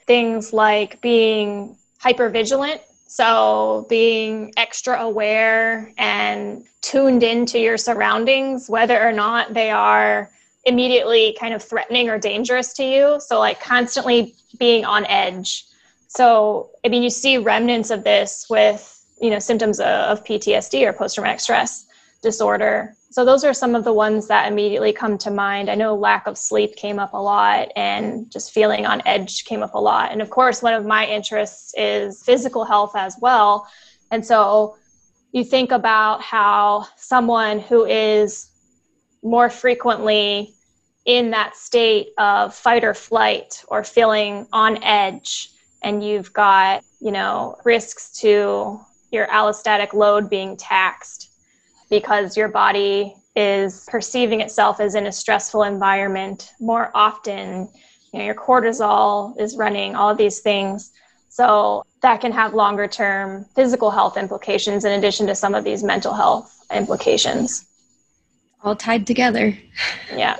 things 0.06 0.52
like 0.52 1.00
being 1.00 1.76
hypervigilant. 2.04 2.80
So, 3.06 3.86
being 3.88 4.52
extra 4.56 5.00
aware 5.00 5.92
and 5.98 6.64
tuned 6.80 7.22
into 7.22 7.60
your 7.60 7.76
surroundings, 7.78 8.68
whether 8.68 9.00
or 9.00 9.12
not 9.12 9.54
they 9.54 9.70
are 9.70 10.30
immediately 10.64 11.36
kind 11.38 11.54
of 11.54 11.62
threatening 11.62 12.08
or 12.08 12.18
dangerous 12.18 12.72
to 12.74 12.84
you. 12.84 13.20
So, 13.20 13.38
like, 13.38 13.60
constantly 13.60 14.34
being 14.58 14.84
on 14.84 15.06
edge. 15.06 15.64
So, 16.08 16.70
I 16.84 16.88
mean, 16.88 17.02
you 17.02 17.10
see 17.10 17.38
remnants 17.38 17.90
of 17.90 18.02
this 18.02 18.46
with, 18.50 19.04
you 19.20 19.30
know, 19.30 19.38
symptoms 19.38 19.78
of 19.78 20.24
PTSD 20.24 20.86
or 20.86 20.92
post 20.92 21.14
traumatic 21.14 21.40
stress 21.40 21.86
disorder 22.24 22.96
so 23.14 23.24
those 23.24 23.44
are 23.44 23.54
some 23.54 23.76
of 23.76 23.84
the 23.84 23.92
ones 23.92 24.26
that 24.26 24.50
immediately 24.50 24.92
come 24.92 25.18
to 25.18 25.30
mind. 25.30 25.70
I 25.70 25.76
know 25.76 25.94
lack 25.94 26.26
of 26.26 26.36
sleep 26.36 26.74
came 26.74 26.98
up 26.98 27.12
a 27.12 27.22
lot 27.22 27.68
and 27.76 28.28
just 28.28 28.50
feeling 28.50 28.86
on 28.86 29.02
edge 29.06 29.44
came 29.44 29.62
up 29.62 29.74
a 29.74 29.78
lot. 29.78 30.10
And 30.10 30.20
of 30.20 30.30
course, 30.30 30.62
one 30.62 30.74
of 30.74 30.84
my 30.84 31.06
interests 31.06 31.72
is 31.78 32.24
physical 32.24 32.64
health 32.64 32.96
as 32.96 33.16
well. 33.20 33.68
And 34.10 34.26
so 34.26 34.74
you 35.30 35.44
think 35.44 35.70
about 35.70 36.22
how 36.22 36.88
someone 36.96 37.60
who 37.60 37.84
is 37.84 38.50
more 39.22 39.48
frequently 39.48 40.52
in 41.04 41.30
that 41.30 41.54
state 41.54 42.08
of 42.18 42.52
fight 42.52 42.82
or 42.82 42.94
flight 42.94 43.62
or 43.68 43.84
feeling 43.84 44.48
on 44.52 44.82
edge 44.82 45.50
and 45.84 46.02
you've 46.02 46.32
got, 46.32 46.82
you 46.98 47.12
know, 47.12 47.58
risks 47.64 48.10
to 48.22 48.80
your 49.12 49.28
allostatic 49.28 49.92
load 49.92 50.28
being 50.28 50.56
taxed 50.56 51.30
because 51.94 52.36
your 52.36 52.48
body 52.48 53.14
is 53.36 53.86
perceiving 53.88 54.40
itself 54.40 54.80
as 54.80 54.96
in 54.96 55.06
a 55.06 55.12
stressful 55.12 55.62
environment 55.62 56.50
more 56.58 56.90
often. 56.92 57.68
You 58.12 58.18
know, 58.18 58.24
your 58.24 58.34
cortisol 58.34 59.40
is 59.40 59.56
running, 59.56 59.94
all 59.94 60.10
of 60.10 60.18
these 60.18 60.40
things. 60.40 60.90
So 61.28 61.84
that 62.02 62.20
can 62.20 62.32
have 62.32 62.52
longer 62.52 62.88
term 62.88 63.44
physical 63.54 63.92
health 63.92 64.16
implications 64.16 64.84
in 64.84 64.98
addition 64.98 65.28
to 65.28 65.36
some 65.36 65.54
of 65.54 65.62
these 65.62 65.84
mental 65.84 66.12
health 66.12 66.66
implications. 66.72 67.64
All 68.64 68.74
tied 68.74 69.06
together. 69.06 69.56
Yeah. 70.12 70.36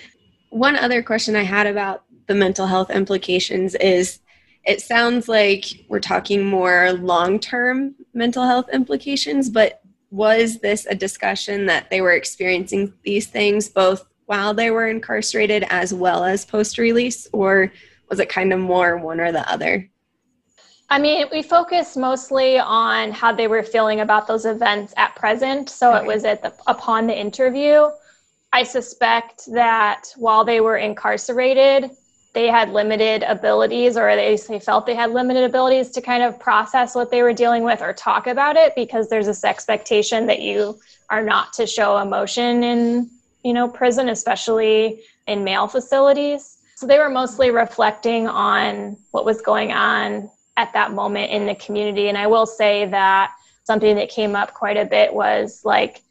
One 0.48 0.76
other 0.76 1.02
question 1.02 1.36
I 1.36 1.42
had 1.42 1.66
about 1.66 2.04
the 2.28 2.34
mental 2.34 2.66
health 2.66 2.88
implications 2.88 3.74
is 3.74 4.20
it 4.64 4.80
sounds 4.80 5.28
like 5.28 5.64
we're 5.88 6.00
talking 6.00 6.44
more 6.44 6.92
long 6.92 7.40
term 7.40 7.94
mental 8.14 8.46
health 8.46 8.70
implications, 8.72 9.50
but 9.50 9.77
was 10.10 10.58
this 10.58 10.86
a 10.86 10.94
discussion 10.94 11.66
that 11.66 11.90
they 11.90 12.00
were 12.00 12.12
experiencing 12.12 12.92
these 13.04 13.26
things 13.26 13.68
both 13.68 14.06
while 14.26 14.52
they 14.52 14.70
were 14.70 14.86
incarcerated 14.88 15.64
as 15.70 15.92
well 15.94 16.24
as 16.24 16.44
post 16.44 16.78
release, 16.78 17.26
or 17.32 17.72
was 18.10 18.20
it 18.20 18.28
kind 18.28 18.52
of 18.52 18.60
more 18.60 18.96
one 18.98 19.20
or 19.20 19.32
the 19.32 19.50
other? 19.50 19.88
I 20.90 20.98
mean, 20.98 21.26
we 21.30 21.42
focused 21.42 21.96
mostly 21.96 22.58
on 22.58 23.12
how 23.12 23.32
they 23.32 23.46
were 23.46 23.62
feeling 23.62 24.00
about 24.00 24.26
those 24.26 24.46
events 24.46 24.94
at 24.96 25.14
present. 25.16 25.68
So 25.68 25.94
okay. 25.94 26.04
it 26.04 26.06
was 26.06 26.24
at 26.24 26.42
the 26.42 26.52
upon 26.66 27.06
the 27.06 27.18
interview. 27.18 27.88
I 28.52 28.62
suspect 28.62 29.44
that 29.52 30.04
while 30.16 30.44
they 30.44 30.60
were 30.60 30.78
incarcerated, 30.78 31.90
they 32.34 32.48
had 32.48 32.70
limited 32.70 33.22
abilities 33.22 33.96
or 33.96 34.14
they, 34.14 34.36
they 34.36 34.60
felt 34.60 34.86
they 34.86 34.94
had 34.94 35.10
limited 35.10 35.44
abilities 35.44 35.90
to 35.90 36.00
kind 36.00 36.22
of 36.22 36.38
process 36.38 36.94
what 36.94 37.10
they 37.10 37.22
were 37.22 37.32
dealing 37.32 37.64
with 37.64 37.80
or 37.80 37.92
talk 37.92 38.26
about 38.26 38.56
it 38.56 38.74
because 38.74 39.08
there's 39.08 39.26
this 39.26 39.44
expectation 39.44 40.26
that 40.26 40.40
you 40.40 40.78
are 41.10 41.22
not 41.22 41.52
to 41.54 41.66
show 41.66 41.98
emotion 41.98 42.62
in 42.62 43.10
you 43.44 43.52
know 43.52 43.68
prison 43.68 44.08
especially 44.08 45.02
in 45.26 45.44
male 45.44 45.66
facilities. 45.66 46.58
So 46.76 46.86
they 46.86 46.98
were 46.98 47.10
mostly 47.10 47.50
reflecting 47.50 48.28
on 48.28 48.96
what 49.10 49.24
was 49.24 49.40
going 49.40 49.72
on 49.72 50.30
at 50.56 50.72
that 50.74 50.92
moment 50.92 51.30
in 51.30 51.46
the 51.46 51.54
community. 51.54 52.08
And 52.08 52.18
i 52.18 52.26
will 52.26 52.46
say 52.46 52.86
that 52.86 53.32
something 53.64 53.96
that 53.96 54.10
came 54.10 54.34
up 54.34 54.54
quite 54.54 54.76
a 54.76 54.84
bit 54.84 55.12
was 55.12 55.62
like 55.64 56.02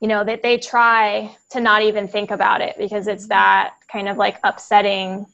you 0.00 0.08
know 0.08 0.24
that 0.24 0.42
they 0.42 0.58
try 0.58 1.34
to 1.50 1.60
not 1.60 1.82
even 1.82 2.06
think 2.06 2.30
about 2.30 2.60
it 2.60 2.74
because 2.78 3.06
it's 3.06 3.24
mm-hmm. 3.24 3.30
that 3.30 3.74
kind 3.90 4.08
of 4.08 4.16
like 4.16 4.38
upsetting 4.44 5.26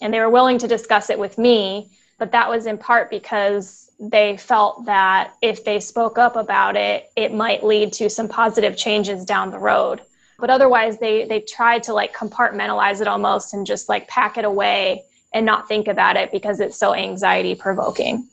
and 0.00 0.12
they 0.12 0.20
were 0.20 0.30
willing 0.30 0.58
to 0.58 0.68
discuss 0.68 1.10
it 1.10 1.18
with 1.18 1.38
me 1.38 1.90
but 2.18 2.32
that 2.32 2.48
was 2.48 2.66
in 2.66 2.78
part 2.78 3.10
because 3.10 3.90
they 3.98 4.36
felt 4.36 4.84
that 4.86 5.34
if 5.42 5.64
they 5.64 5.80
spoke 5.80 6.18
up 6.18 6.36
about 6.36 6.76
it 6.76 7.10
it 7.16 7.32
might 7.32 7.64
lead 7.64 7.92
to 7.92 8.10
some 8.10 8.28
positive 8.28 8.76
changes 8.76 9.24
down 9.24 9.50
the 9.50 9.58
road. 9.58 10.02
But 10.38 10.50
otherwise 10.50 10.98
they 10.98 11.24
they 11.24 11.40
tried 11.40 11.82
to 11.84 11.94
like 11.94 12.14
compartmentalize 12.14 13.00
it 13.00 13.08
almost 13.08 13.54
and 13.54 13.66
just 13.66 13.88
like 13.88 14.08
pack 14.08 14.36
it 14.36 14.44
away 14.44 15.04
and 15.32 15.44
not 15.44 15.68
think 15.68 15.88
about 15.88 16.16
it 16.16 16.30
because 16.30 16.60
it's 16.60 16.78
so 16.78 16.94
anxiety 16.94 17.54
provoking. 17.54 18.28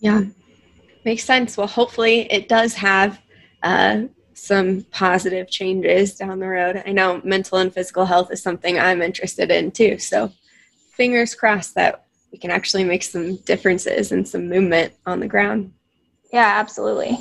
Yeah. 0.00 0.24
Makes 1.04 1.24
sense. 1.24 1.56
Well 1.56 1.68
hopefully 1.68 2.30
it 2.32 2.48
does 2.48 2.74
have 2.74 3.20
uh, 3.62 4.02
some 4.34 4.82
positive 4.90 5.48
changes 5.48 6.14
down 6.16 6.40
the 6.40 6.46
road. 6.46 6.82
I 6.84 6.92
know 6.92 7.20
mental 7.24 7.58
and 7.58 7.72
physical 7.72 8.04
health 8.04 8.30
is 8.30 8.42
something 8.42 8.78
i'm 8.78 9.02
interested 9.02 9.50
in 9.50 9.70
too 9.70 9.98
so 9.98 10.30
fingers 10.96 11.34
crossed 11.34 11.74
that 11.74 12.04
we 12.32 12.38
can 12.38 12.50
actually 12.50 12.84
make 12.84 13.02
some 13.02 13.36
differences 13.36 14.12
and 14.12 14.26
some 14.26 14.48
movement 14.48 14.92
on 15.06 15.20
the 15.20 15.28
ground. 15.28 15.72
Yeah, 16.32 16.54
absolutely. 16.56 17.18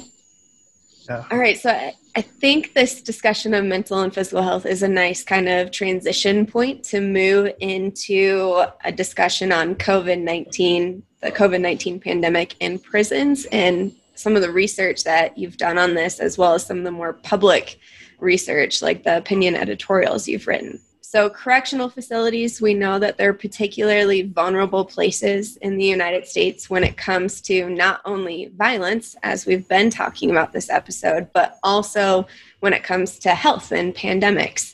Yeah. 1.08 1.24
All 1.32 1.38
right. 1.38 1.58
So 1.58 1.70
I, 1.70 1.94
I 2.16 2.22
think 2.22 2.74
this 2.74 3.02
discussion 3.02 3.54
of 3.54 3.64
mental 3.64 4.00
and 4.00 4.14
physical 4.14 4.42
health 4.42 4.66
is 4.66 4.82
a 4.82 4.88
nice 4.88 5.24
kind 5.24 5.48
of 5.48 5.72
transition 5.72 6.46
point 6.46 6.84
to 6.86 7.02
move 7.02 7.54
into 7.60 8.64
a 8.84 8.92
discussion 8.92 9.52
on 9.52 9.76
COVID 9.76 10.22
19, 10.22 11.04
the 11.22 11.32
COVID 11.32 11.62
19 11.62 12.00
pandemic 12.00 12.56
in 12.60 12.80
prisons, 12.80 13.46
and 13.52 13.94
some 14.16 14.36
of 14.36 14.42
the 14.42 14.52
research 14.52 15.04
that 15.04 15.38
you've 15.38 15.58
done 15.58 15.78
on 15.78 15.94
this, 15.94 16.20
as 16.20 16.38
well 16.38 16.54
as 16.54 16.66
some 16.66 16.80
of 16.80 16.84
the 16.84 16.92
more 16.92 17.14
public 17.14 17.80
research, 18.20 18.82
like 18.82 19.04
the 19.04 19.18
opinion 19.18 19.56
editorials 19.56 20.28
you've 20.28 20.48
written. 20.48 20.80
So, 21.08 21.30
correctional 21.30 21.88
facilities, 21.88 22.60
we 22.60 22.74
know 22.74 22.98
that 22.98 23.16
they're 23.16 23.32
particularly 23.32 24.24
vulnerable 24.24 24.84
places 24.84 25.56
in 25.58 25.78
the 25.78 25.86
United 25.86 26.26
States 26.26 26.68
when 26.68 26.84
it 26.84 26.98
comes 26.98 27.42
to 27.42 27.70
not 27.70 28.02
only 28.06 28.52
violence, 28.56 29.16
as 29.22 29.46
we've 29.46 29.68
been 29.68 29.92
talking 29.92 30.32
about 30.32 30.52
this 30.52 30.68
episode, 30.68 31.30
but 31.32 31.60
also 31.62 32.26
when 32.60 32.74
it 32.74 32.84
comes 32.84 33.20
to 33.20 33.36
health 33.36 33.72
and 33.72 33.94
pandemics. 33.94 34.74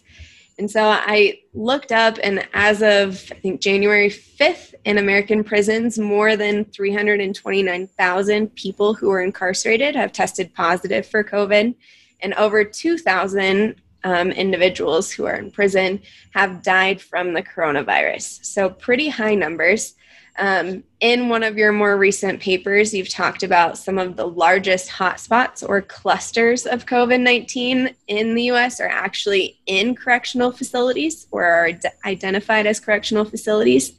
And 0.57 0.71
so 0.71 0.85
I 0.85 1.41
looked 1.53 1.91
up, 1.91 2.17
and 2.23 2.47
as 2.53 2.81
of 2.81 3.21
I 3.29 3.35
think 3.35 3.59
January 3.59 4.09
5th, 4.09 4.73
in 4.85 4.99
American 4.99 5.43
prisons, 5.43 5.99
more 5.99 6.37
than 6.37 6.63
329,000 6.63 8.55
people 8.55 8.93
who 8.93 9.11
are 9.11 9.21
incarcerated 9.21 9.97
have 9.97 10.13
tested 10.13 10.53
positive 10.53 11.05
for 11.05 11.25
COVID, 11.25 11.75
and 12.21 12.33
over 12.35 12.63
2,000 12.63 13.75
um, 14.03 14.31
individuals 14.31 15.11
who 15.11 15.25
are 15.25 15.35
in 15.35 15.51
prison 15.51 16.01
have 16.33 16.63
died 16.63 17.01
from 17.01 17.33
the 17.33 17.43
coronavirus. 17.43 18.45
So, 18.45 18.69
pretty 18.69 19.09
high 19.09 19.35
numbers. 19.35 19.95
Um, 20.37 20.83
in 21.01 21.27
one 21.27 21.43
of 21.43 21.57
your 21.57 21.71
more 21.71 21.97
recent 21.97 22.39
papers, 22.39 22.93
you've 22.93 23.09
talked 23.09 23.43
about 23.43 23.77
some 23.77 23.97
of 23.97 24.15
the 24.15 24.27
largest 24.27 24.89
hotspots 24.89 25.67
or 25.67 25.81
clusters 25.81 26.65
of 26.65 26.85
COVID 26.85 27.19
19 27.19 27.93
in 28.07 28.35
the 28.35 28.43
US 28.43 28.79
are 28.79 28.87
actually 28.87 29.59
in 29.65 29.93
correctional 29.93 30.51
facilities 30.51 31.27
or 31.31 31.43
are 31.43 31.69
identified 32.05 32.65
as 32.65 32.79
correctional 32.79 33.25
facilities. 33.25 33.93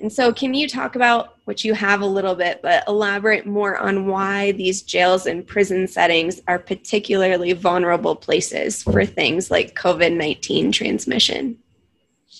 And 0.00 0.10
so, 0.10 0.32
can 0.32 0.54
you 0.54 0.66
talk 0.66 0.96
about 0.96 1.36
what 1.44 1.62
you 1.62 1.74
have 1.74 2.00
a 2.00 2.06
little 2.06 2.34
bit, 2.34 2.62
but 2.62 2.84
elaborate 2.88 3.44
more 3.44 3.76
on 3.76 4.06
why 4.06 4.52
these 4.52 4.80
jails 4.80 5.26
and 5.26 5.46
prison 5.46 5.86
settings 5.86 6.40
are 6.48 6.58
particularly 6.58 7.52
vulnerable 7.52 8.16
places 8.16 8.82
for 8.82 9.04
things 9.04 9.50
like 9.50 9.74
COVID 9.74 10.16
19 10.16 10.72
transmission? 10.72 11.58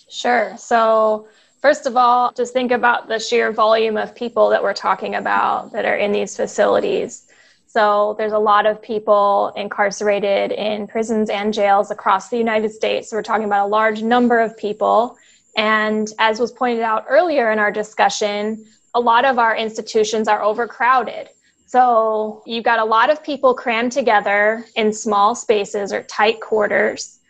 Sure. 0.08 0.56
So, 0.56 1.28
first 1.60 1.86
of 1.86 1.98
all, 1.98 2.32
just 2.32 2.54
think 2.54 2.72
about 2.72 3.08
the 3.08 3.18
sheer 3.18 3.52
volume 3.52 3.98
of 3.98 4.14
people 4.14 4.48
that 4.48 4.62
we're 4.62 4.72
talking 4.72 5.16
about 5.16 5.72
that 5.72 5.84
are 5.84 5.96
in 5.96 6.12
these 6.12 6.34
facilities. 6.36 7.26
So, 7.66 8.14
there's 8.16 8.32
a 8.32 8.38
lot 8.38 8.64
of 8.64 8.80
people 8.80 9.52
incarcerated 9.54 10.52
in 10.52 10.86
prisons 10.86 11.28
and 11.28 11.52
jails 11.52 11.90
across 11.90 12.30
the 12.30 12.38
United 12.38 12.70
States. 12.70 13.10
So, 13.10 13.16
we're 13.16 13.22
talking 13.22 13.44
about 13.44 13.66
a 13.66 13.68
large 13.68 14.02
number 14.02 14.40
of 14.40 14.56
people 14.56 15.18
and 15.56 16.08
as 16.18 16.38
was 16.38 16.52
pointed 16.52 16.82
out 16.82 17.04
earlier 17.08 17.50
in 17.50 17.58
our 17.58 17.72
discussion, 17.72 18.64
a 18.94 19.00
lot 19.00 19.24
of 19.24 19.38
our 19.38 19.56
institutions 19.56 20.28
are 20.28 20.42
overcrowded. 20.42 21.30
So 21.66 22.42
you've 22.46 22.64
got 22.64 22.80
a 22.80 22.84
lot 22.84 23.10
of 23.10 23.22
people 23.22 23.54
crammed 23.54 23.92
together 23.92 24.66
in 24.74 24.92
small 24.92 25.34
spaces 25.34 25.92
or 25.92 26.02
tight 26.02 26.40
quarters. 26.40 27.20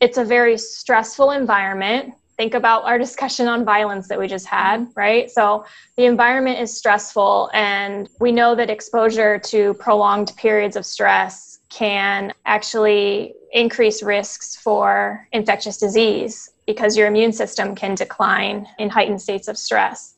It's 0.00 0.16
a 0.16 0.24
very 0.24 0.56
stressful 0.56 1.32
environment. 1.32 2.14
Think 2.38 2.54
about 2.54 2.84
our 2.84 2.98
discussion 3.06 3.46
on 3.46 3.64
violence 3.64 4.08
that 4.08 4.18
we 4.18 4.26
just 4.26 4.46
had, 4.46 4.88
right? 4.96 5.30
So 5.30 5.66
the 5.98 6.06
environment 6.06 6.58
is 6.60 6.74
stressful, 6.74 7.50
and 7.52 8.08
we 8.20 8.32
know 8.32 8.54
that 8.54 8.70
exposure 8.70 9.38
to 9.38 9.74
prolonged 9.74 10.32
periods 10.38 10.76
of 10.76 10.86
stress 10.86 11.58
can 11.68 12.32
actually 12.46 13.34
increase 13.52 14.02
risks 14.02 14.56
for 14.56 15.28
infectious 15.32 15.76
disease 15.76 16.50
because 16.72 16.96
your 16.96 17.08
immune 17.08 17.32
system 17.32 17.74
can 17.74 17.94
decline 17.94 18.66
in 18.78 18.88
heightened 18.88 19.20
states 19.20 19.48
of 19.48 19.58
stress. 19.58 20.14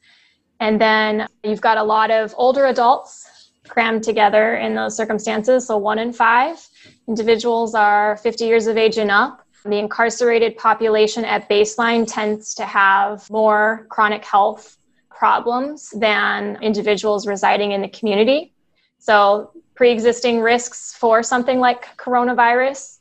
And 0.61 0.81
then 0.81 1.27
you've 1.43 1.61
got 1.61 1.79
a 1.79 1.83
lot 1.83 2.11
of 2.11 2.35
older 2.37 2.67
adults 2.67 3.51
crammed 3.69 4.03
together 4.03 4.57
in 4.57 4.75
those 4.75 4.97
circumstances. 4.97 5.67
So, 5.67 5.77
one 5.79 5.99
in 5.99 6.13
five 6.13 6.57
individuals 7.09 7.75
are 7.75 8.17
50 8.19 8.45
years 8.45 8.67
of 8.67 8.77
age 8.77 8.99
and 8.99 9.11
up. 9.11 9.47
The 9.65 9.79
incarcerated 9.79 10.57
population 10.57 11.25
at 11.25 11.49
baseline 11.49 12.05
tends 12.07 12.55
to 12.55 12.65
have 12.65 13.29
more 13.31 13.87
chronic 13.89 14.25
health 14.25 14.77
problems 15.09 15.91
than 15.97 16.59
individuals 16.61 17.27
residing 17.27 17.73
in 17.73 17.81
the 17.81 17.89
community. 17.89 18.53
So, 18.99 19.53
pre 19.75 19.91
existing 19.91 20.41
risks 20.41 20.95
for 20.95 21.23
something 21.23 21.61
like 21.61 21.97
coronavirus 21.97 22.99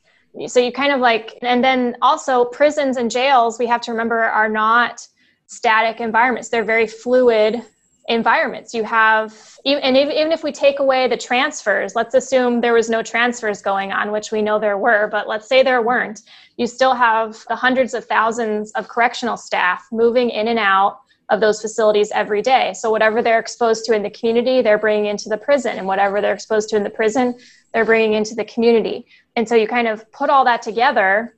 so 0.47 0.59
you 0.59 0.71
kind 0.71 0.93
of 0.93 0.99
like 0.99 1.37
and 1.41 1.63
then 1.63 1.95
also 2.01 2.45
prisons 2.45 2.97
and 2.97 3.11
jails 3.11 3.59
we 3.59 3.67
have 3.67 3.81
to 3.81 3.91
remember 3.91 4.19
are 4.23 4.49
not 4.49 5.07
static 5.51 5.99
environments. 5.99 6.47
They're 6.47 6.63
very 6.63 6.87
fluid 6.87 7.61
environments. 8.07 8.73
You 8.73 8.83
have 8.85 9.33
and 9.65 9.95
even 9.97 10.31
if 10.31 10.43
we 10.43 10.51
take 10.51 10.79
away 10.79 11.07
the 11.07 11.17
transfers 11.17 11.93
let's 11.93 12.15
assume 12.15 12.61
there 12.61 12.73
was 12.73 12.89
no 12.89 13.03
transfers 13.03 13.61
going 13.61 13.91
on 13.91 14.11
which 14.11 14.31
we 14.31 14.41
know 14.41 14.57
there 14.57 14.77
were 14.77 15.07
but 15.11 15.27
let's 15.27 15.47
say 15.47 15.61
there 15.61 15.81
weren't 15.81 16.21
you 16.57 16.67
still 16.67 16.95
have 16.95 17.43
the 17.47 17.55
hundreds 17.55 17.93
of 17.93 18.05
thousands 18.05 18.71
of 18.71 18.87
correctional 18.87 19.37
staff 19.37 19.87
moving 19.91 20.29
in 20.29 20.47
and 20.47 20.57
out 20.57 21.01
of 21.29 21.39
those 21.39 21.61
facilities 21.61 22.11
every 22.11 22.41
day. 22.41 22.73
So 22.73 22.91
whatever 22.91 23.21
they're 23.21 23.39
exposed 23.39 23.85
to 23.85 23.93
in 23.93 24.03
the 24.03 24.09
community 24.09 24.61
they're 24.61 24.79
bringing 24.79 25.05
into 25.05 25.29
the 25.29 25.37
prison 25.37 25.77
and 25.77 25.85
whatever 25.85 26.21
they're 26.21 26.33
exposed 26.33 26.69
to 26.69 26.77
in 26.77 26.83
the 26.83 26.89
prison 26.89 27.37
they're 27.73 27.85
bringing 27.85 28.13
into 28.13 28.35
the 28.35 28.45
community 28.45 29.05
and 29.35 29.47
so 29.47 29.55
you 29.55 29.67
kind 29.67 29.87
of 29.87 30.11
put 30.11 30.29
all 30.29 30.45
that 30.45 30.61
together, 30.61 31.35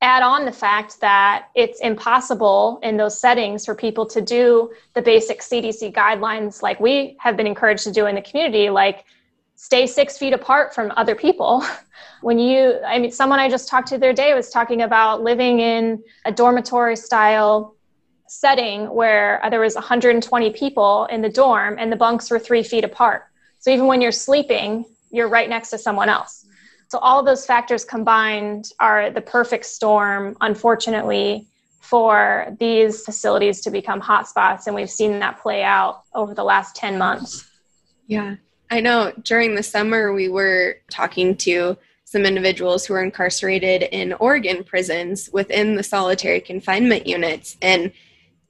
add 0.00 0.22
on 0.22 0.44
the 0.44 0.52
fact 0.52 1.00
that 1.00 1.48
it's 1.54 1.80
impossible 1.80 2.78
in 2.82 2.96
those 2.96 3.18
settings 3.18 3.64
for 3.64 3.74
people 3.74 4.06
to 4.06 4.20
do 4.20 4.72
the 4.94 5.02
basic 5.02 5.40
CDC 5.40 5.92
guidelines 5.92 6.62
like 6.62 6.78
we 6.78 7.16
have 7.18 7.36
been 7.36 7.46
encouraged 7.46 7.84
to 7.84 7.92
do 7.92 8.06
in 8.06 8.14
the 8.14 8.22
community, 8.22 8.70
like 8.70 9.04
stay 9.56 9.86
six 9.86 10.16
feet 10.16 10.32
apart 10.32 10.74
from 10.74 10.92
other 10.96 11.14
people. 11.14 11.64
When 12.20 12.40
you, 12.40 12.80
I 12.84 12.98
mean, 12.98 13.12
someone 13.12 13.38
I 13.38 13.48
just 13.48 13.68
talked 13.68 13.88
to 13.88 13.98
the 13.98 14.06
other 14.06 14.12
day 14.12 14.34
was 14.34 14.50
talking 14.50 14.82
about 14.82 15.22
living 15.22 15.60
in 15.60 16.02
a 16.24 16.32
dormitory 16.32 16.96
style 16.96 17.76
setting 18.26 18.92
where 18.92 19.40
there 19.50 19.60
was 19.60 19.76
120 19.76 20.50
people 20.50 21.06
in 21.12 21.22
the 21.22 21.28
dorm 21.28 21.76
and 21.78 21.92
the 21.92 21.96
bunks 21.96 22.28
were 22.28 22.40
three 22.40 22.64
feet 22.64 22.82
apart. 22.82 23.26
So 23.60 23.70
even 23.70 23.86
when 23.86 24.00
you're 24.00 24.10
sleeping, 24.10 24.84
you're 25.12 25.28
right 25.28 25.48
next 25.48 25.70
to 25.70 25.78
someone 25.78 26.08
else. 26.08 26.44
So 26.88 26.98
all 26.98 27.22
those 27.22 27.44
factors 27.44 27.84
combined 27.84 28.72
are 28.80 29.10
the 29.10 29.20
perfect 29.20 29.66
storm, 29.66 30.36
unfortunately, 30.40 31.46
for 31.80 32.54
these 32.58 33.04
facilities 33.04 33.60
to 33.62 33.70
become 33.70 34.00
hotspots. 34.00 34.66
And 34.66 34.74
we've 34.74 34.90
seen 34.90 35.18
that 35.20 35.40
play 35.40 35.62
out 35.62 36.02
over 36.14 36.34
the 36.34 36.44
last 36.44 36.76
10 36.76 36.98
months. 36.98 37.48
Yeah. 38.06 38.36
I 38.70 38.80
know 38.80 39.12
during 39.22 39.54
the 39.54 39.62
summer 39.62 40.12
we 40.12 40.28
were 40.28 40.76
talking 40.90 41.36
to 41.38 41.76
some 42.04 42.24
individuals 42.24 42.86
who 42.86 42.94
are 42.94 43.02
incarcerated 43.02 43.82
in 43.82 44.14
Oregon 44.14 44.64
prisons 44.64 45.28
within 45.30 45.74
the 45.74 45.82
solitary 45.82 46.40
confinement 46.40 47.06
units. 47.06 47.58
And 47.60 47.92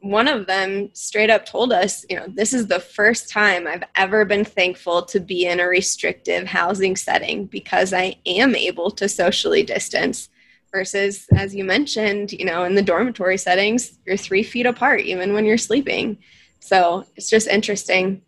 one 0.01 0.29
of 0.29 0.47
them 0.47 0.91
straight 0.93 1.31
up 1.31 1.45
told 1.45 1.73
us, 1.73 2.05
you 2.09 2.17
know, 2.17 2.27
this 2.29 2.53
is 2.53 2.67
the 2.67 2.79
first 2.79 3.29
time 3.29 3.67
I've 3.67 3.83
ever 3.97 4.25
been 4.25 4.45
thankful 4.45 5.03
to 5.07 5.19
be 5.19 5.47
in 5.47 5.59
a 5.59 5.67
restrictive 5.67 6.47
housing 6.47 6.95
setting 6.95 7.47
because 7.47 7.93
I 7.93 8.17
am 8.25 8.55
able 8.55 8.91
to 8.93 9.09
socially 9.09 9.65
distance 9.65 10.29
versus, 10.71 11.27
as 11.35 11.55
you 11.55 11.65
mentioned, 11.65 12.33
you 12.33 12.45
know, 12.45 12.65
in 12.65 12.75
the 12.75 12.83
dormitory 12.83 13.39
settings, 13.39 13.99
you're 14.07 14.17
three 14.17 14.45
feet 14.45 14.67
apart 14.67 15.01
even 15.01 15.33
when 15.33 15.45
you're 15.45 15.59
sleeping. 15.59 16.19
So 16.61 17.05
it's 17.17 17.31
just 17.31 17.49
interesting. 17.49 18.23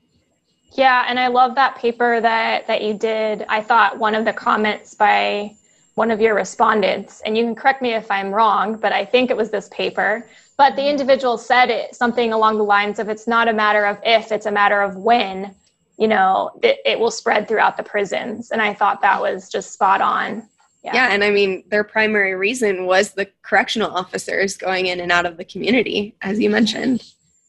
Yeah, 0.73 1.05
and 1.07 1.19
I 1.21 1.29
love 1.29 1.55
that 1.57 1.77
paper 1.77 2.21
that 2.21 2.67
that 2.67 2.83
you 2.83 2.95
did. 2.95 3.45
I 3.49 3.61
thought 3.61 3.99
one 3.99 4.15
of 4.15 4.25
the 4.25 4.33
comments 4.33 4.95
by 4.95 5.57
one 5.95 6.11
of 6.11 6.21
your 6.21 6.35
respondents, 6.35 7.21
and 7.27 7.37
you 7.37 7.45
can 7.45 7.55
correct 7.55 7.83
me 7.83 7.93
if 7.93 8.11
I'm 8.11 8.33
wrong, 8.33 8.77
but 8.77 8.93
I 8.93 9.05
think 9.05 9.31
it 9.31 9.37
was 9.37 9.51
this 9.51 9.69
paper 9.69 10.29
but 10.61 10.77
the 10.77 10.87
individual 10.87 11.39
said 11.39 11.71
it 11.71 11.97
something 11.97 12.35
along 12.35 12.59
the 12.59 12.63
lines 12.65 12.99
of 12.99 13.09
it's 13.09 13.27
not 13.27 13.49
a 13.49 13.53
matter 13.55 13.87
of 13.87 13.99
if 14.05 14.31
it's 14.31 14.45
a 14.45 14.53
matter 14.53 14.83
of 14.83 14.95
when 14.95 15.55
you 15.97 16.07
know 16.07 16.51
it, 16.63 16.77
it 16.85 17.01
will 17.01 17.11
spread 17.11 17.49
throughout 17.49 17.79
the 17.79 17.83
prisons. 17.83 18.51
And 18.51 18.61
i 18.61 18.75
thought 18.75 19.01
that 19.01 19.23
was 19.23 19.49
just 19.49 19.73
spot 19.73 20.03
on. 20.03 20.47
Yeah. 20.85 20.97
yeah 20.97 21.09
and 21.13 21.25
i 21.25 21.31
mean 21.31 21.65
their 21.71 21.83
primary 21.83 22.35
reason 22.35 22.85
was 22.85 23.13
the 23.13 23.27
correctional 23.41 23.91
officers 23.91 24.59
going 24.59 24.85
in 24.85 25.01
and 25.01 25.11
out 25.11 25.25
of 25.25 25.39
the 25.39 25.47
community 25.47 26.15
as 26.21 26.39
you 26.39 26.51
mentioned. 26.51 26.99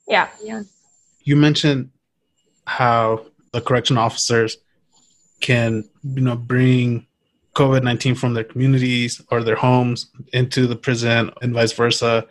Yeah. 0.08 0.30
Yeah. 0.42 0.62
You 1.26 1.36
mentioned 1.36 1.90
how 2.66 3.26
the 3.52 3.60
correctional 3.60 4.04
officers 4.04 4.56
can 5.42 5.84
you 6.16 6.22
know 6.22 6.38
bring 6.38 7.08
covid-19 7.56 8.16
from 8.16 8.36
their 8.36 8.46
communities 8.46 9.22
or 9.32 9.44
their 9.44 9.58
homes 9.68 10.00
into 10.32 10.66
the 10.66 10.78
prison 10.78 11.30
and 11.42 11.54
vice 11.54 11.74
versa 11.74 12.26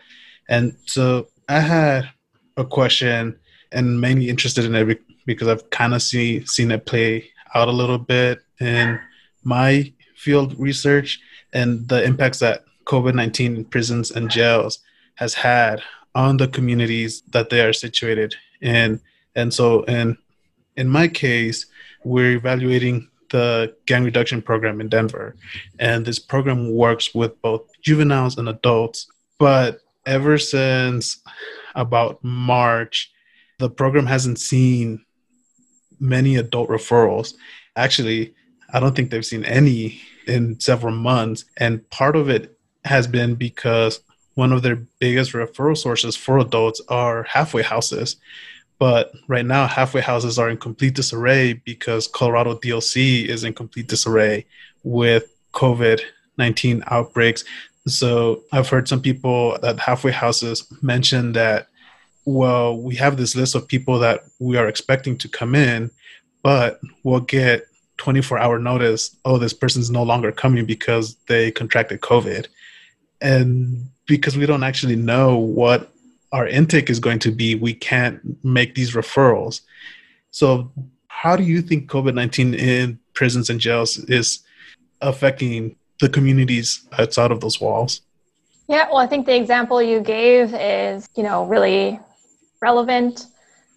and 0.51 0.77
so 0.85 1.29
I 1.49 1.61
had 1.61 2.11
a 2.57 2.65
question 2.65 3.39
and 3.73 4.01
mainly 4.01 4.29
interested 4.29 4.65
in 4.65 4.75
it 4.75 5.01
because 5.25 5.49
I've 5.49 5.71
kind 5.71 5.95
of 5.95 6.03
see, 6.03 6.45
seen 6.45 6.71
it 6.71 6.87
play 6.87 7.31
out 7.55 7.69
a 7.69 7.73
little 7.73 7.99
bit 7.99 8.41
in 8.61 9.01
my 9.45 9.93
field 10.17 10.59
research 10.59 11.21
and 11.53 11.89
the 11.89 12.03
impacts 12.03 12.41
that 12.41 12.65
COVID 12.85 13.15
19 13.15 13.57
in 13.57 13.65
prisons 13.65 14.11
and 14.11 14.31
jails 14.31 14.81
has 15.15 15.35
had 15.35 15.83
on 16.15 16.37
the 16.37 16.49
communities 16.49 17.23
that 17.31 17.51
they 17.51 17.61
are 17.61 17.73
situated 17.73 18.35
in. 18.61 19.01
And 19.37 19.55
so, 19.55 19.85
in, 19.85 20.19
in 20.77 20.89
my 20.89 21.07
case, 21.07 21.67
we're 22.05 22.37
evaluating 22.37 23.09
the 23.31 23.75
gang 23.87 24.03
reduction 24.05 24.43
program 24.43 24.81
in 24.81 24.89
Denver. 24.89 25.37
And 25.79 26.05
this 26.05 26.19
program 26.19 26.75
works 26.75 27.15
with 27.15 27.41
both 27.43 27.63
juveniles 27.83 28.37
and 28.39 28.49
adults. 28.49 29.07
But 29.39 29.81
ever 30.07 30.39
since 30.39 31.21
about 31.75 32.23
March, 32.23 33.13
the 33.59 33.71
program 33.71 34.07
hasn't 34.07 34.39
seen 34.39 35.05
many 35.99 36.37
adult 36.37 36.69
referrals. 36.69 37.35
Actually, 37.77 38.35
I 38.73 38.81
don't 38.81 38.95
think 38.95 39.11
they've 39.11 39.25
seen 39.25 39.45
any 39.45 40.01
in 40.27 40.59
several 40.61 40.95
months. 40.95 41.45
And 41.57 41.89
part 41.91 42.17
of 42.17 42.29
it 42.29 42.59
has 42.85 43.07
been 43.07 43.35
because 43.35 44.01
one 44.35 44.53
of 44.53 44.63
their 44.63 44.77
biggest 44.99 45.33
referral 45.33 45.77
sources 45.77 46.17
for 46.17 46.39
adults 46.39 46.81
are 46.89 47.25
halfway 47.25 47.63
houses. 47.63 48.17
But 48.79 49.13
right 49.29 49.45
now, 49.45 49.67
halfway 49.67 50.01
houses 50.01 50.39
are 50.39 50.49
in 50.49 50.57
complete 50.57 50.95
disarray 50.95 51.53
because 51.53 52.09
Colorado 52.09 52.55
DOC 52.55 52.97
is 52.97 53.45
in 53.45 53.53
complete 53.53 53.89
disarray 53.89 54.47
with 54.83 55.35
COVID 55.53 56.01
19 56.39 56.83
outbreaks. 56.87 57.45
So 57.87 58.43
I've 58.53 58.69
heard 58.69 58.89
some 58.89 59.01
people 59.01 59.59
at 59.63 59.81
halfway 59.81 60.13
houses 60.13 60.71
mention 60.83 61.33
that, 61.33 61.69
well, 62.25 62.77
we 62.77 62.95
have 62.97 63.17
this 63.17 63.35
list 63.35 63.55
of 63.55 63.67
people 63.67 63.99
that 64.01 64.25
we 64.39 64.57
are 64.57 64.69
expecting 64.69 65.17
to 65.19 65.29
come 65.29 65.55
in, 65.55 65.91
but 66.43 66.81
we'll 67.03 67.21
get 67.21 67.67
24 67.97 68.39
hour 68.39 68.59
notice 68.59 69.15
oh 69.27 69.37
this 69.37 69.53
person's 69.53 69.91
no 69.91 70.03
longer 70.03 70.33
coming 70.33 70.65
because 70.65 71.17
they 71.29 71.51
contracted 71.51 72.01
covid. 72.01 72.47
And 73.21 73.91
because 74.07 74.39
we 74.39 74.47
don't 74.47 74.63
actually 74.63 74.97
know 74.97 75.37
what 75.37 75.93
our 76.33 76.47
intake 76.47 76.89
is 76.89 76.99
going 76.99 77.19
to 77.21 77.31
be 77.31 77.55
we 77.55 77.75
can't 77.75 78.19
make 78.43 78.75
these 78.75 78.95
referrals. 78.95 79.61
So 80.31 80.73
how 81.09 81.37
do 81.37 81.43
you 81.43 81.61
think 81.61 81.91
covid-19 81.91 82.57
in 82.59 82.99
prisons 83.13 83.51
and 83.51 83.61
jails 83.61 83.99
is 83.99 84.41
affecting 85.03 85.77
the 86.01 86.09
communities 86.09 86.87
outside 86.99 87.31
of 87.31 87.41
those 87.41 87.61
walls 87.61 88.03
yeah 88.69 88.87
well 88.89 88.99
i 88.99 89.07
think 89.07 89.27
the 89.27 89.37
example 89.37 89.83
you 89.83 90.01
gave 90.01 90.55
is 90.55 91.09
you 91.17 91.23
know 91.23 91.45
really 91.47 91.99
relevant 92.63 93.27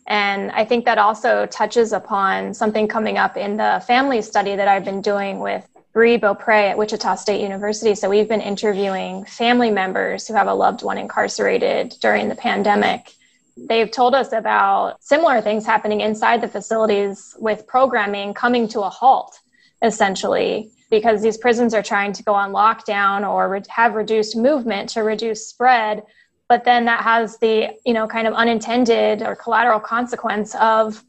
and 0.07 0.51
I 0.51 0.65
think 0.65 0.85
that 0.85 0.97
also 0.97 1.45
touches 1.45 1.93
upon 1.93 2.53
something 2.53 2.87
coming 2.87 3.17
up 3.17 3.37
in 3.37 3.57
the 3.57 3.83
family 3.87 4.21
study 4.21 4.55
that 4.55 4.67
I've 4.67 4.83
been 4.83 5.01
doing 5.01 5.39
with 5.39 5.67
Bree 5.93 6.17
Boppre 6.17 6.71
at 6.71 6.77
Wichita 6.77 7.15
State 7.15 7.39
University. 7.39 7.95
So 7.95 8.09
we've 8.09 8.27
been 8.27 8.41
interviewing 8.41 9.25
family 9.25 9.71
members 9.71 10.27
who 10.27 10.33
have 10.33 10.47
a 10.47 10.53
loved 10.53 10.83
one 10.83 10.97
incarcerated 10.97 11.95
during 12.01 12.29
the 12.29 12.35
pandemic. 12.35 13.13
They've 13.55 13.89
told 13.89 14.15
us 14.15 14.33
about 14.33 15.01
similar 15.01 15.39
things 15.39 15.65
happening 15.65 16.01
inside 16.01 16.41
the 16.41 16.47
facilities 16.47 17.35
with 17.39 17.67
programming 17.67 18.33
coming 18.33 18.67
to 18.69 18.81
a 18.81 18.89
halt, 18.89 19.39
essentially, 19.83 20.71
because 20.93 21.23
these 21.23 21.37
prisons 21.37 21.73
are 21.73 21.81
trying 21.81 22.13
to 22.13 22.21
go 22.21 22.35
on 22.35 22.51
lockdown 22.51 23.27
or 23.27 23.59
have 23.67 23.95
reduced 23.95 24.37
movement 24.37 24.87
to 24.87 25.01
reduce 25.01 25.47
spread 25.47 26.03
but 26.47 26.65
then 26.65 26.85
that 26.85 27.01
has 27.01 27.39
the 27.39 27.69
you 27.83 27.93
know 27.93 28.07
kind 28.07 28.27
of 28.27 28.33
unintended 28.35 29.23
or 29.23 29.35
collateral 29.35 29.79
consequence 29.79 30.53
of 30.55 31.03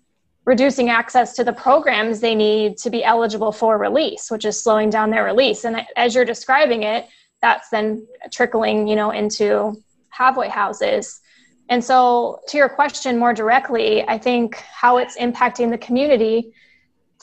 reducing 0.47 0.89
access 0.89 1.37
to 1.37 1.45
the 1.45 1.53
programs 1.53 2.21
they 2.21 2.35
need 2.35 2.79
to 2.79 2.89
be 2.89 3.05
eligible 3.05 3.53
for 3.53 3.77
release 3.77 4.31
which 4.31 4.47
is 4.47 4.59
slowing 4.59 4.89
down 4.89 5.11
their 5.11 5.25
release. 5.25 5.65
And 5.65 5.87
as 5.97 6.15
you're 6.15 6.25
describing 6.25 6.85
it 6.85 7.07
that's 7.43 7.69
then 7.69 8.07
trickling 8.33 8.89
you 8.89 8.97
know 8.97 9.11
into 9.11 9.77
halfway 10.09 10.49
houses. 10.49 11.21
And 11.69 11.85
so 11.85 12.41
to 12.49 12.57
your 12.57 12.71
question 12.71 13.19
more 13.19 13.35
directly 13.35 14.03
i 14.09 14.17
think 14.17 14.55
how 14.55 14.97
it's 14.97 15.19
impacting 15.19 15.69
the 15.69 15.79
community 15.79 16.55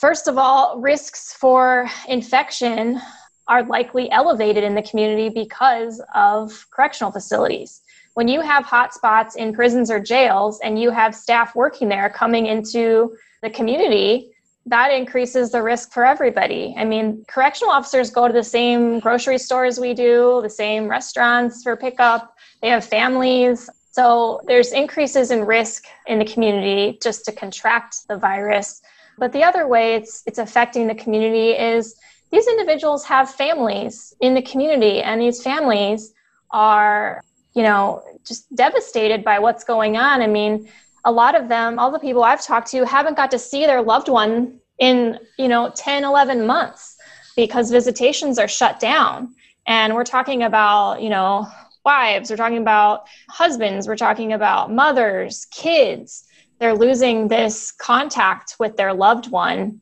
first 0.01 0.27
of 0.27 0.37
all 0.37 0.81
risks 0.81 1.31
for 1.33 1.89
infection 2.09 2.99
are 3.47 3.63
likely 3.63 4.11
elevated 4.11 4.63
in 4.63 4.75
the 4.75 4.81
community 4.81 5.29
because 5.29 6.01
of 6.13 6.67
correctional 6.71 7.11
facilities 7.11 7.81
when 8.13 8.27
you 8.27 8.41
have 8.41 8.65
hotspots 8.65 9.35
in 9.35 9.53
prisons 9.53 9.89
or 9.89 9.99
jails 9.99 10.59
and 10.63 10.79
you 10.79 10.91
have 10.91 11.15
staff 11.15 11.55
working 11.55 11.89
there 11.89 12.09
coming 12.09 12.45
into 12.45 13.15
the 13.41 13.49
community, 13.49 14.31
that 14.65 14.91
increases 14.91 15.51
the 15.51 15.61
risk 15.61 15.91
for 15.91 16.05
everybody. 16.05 16.75
I 16.77 16.85
mean, 16.85 17.25
correctional 17.27 17.71
officers 17.71 18.11
go 18.11 18.27
to 18.27 18.33
the 18.33 18.43
same 18.43 18.99
grocery 18.99 19.37
stores 19.37 19.79
we 19.79 19.93
do, 19.93 20.39
the 20.43 20.49
same 20.49 20.87
restaurants 20.87 21.63
for 21.63 21.75
pickup, 21.75 22.35
they 22.61 22.69
have 22.69 22.85
families. 22.85 23.69
So 23.91 24.41
there's 24.45 24.71
increases 24.71 25.31
in 25.31 25.45
risk 25.45 25.85
in 26.05 26.19
the 26.19 26.25
community 26.25 26.99
just 27.01 27.25
to 27.25 27.31
contract 27.31 28.07
the 28.07 28.17
virus. 28.17 28.81
But 29.17 29.33
the 29.33 29.43
other 29.43 29.67
way 29.67 29.95
it's 29.95 30.23
it's 30.25 30.39
affecting 30.39 30.87
the 30.87 30.95
community 30.95 31.51
is 31.51 31.95
these 32.31 32.47
individuals 32.47 33.05
have 33.05 33.29
families 33.29 34.13
in 34.21 34.33
the 34.33 34.41
community 34.41 35.01
and 35.01 35.21
these 35.21 35.43
families 35.43 36.13
are 36.51 37.21
you 37.53 37.63
know, 37.63 38.03
just 38.23 38.53
devastated 38.55 39.23
by 39.23 39.39
what's 39.39 39.63
going 39.63 39.97
on. 39.97 40.21
I 40.21 40.27
mean, 40.27 40.69
a 41.03 41.11
lot 41.11 41.35
of 41.35 41.49
them, 41.49 41.79
all 41.79 41.91
the 41.91 41.99
people 41.99 42.23
I've 42.23 42.43
talked 42.43 42.69
to, 42.71 42.85
haven't 42.85 43.17
got 43.17 43.31
to 43.31 43.39
see 43.39 43.65
their 43.65 43.81
loved 43.81 44.07
one 44.07 44.59
in, 44.79 45.19
you 45.37 45.47
know, 45.47 45.71
10, 45.75 46.03
11 46.03 46.45
months 46.45 46.97
because 47.35 47.71
visitations 47.71 48.39
are 48.39 48.47
shut 48.47 48.79
down. 48.79 49.35
And 49.67 49.95
we're 49.95 50.03
talking 50.03 50.43
about, 50.43 51.01
you 51.01 51.09
know, 51.09 51.47
wives, 51.83 52.29
we're 52.29 52.37
talking 52.37 52.59
about 52.59 53.07
husbands, 53.29 53.87
we're 53.87 53.95
talking 53.95 54.33
about 54.33 54.71
mothers, 54.71 55.45
kids. 55.51 56.27
They're 56.61 56.75
losing 56.75 57.27
this 57.27 57.71
contact 57.71 58.57
with 58.59 58.77
their 58.77 58.93
loved 58.93 59.31
one 59.31 59.81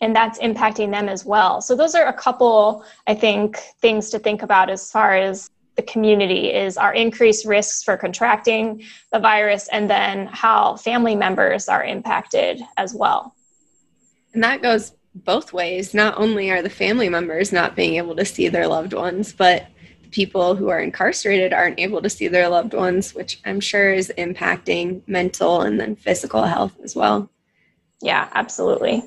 and 0.00 0.16
that's 0.16 0.38
impacting 0.38 0.90
them 0.90 1.10
as 1.10 1.26
well. 1.26 1.60
So 1.60 1.76
those 1.76 1.94
are 1.94 2.06
a 2.06 2.12
couple 2.14 2.86
I 3.06 3.14
think 3.14 3.58
things 3.82 4.08
to 4.10 4.18
think 4.18 4.42
about 4.42 4.70
as 4.70 4.90
far 4.90 5.14
as 5.14 5.50
the 5.76 5.82
community 5.82 6.54
is 6.54 6.78
our 6.78 6.94
increased 6.94 7.44
risks 7.44 7.82
for 7.82 7.98
contracting 7.98 8.82
the 9.12 9.18
virus 9.18 9.68
and 9.68 9.90
then 9.90 10.26
how 10.28 10.76
family 10.76 11.14
members 11.14 11.68
are 11.68 11.84
impacted 11.84 12.62
as 12.78 12.94
well. 12.94 13.34
And 14.32 14.42
that 14.42 14.62
goes 14.62 14.92
both 15.14 15.52
ways. 15.52 15.92
Not 15.92 16.16
only 16.16 16.50
are 16.50 16.62
the 16.62 16.70
family 16.70 17.10
members 17.10 17.52
not 17.52 17.76
being 17.76 17.96
able 17.96 18.16
to 18.16 18.24
see 18.24 18.48
their 18.48 18.68
loved 18.68 18.94
ones, 18.94 19.34
but 19.34 19.66
people 20.10 20.54
who 20.54 20.68
are 20.68 20.80
incarcerated 20.80 21.52
aren't 21.52 21.80
able 21.80 22.02
to 22.02 22.10
see 22.10 22.28
their 22.28 22.48
loved 22.48 22.74
ones, 22.74 23.14
which 23.14 23.40
I'm 23.44 23.60
sure 23.60 23.92
is 23.92 24.12
impacting 24.18 25.02
mental 25.06 25.62
and 25.62 25.80
then 25.80 25.96
physical 25.96 26.42
health 26.42 26.72
as 26.82 26.94
well. 26.94 27.30
Yeah, 28.00 28.28
absolutely. 28.34 29.02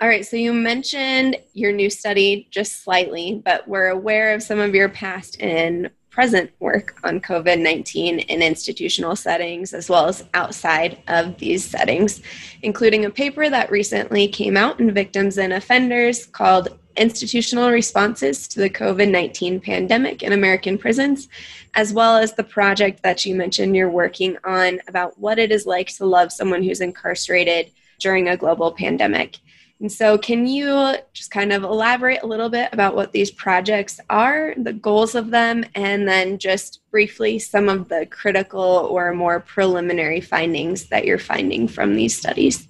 All 0.00 0.08
right, 0.08 0.24
so 0.24 0.36
you 0.36 0.52
mentioned 0.52 1.36
your 1.54 1.72
new 1.72 1.90
study 1.90 2.46
just 2.50 2.84
slightly, 2.84 3.42
but 3.44 3.66
we're 3.66 3.88
aware 3.88 4.32
of 4.32 4.42
some 4.42 4.60
of 4.60 4.74
your 4.74 4.88
past 4.88 5.40
and 5.40 5.90
present 6.18 6.50
work 6.58 6.98
on 7.04 7.20
COVID 7.20 7.60
19 7.60 8.18
in 8.18 8.42
institutional 8.42 9.14
settings 9.14 9.72
as 9.72 9.88
well 9.88 10.06
as 10.06 10.24
outside 10.34 10.98
of 11.06 11.38
these 11.38 11.64
settings, 11.64 12.22
including 12.62 13.04
a 13.04 13.10
paper 13.10 13.48
that 13.48 13.70
recently 13.70 14.26
came 14.26 14.56
out 14.56 14.80
in 14.80 14.92
Victims 14.92 15.38
and 15.38 15.52
Offenders 15.52 16.26
called 16.26 16.76
Institutional 16.98 17.70
Responses 17.70 18.48
to 18.48 18.60
the 18.60 18.70
COVID 18.70 19.10
19 19.10 19.60
Pandemic 19.60 20.22
in 20.22 20.32
American 20.32 20.76
Prisons, 20.76 21.28
as 21.74 21.92
well 21.92 22.16
as 22.16 22.34
the 22.34 22.44
project 22.44 23.02
that 23.02 23.24
you 23.24 23.34
mentioned 23.34 23.76
you're 23.76 23.90
working 23.90 24.36
on 24.44 24.80
about 24.88 25.18
what 25.18 25.38
it 25.38 25.52
is 25.52 25.66
like 25.66 25.88
to 25.96 26.04
love 26.04 26.32
someone 26.32 26.62
who's 26.62 26.80
incarcerated 26.80 27.70
during 28.00 28.28
a 28.28 28.36
global 28.36 28.72
pandemic. 28.72 29.38
And 29.80 29.90
so, 29.90 30.18
can 30.18 30.48
you 30.48 30.96
just 31.12 31.30
kind 31.30 31.52
of 31.52 31.62
elaborate 31.62 32.24
a 32.24 32.26
little 32.26 32.48
bit 32.48 32.68
about 32.72 32.96
what 32.96 33.12
these 33.12 33.30
projects 33.30 34.00
are, 34.10 34.54
the 34.56 34.72
goals 34.72 35.14
of 35.14 35.30
them, 35.30 35.64
and 35.76 36.08
then 36.08 36.38
just 36.38 36.80
briefly 36.90 37.38
some 37.38 37.68
of 37.68 37.88
the 37.88 38.06
critical 38.06 38.60
or 38.60 39.14
more 39.14 39.38
preliminary 39.38 40.20
findings 40.20 40.88
that 40.88 41.04
you're 41.04 41.18
finding 41.18 41.68
from 41.68 41.94
these 41.94 42.16
studies? 42.16 42.66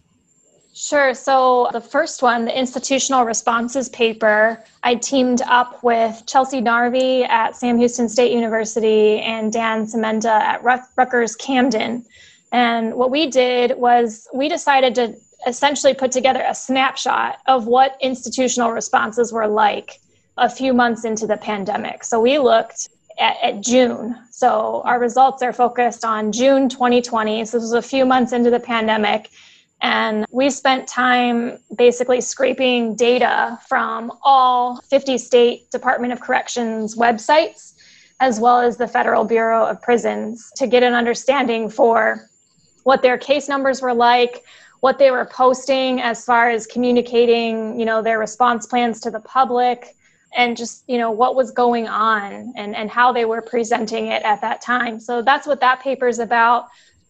Sure. 0.89 1.13
So, 1.13 1.69
the 1.75 1.83
first 1.83 2.23
one, 2.23 2.47
the 2.47 2.59
institutional 2.59 3.27
responses 3.27 3.91
paper, 3.91 4.65
I 4.83 4.95
teamed 4.95 5.43
up 5.43 5.85
with 5.85 6.23
Chelsea 6.25 6.63
Narvey 6.63 7.29
at 7.29 7.55
Sam 7.55 7.77
Houston 7.77 8.09
State 8.09 8.33
University 8.33 9.21
and 9.21 9.53
Dan 9.53 9.85
Semenza 9.85 10.31
at 10.31 10.65
Rutgers 10.65 11.37
Camden. 11.37 12.07
And 12.53 12.95
what 12.95 13.11
we 13.11 13.27
did 13.27 13.77
was 13.77 14.29
we 14.33 14.49
decided 14.49 14.95
to 14.95 15.15
essentially 15.47 15.93
put 15.93 16.11
together 16.11 16.43
a 16.43 16.55
snapshot 16.55 17.37
of 17.47 17.67
what 17.67 17.99
institutional 18.01 18.73
responses 18.73 19.31
were 19.31 19.47
like 19.47 20.01
a 20.39 20.49
few 20.49 20.73
months 20.73 21.05
into 21.05 21.27
the 21.27 21.37
pandemic. 21.37 22.03
So 22.03 22.19
we 22.19 22.39
looked 22.39 22.89
at, 23.19 23.37
at, 23.43 23.61
June. 23.61 24.17
So 24.31 24.81
our 24.87 24.99
results 24.99 25.43
are 25.43 25.53
focused 25.53 26.03
on 26.03 26.33
June 26.33 26.71
2020. 26.71 27.45
So 27.45 27.59
this 27.59 27.65
was 27.65 27.73
a 27.75 27.83
few 27.83 28.07
months 28.07 28.33
into 28.33 28.49
the 28.49 28.61
pandemic. 28.61 29.29
And 29.81 30.27
we 30.31 30.51
spent 30.51 30.89
time 30.89 31.59
basically 31.77 32.21
scraping 32.21 32.97
data 32.97 33.59
from 33.69 34.13
all 34.23 34.81
50 34.83 35.19
state 35.19 35.71
Department 35.71 36.13
of 36.13 36.21
Corrections 36.21 36.97
websites, 36.97 37.75
as 38.21 38.41
well 38.41 38.61
as 38.61 38.77
the 38.77 38.89
Federal 38.89 39.25
Bureau 39.25 39.65
of 39.65 39.81
Prisons, 39.81 40.51
to 40.57 40.67
get 40.67 40.83
an 40.83 40.95
understanding 40.95 41.71
for 41.71 42.29
what 42.83 43.03
their 43.03 43.19
case 43.19 43.49
numbers 43.49 43.81
were 43.81 43.95
like, 43.95 44.45
what 44.81 44.99
they 44.99 45.11
were 45.11 45.27
posting 45.27 46.01
as 46.01 46.25
far 46.25 46.51
as 46.51 46.67
communicating, 46.67 47.79
you 47.79 47.85
know, 47.85 48.03
their 48.03 48.19
response 48.19 48.67
plans 48.67 49.01
to 49.01 49.11
the 49.11 49.21
public 49.21 49.95
and 50.37 50.57
just, 50.57 50.85
you 50.89 50.99
know, 50.99 51.11
what 51.11 51.35
was 51.35 51.51
going 51.51 51.89
on 51.89 52.53
and, 52.57 52.77
and 52.77 52.91
how 52.91 53.13
they 53.13 53.25
were 53.25 53.43
presenting 53.43 54.09
it 54.09 54.23
at 54.23 54.41
that 54.41 54.61
time. 54.61 55.01
So 55.01 55.23
that's 55.23 55.47
what 55.47 55.61
that 55.61 55.81
paper 55.81 56.09
is 56.09 56.19
about. 56.19 56.67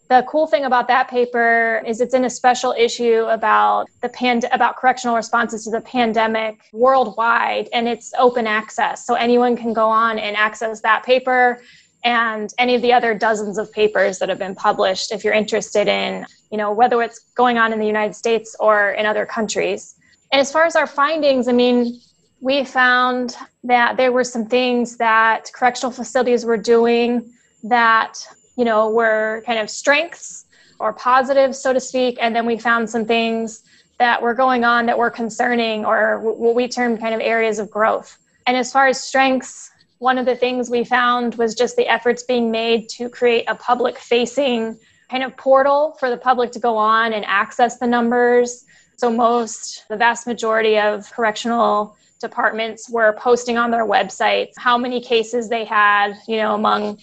The 0.08 0.24
cool 0.26 0.46
thing 0.46 0.64
about 0.64 0.88
that 0.88 1.08
paper 1.08 1.82
is 1.86 2.00
it's 2.00 2.14
in 2.14 2.24
a 2.24 2.30
special 2.30 2.74
issue 2.78 3.26
about 3.28 3.88
the 4.00 4.08
pand- 4.08 4.46
about 4.52 4.76
correctional 4.76 5.14
responses 5.14 5.64
to 5.64 5.70
the 5.70 5.82
pandemic 5.82 6.60
worldwide 6.72 7.68
and 7.74 7.86
it's 7.86 8.14
open 8.18 8.46
access. 8.46 9.06
So 9.06 9.14
anyone 9.14 9.54
can 9.54 9.74
go 9.74 9.86
on 9.86 10.18
and 10.18 10.34
access 10.34 10.80
that 10.80 11.04
paper 11.04 11.60
and 12.04 12.50
any 12.58 12.74
of 12.74 12.82
the 12.82 12.92
other 12.92 13.14
dozens 13.14 13.58
of 13.58 13.70
papers 13.72 14.18
that 14.18 14.28
have 14.28 14.38
been 14.38 14.54
published 14.54 15.12
if 15.12 15.24
you're 15.24 15.34
interested 15.34 15.88
in 15.88 16.24
you 16.50 16.56
know 16.56 16.72
whether 16.72 17.02
it's 17.02 17.20
going 17.34 17.58
on 17.58 17.72
in 17.72 17.78
the 17.78 17.86
united 17.86 18.14
states 18.14 18.54
or 18.60 18.92
in 18.92 19.04
other 19.04 19.26
countries 19.26 19.96
and 20.32 20.40
as 20.40 20.52
far 20.52 20.64
as 20.64 20.76
our 20.76 20.86
findings 20.86 21.48
i 21.48 21.52
mean 21.52 22.00
we 22.40 22.64
found 22.64 23.36
that 23.64 23.96
there 23.96 24.12
were 24.12 24.22
some 24.22 24.46
things 24.46 24.96
that 24.96 25.50
correctional 25.52 25.90
facilities 25.90 26.44
were 26.44 26.56
doing 26.56 27.32
that 27.64 28.14
you 28.58 28.64
know 28.64 28.90
were 28.90 29.42
kind 29.46 29.58
of 29.58 29.70
strengths 29.70 30.44
or 30.78 30.92
positives 30.92 31.58
so 31.58 31.72
to 31.72 31.80
speak 31.80 32.18
and 32.20 32.36
then 32.36 32.44
we 32.44 32.58
found 32.58 32.90
some 32.90 33.06
things 33.06 33.62
that 33.98 34.20
were 34.20 34.34
going 34.34 34.64
on 34.64 34.84
that 34.86 34.98
were 34.98 35.10
concerning 35.10 35.84
or 35.86 36.20
what 36.20 36.54
we 36.54 36.68
termed 36.68 37.00
kind 37.00 37.14
of 37.14 37.20
areas 37.20 37.58
of 37.58 37.70
growth 37.70 38.18
and 38.46 38.56
as 38.56 38.70
far 38.70 38.86
as 38.86 39.00
strengths 39.00 39.70
one 39.98 40.18
of 40.18 40.26
the 40.26 40.36
things 40.36 40.70
we 40.70 40.84
found 40.84 41.34
was 41.34 41.54
just 41.54 41.76
the 41.76 41.86
efforts 41.88 42.22
being 42.22 42.50
made 42.50 42.88
to 42.90 43.08
create 43.08 43.44
a 43.48 43.54
public 43.54 43.98
facing 43.98 44.78
kind 45.10 45.22
of 45.22 45.36
portal 45.36 45.96
for 45.98 46.10
the 46.10 46.16
public 46.16 46.52
to 46.52 46.58
go 46.58 46.76
on 46.76 47.12
and 47.12 47.24
access 47.24 47.78
the 47.78 47.86
numbers. 47.86 48.64
So, 48.96 49.10
most, 49.10 49.84
the 49.88 49.96
vast 49.96 50.26
majority 50.26 50.78
of 50.78 51.10
correctional 51.10 51.96
departments 52.20 52.90
were 52.90 53.16
posting 53.18 53.58
on 53.58 53.70
their 53.70 53.86
websites 53.86 54.52
how 54.56 54.76
many 54.76 55.00
cases 55.00 55.48
they 55.48 55.64
had, 55.64 56.14
you 56.26 56.36
know, 56.36 56.54
among 56.54 56.98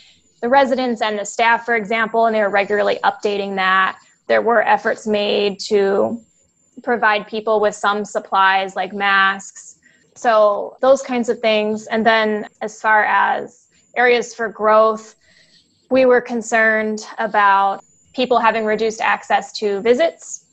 the 0.45 0.49
residents 0.49 1.01
and 1.01 1.17
the 1.17 1.25
staff, 1.25 1.65
for 1.65 1.75
example, 1.75 2.25
and 2.25 2.35
they 2.35 2.41
were 2.41 2.49
regularly 2.49 2.99
updating 3.03 3.55
that. 3.55 3.97
There 4.27 4.41
were 4.41 4.61
efforts 4.61 5.07
made 5.07 5.59
to 5.71 6.21
provide 6.83 7.27
people 7.27 7.59
with 7.59 7.75
some 7.75 8.05
supplies 8.05 8.75
like 8.75 8.93
masks 8.93 9.75
so, 10.15 10.77
those 10.79 11.01
kinds 11.01 11.27
of 11.27 11.39
things. 11.39 11.87
And 11.87 12.05
then, 12.05 12.47
as 12.61 12.81
far 12.81 13.03
as 13.03 13.67
areas 13.95 14.33
for 14.33 14.49
growth, 14.49 15.15
we 15.91 16.05
were 16.05 16.21
concerned 16.21 17.05
about 17.17 17.83
people 18.13 18.39
having 18.39 18.65
reduced 18.65 19.01
access 19.01 19.51
to 19.59 19.81
visits, 19.81 20.45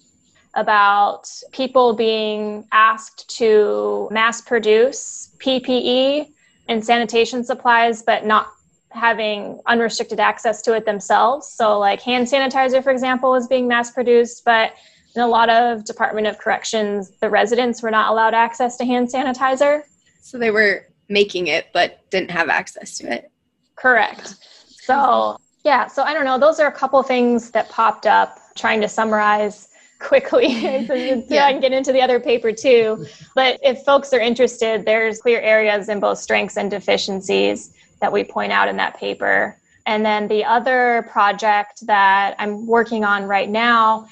about 0.55 1.31
people 1.53 1.95
being 1.95 2.67
asked 2.73 3.29
to 3.37 4.09
mass 4.11 4.41
produce 4.41 5.31
PPE 5.39 6.33
and 6.69 6.85
sanitation 6.85 7.45
supplies, 7.45 8.03
but 8.03 8.27
not 8.27 8.49
having 8.95 9.61
unrestricted 9.67 10.21
access 10.21 10.63
to 10.63 10.75
it 10.75 10.85
themselves. 10.85 11.49
So, 11.49 11.79
like 11.79 12.01
hand 12.01 12.27
sanitizer, 12.27 12.83
for 12.83 12.91
example, 12.91 13.31
was 13.31 13.47
being 13.47 13.69
mass 13.69 13.91
produced, 13.91 14.45
but 14.45 14.75
in 15.15 15.23
a 15.23 15.27
lot 15.27 15.51
of 15.51 15.85
Department 15.85 16.27
of 16.27 16.39
Corrections, 16.39 17.11
the 17.21 17.29
residents 17.29 17.83
were 17.83 17.91
not 17.91 18.11
allowed 18.11 18.35
access 18.35 18.77
to 18.79 18.85
hand 18.85 19.09
sanitizer. 19.09 19.83
So 20.21 20.39
they 20.39 20.51
were 20.51 20.87
making 21.09 21.49
it, 21.49 21.67
but 21.73 22.09
didn't 22.11 22.31
have 22.31 22.49
access 22.49 22.97
to 22.99 23.13
it. 23.13 23.31
Correct. 23.77 24.37
So, 24.69 25.37
yeah, 25.65 25.87
so 25.87 26.03
I 26.03 26.15
don't 26.15 26.25
know. 26.25 26.39
Those 26.39 26.61
are 26.61 26.69
a 26.69 26.73
couple 26.73 27.03
things 27.03 27.51
that 27.51 27.69
popped 27.69 28.07
up 28.07 28.39
trying 28.55 28.81
to 28.81 28.89
summarize 28.89 29.69
quickly 29.99 30.55
so 30.87 30.95
yeah. 30.95 31.47
I 31.47 31.53
can 31.53 31.61
get 31.61 31.73
into 31.73 31.93
the 31.93 32.01
other 32.01 32.19
paper 32.19 32.53
too. 32.53 33.07
But 33.35 33.61
if 33.63 33.83
folks 33.85 34.13
are 34.13 34.21
interested, 34.21 34.85
there's 34.85 35.21
clear 35.21 35.41
areas 35.41 35.89
in 35.89 36.01
both 36.01 36.19
strengths 36.19 36.57
and 36.57 36.71
deficiencies 36.71 37.73
that 38.03 38.13
we 38.13 38.25
point 38.25 38.53
out 38.53 38.69
in 38.69 38.77
that 38.77 38.99
paper. 38.99 39.57
And 39.87 40.05
then 40.05 40.29
the 40.29 40.45
other 40.45 41.09
project 41.11 41.87
that 41.87 42.35
I'm 42.39 42.67
working 42.67 43.05
on 43.05 43.25
right 43.25 43.49
now 43.49 44.07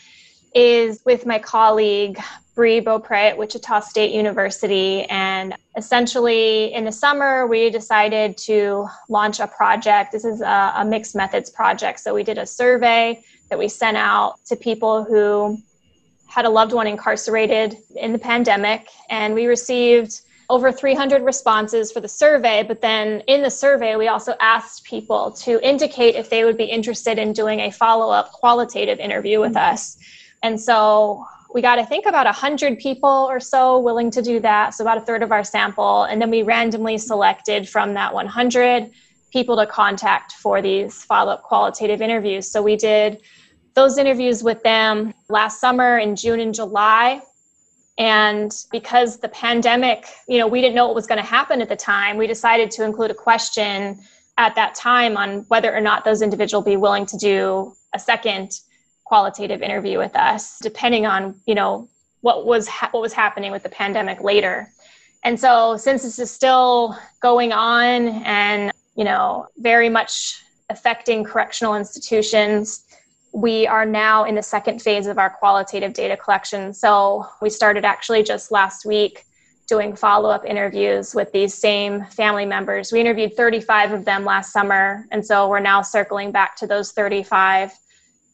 is 0.54 1.02
with 1.04 1.26
my 1.26 1.38
colleague 1.38 2.18
Bree 2.54 2.80
Boppre 2.80 3.30
at 3.30 3.38
Wichita 3.38 3.80
State 3.80 4.12
University. 4.12 5.04
And 5.04 5.54
essentially, 5.76 6.72
in 6.72 6.84
the 6.84 6.92
summer, 6.92 7.46
we 7.46 7.70
decided 7.70 8.36
to 8.38 8.86
launch 9.08 9.40
a 9.40 9.46
project. 9.46 10.12
This 10.12 10.24
is 10.24 10.40
a, 10.40 10.72
a, 10.76 10.84
mixed 10.84 11.14
methods 11.14 11.50
project. 11.50 12.00
So 12.00 12.14
we 12.14 12.22
did 12.22 12.38
a 12.38 12.46
survey 12.46 13.22
that 13.48 13.58
we 13.58 13.68
sent 13.68 13.96
out 13.96 14.44
to 14.46 14.56
people 14.56 15.04
who 15.04 15.58
had 16.26 16.44
a 16.44 16.50
loved 16.50 16.72
one 16.72 16.86
incarcerated 16.86 17.76
in 17.96 18.12
the 18.12 18.18
pandemic. 18.18 18.88
And 19.08 19.34
we 19.34 19.46
received 19.46 20.20
over 20.50 20.72
300 20.72 21.22
responses 21.22 21.92
for 21.92 22.00
the 22.00 22.08
survey. 22.08 22.62
But 22.62 22.80
then 22.80 23.20
in 23.28 23.42
the 23.42 23.50
survey, 23.50 23.96
we 23.96 24.08
also 24.08 24.34
asked 24.40 24.84
people 24.84 25.30
to 25.44 25.64
indicate 25.66 26.16
if 26.16 26.28
they 26.28 26.44
would 26.44 26.56
be 26.56 26.64
interested 26.64 27.18
in 27.18 27.32
doing 27.32 27.60
a 27.60 27.70
follow 27.70 28.12
up 28.12 28.32
qualitative 28.32 28.98
interview 28.98 29.40
with 29.40 29.54
mm-hmm. 29.54 29.72
us. 29.72 29.96
And 30.42 30.60
so 30.60 31.24
we 31.54 31.62
got, 31.62 31.78
I 31.78 31.84
think, 31.84 32.04
about 32.04 32.26
100 32.26 32.78
people 32.78 33.26
or 33.30 33.38
so 33.38 33.78
willing 33.78 34.10
to 34.10 34.22
do 34.22 34.40
that. 34.40 34.74
So 34.74 34.82
about 34.84 34.98
a 34.98 35.02
third 35.02 35.22
of 35.22 35.30
our 35.30 35.44
sample. 35.44 36.02
And 36.04 36.20
then 36.20 36.30
we 36.30 36.42
randomly 36.42 36.98
selected 36.98 37.68
from 37.68 37.94
that 37.94 38.12
100 38.12 38.90
people 39.32 39.56
to 39.56 39.66
contact 39.66 40.32
for 40.32 40.60
these 40.60 41.04
follow 41.04 41.32
up 41.32 41.44
qualitative 41.44 42.02
interviews. 42.02 42.50
So 42.50 42.60
we 42.60 42.74
did 42.74 43.20
those 43.74 43.98
interviews 43.98 44.42
with 44.42 44.62
them 44.64 45.14
last 45.28 45.60
summer 45.60 45.98
in 45.98 46.16
June 46.16 46.40
and 46.40 46.52
July. 46.52 47.22
And 47.98 48.52
because 48.70 49.18
the 49.18 49.28
pandemic, 49.28 50.06
you 50.26 50.38
know, 50.38 50.46
we 50.46 50.60
didn't 50.60 50.74
know 50.74 50.86
what 50.86 50.94
was 50.94 51.06
going 51.06 51.20
to 51.20 51.26
happen 51.26 51.60
at 51.60 51.68
the 51.68 51.76
time, 51.76 52.16
we 52.16 52.26
decided 52.26 52.70
to 52.72 52.84
include 52.84 53.10
a 53.10 53.14
question 53.14 54.00
at 54.38 54.54
that 54.54 54.74
time 54.74 55.16
on 55.16 55.40
whether 55.48 55.74
or 55.74 55.80
not 55.80 56.04
those 56.04 56.22
individuals 56.22 56.64
be 56.64 56.76
willing 56.76 57.04
to 57.04 57.16
do 57.18 57.74
a 57.94 57.98
second 57.98 58.60
qualitative 59.04 59.60
interview 59.60 59.98
with 59.98 60.14
us 60.14 60.60
depending 60.60 61.04
on 61.04 61.34
you 61.44 61.54
know 61.54 61.88
what 62.20 62.46
was 62.46 62.68
ha- 62.68 62.88
what 62.92 63.00
was 63.00 63.12
happening 63.12 63.50
with 63.50 63.62
the 63.62 63.68
pandemic 63.68 64.22
later. 64.22 64.70
And 65.24 65.38
so 65.38 65.76
since 65.76 66.02
this 66.02 66.18
is 66.18 66.30
still 66.30 66.96
going 67.20 67.52
on 67.52 68.08
and 68.24 68.72
you 68.94 69.04
know 69.04 69.46
very 69.58 69.88
much 69.88 70.42
affecting 70.70 71.24
correctional 71.24 71.74
institutions 71.74 72.84
we 73.32 73.66
are 73.66 73.86
now 73.86 74.24
in 74.24 74.34
the 74.34 74.42
second 74.42 74.82
phase 74.82 75.06
of 75.06 75.18
our 75.18 75.30
qualitative 75.30 75.92
data 75.92 76.16
collection 76.16 76.74
so 76.74 77.26
we 77.40 77.50
started 77.50 77.84
actually 77.84 78.22
just 78.22 78.50
last 78.50 78.84
week 78.84 79.24
doing 79.68 79.94
follow-up 79.94 80.44
interviews 80.44 81.14
with 81.14 81.30
these 81.32 81.54
same 81.54 82.04
family 82.06 82.44
members 82.44 82.92
we 82.92 83.00
interviewed 83.00 83.36
35 83.36 83.92
of 83.92 84.04
them 84.04 84.24
last 84.24 84.52
summer 84.52 85.06
and 85.12 85.24
so 85.24 85.48
we're 85.48 85.60
now 85.60 85.80
circling 85.80 86.32
back 86.32 86.56
to 86.56 86.66
those 86.66 86.92
35 86.92 87.72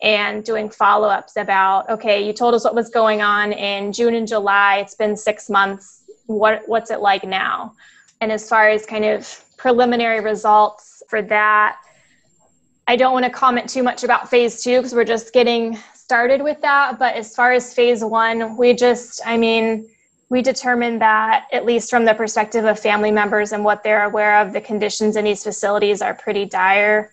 and 0.02 0.44
doing 0.44 0.68
follow 0.68 1.08
ups 1.08 1.36
about 1.36 1.88
okay, 1.88 2.26
you 2.26 2.32
told 2.32 2.54
us 2.54 2.64
what 2.64 2.74
was 2.74 2.90
going 2.90 3.22
on 3.22 3.52
in 3.52 3.92
June 3.92 4.14
and 4.14 4.28
July. 4.28 4.78
It's 4.78 4.94
been 4.94 5.16
six 5.16 5.48
months. 5.48 6.02
What, 6.26 6.62
what's 6.66 6.90
it 6.90 7.00
like 7.00 7.24
now? 7.24 7.74
And 8.20 8.32
as 8.32 8.48
far 8.48 8.68
as 8.68 8.84
kind 8.84 9.04
of 9.04 9.44
preliminary 9.56 10.20
results 10.20 11.02
for 11.08 11.22
that, 11.22 11.78
I 12.88 12.96
don't 12.96 13.12
want 13.12 13.24
to 13.24 13.30
comment 13.30 13.68
too 13.68 13.82
much 13.82 14.04
about 14.04 14.30
phase 14.30 14.62
two 14.62 14.78
because 14.78 14.94
we're 14.94 15.04
just 15.04 15.32
getting 15.32 15.78
started 15.94 16.42
with 16.42 16.60
that. 16.60 16.98
But 16.98 17.14
as 17.14 17.34
far 17.34 17.52
as 17.52 17.74
phase 17.74 18.04
one, 18.04 18.56
we 18.56 18.74
just, 18.74 19.20
I 19.26 19.36
mean, 19.36 19.88
we 20.28 20.42
determined 20.42 21.00
that, 21.00 21.46
at 21.52 21.64
least 21.64 21.90
from 21.90 22.04
the 22.04 22.14
perspective 22.14 22.64
of 22.64 22.78
family 22.78 23.10
members 23.10 23.52
and 23.52 23.64
what 23.64 23.82
they're 23.82 24.04
aware 24.04 24.40
of, 24.40 24.52
the 24.52 24.60
conditions 24.60 25.16
in 25.16 25.24
these 25.24 25.42
facilities 25.42 26.02
are 26.02 26.14
pretty 26.14 26.44
dire 26.44 27.10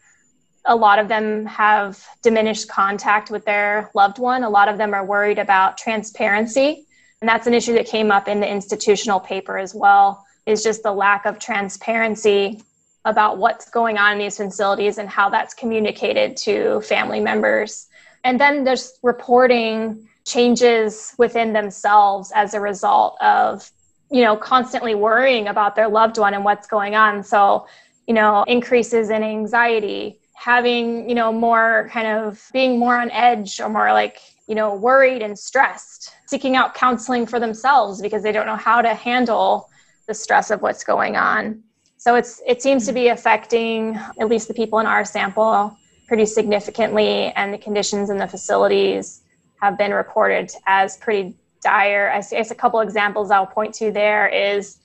a 0.65 0.75
lot 0.75 0.99
of 0.99 1.07
them 1.07 1.45
have 1.45 2.05
diminished 2.21 2.69
contact 2.69 3.29
with 3.29 3.43
their 3.45 3.91
loved 3.93 4.19
one. 4.19 4.43
A 4.43 4.49
lot 4.49 4.69
of 4.69 4.77
them 4.77 4.93
are 4.93 5.05
worried 5.05 5.39
about 5.39 5.77
transparency. 5.77 6.85
And 7.21 7.27
that's 7.27 7.47
an 7.47 7.53
issue 7.53 7.73
that 7.73 7.85
came 7.85 8.11
up 8.11 8.27
in 8.27 8.39
the 8.39 8.49
institutional 8.49 9.19
paper 9.19 9.57
as 9.57 9.73
well, 9.75 10.25
is 10.45 10.63
just 10.63 10.83
the 10.83 10.91
lack 10.91 11.25
of 11.25 11.39
transparency 11.39 12.61
about 13.05 13.37
what's 13.37 13.69
going 13.69 13.97
on 13.97 14.13
in 14.13 14.19
these 14.19 14.37
facilities 14.37 14.97
and 14.97 15.09
how 15.09 15.29
that's 15.29 15.53
communicated 15.53 16.37
to 16.37 16.81
family 16.81 17.19
members. 17.19 17.87
And 18.23 18.39
then 18.39 18.63
there's 18.63 18.97
reporting 19.03 20.07
changes 20.25 21.13
within 21.17 21.53
themselves 21.53 22.31
as 22.33 22.53
a 22.53 22.61
result 22.61 23.17
of, 23.21 23.69
you 24.09 24.23
know, 24.23 24.37
constantly 24.37 24.95
worrying 24.95 25.47
about 25.47 25.75
their 25.75 25.89
loved 25.89 26.17
one 26.17 26.33
and 26.33 26.45
what's 26.45 26.67
going 26.67 26.95
on. 26.95 27.23
So, 27.23 27.67
you 28.07 28.13
know, 28.13 28.43
increases 28.43 29.09
in 29.09 29.23
anxiety, 29.23 30.19
having, 30.33 31.09
you 31.09 31.15
know, 31.15 31.31
more 31.33 31.89
kind 31.91 32.07
of 32.07 32.49
being 32.53 32.79
more 32.79 32.97
on 32.97 33.11
edge 33.11 33.59
or 33.59 33.69
more 33.69 33.91
like, 33.91 34.19
you 34.47 34.55
know, 34.55 34.75
worried 34.75 35.21
and 35.21 35.37
stressed, 35.37 36.13
seeking 36.25 36.55
out 36.55 36.73
counseling 36.73 37.25
for 37.25 37.39
themselves 37.39 38.01
because 38.01 38.23
they 38.23 38.31
don't 38.31 38.45
know 38.45 38.55
how 38.55 38.81
to 38.81 38.93
handle 38.93 39.69
the 40.07 40.13
stress 40.13 40.51
of 40.51 40.61
what's 40.61 40.83
going 40.83 41.15
on. 41.15 41.63
So 42.03 42.15
it's 42.15 42.41
it 42.45 42.61
seems 42.61 42.85
to 42.87 42.91
hmm. 42.91 42.95
be 42.95 43.07
affecting 43.07 43.95
at 44.19 44.27
least 44.27 44.49
the 44.49 44.53
people 44.53 44.79
in 44.79 44.85
our 44.85 45.05
sample 45.05 45.77
pretty 46.05 46.25
significantly 46.25 47.31
and 47.37 47.53
the 47.53 47.57
conditions 47.57 48.09
in 48.09 48.17
the 48.17 48.27
facilities 48.27 49.21
have 49.61 49.77
been 49.77 49.93
reported 49.93 50.51
as 50.65 50.97
pretty 50.97 51.33
dire. 51.61 52.11
I 52.11 52.19
guess 52.19 52.51
a 52.51 52.55
couple 52.55 52.81
examples 52.81 53.31
I'll 53.31 53.45
point 53.45 53.73
to 53.75 53.89
there 53.89 54.27
is 54.27 54.79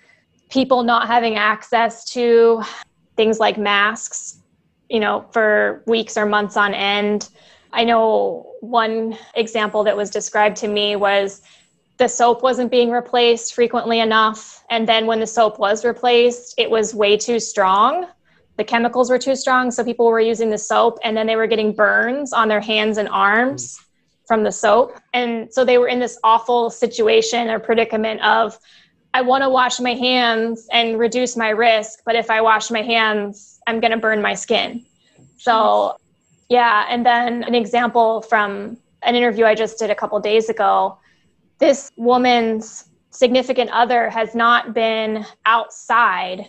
people 0.48 0.84
not 0.84 1.08
having 1.08 1.34
access 1.34 2.04
to 2.12 2.62
things 3.16 3.40
like 3.40 3.58
masks, 3.58 4.38
you 4.88 5.00
know, 5.00 5.26
for 5.32 5.82
weeks 5.88 6.16
or 6.16 6.24
months 6.24 6.56
on 6.56 6.72
end. 6.72 7.30
I 7.72 7.82
know 7.82 8.52
one 8.60 9.18
example 9.34 9.82
that 9.82 9.96
was 9.96 10.08
described 10.08 10.56
to 10.58 10.68
me 10.68 10.94
was 10.94 11.42
the 11.98 12.08
soap 12.08 12.42
wasn't 12.42 12.70
being 12.70 12.90
replaced 12.90 13.54
frequently 13.54 13.98
enough. 13.98 14.64
And 14.70 14.88
then 14.88 15.06
when 15.06 15.18
the 15.18 15.26
soap 15.26 15.58
was 15.58 15.84
replaced, 15.84 16.54
it 16.56 16.70
was 16.70 16.94
way 16.94 17.16
too 17.16 17.40
strong. 17.40 18.06
The 18.56 18.64
chemicals 18.64 19.10
were 19.10 19.18
too 19.18 19.34
strong. 19.34 19.70
So 19.72 19.84
people 19.84 20.06
were 20.06 20.20
using 20.20 20.50
the 20.50 20.58
soap 20.58 20.98
and 21.02 21.16
then 21.16 21.26
they 21.26 21.36
were 21.36 21.48
getting 21.48 21.72
burns 21.72 22.32
on 22.32 22.48
their 22.48 22.60
hands 22.60 22.98
and 22.98 23.08
arms 23.08 23.76
mm. 23.76 23.84
from 24.28 24.44
the 24.44 24.52
soap. 24.52 24.96
And 25.12 25.52
so 25.52 25.64
they 25.64 25.78
were 25.78 25.88
in 25.88 25.98
this 25.98 26.18
awful 26.22 26.70
situation 26.70 27.50
or 27.50 27.58
predicament 27.58 28.20
of, 28.22 28.56
I 29.12 29.22
want 29.22 29.42
to 29.42 29.50
wash 29.50 29.80
my 29.80 29.94
hands 29.94 30.68
and 30.70 30.98
reduce 30.98 31.36
my 31.36 31.48
risk, 31.48 32.00
but 32.04 32.14
if 32.14 32.30
I 32.30 32.40
wash 32.40 32.70
my 32.70 32.82
hands, 32.82 33.58
I'm 33.66 33.80
going 33.80 33.90
to 33.90 33.96
burn 33.96 34.22
my 34.22 34.34
skin. 34.34 34.84
So, 35.38 35.96
yeah. 36.48 36.86
And 36.88 37.04
then 37.04 37.42
an 37.42 37.54
example 37.56 38.22
from 38.22 38.76
an 39.02 39.16
interview 39.16 39.46
I 39.46 39.54
just 39.56 39.78
did 39.78 39.90
a 39.90 39.94
couple 39.94 40.20
days 40.20 40.48
ago 40.48 40.98
this 41.58 41.90
woman's 41.96 42.88
significant 43.10 43.70
other 43.70 44.08
has 44.10 44.34
not 44.34 44.74
been 44.74 45.24
outside 45.46 46.48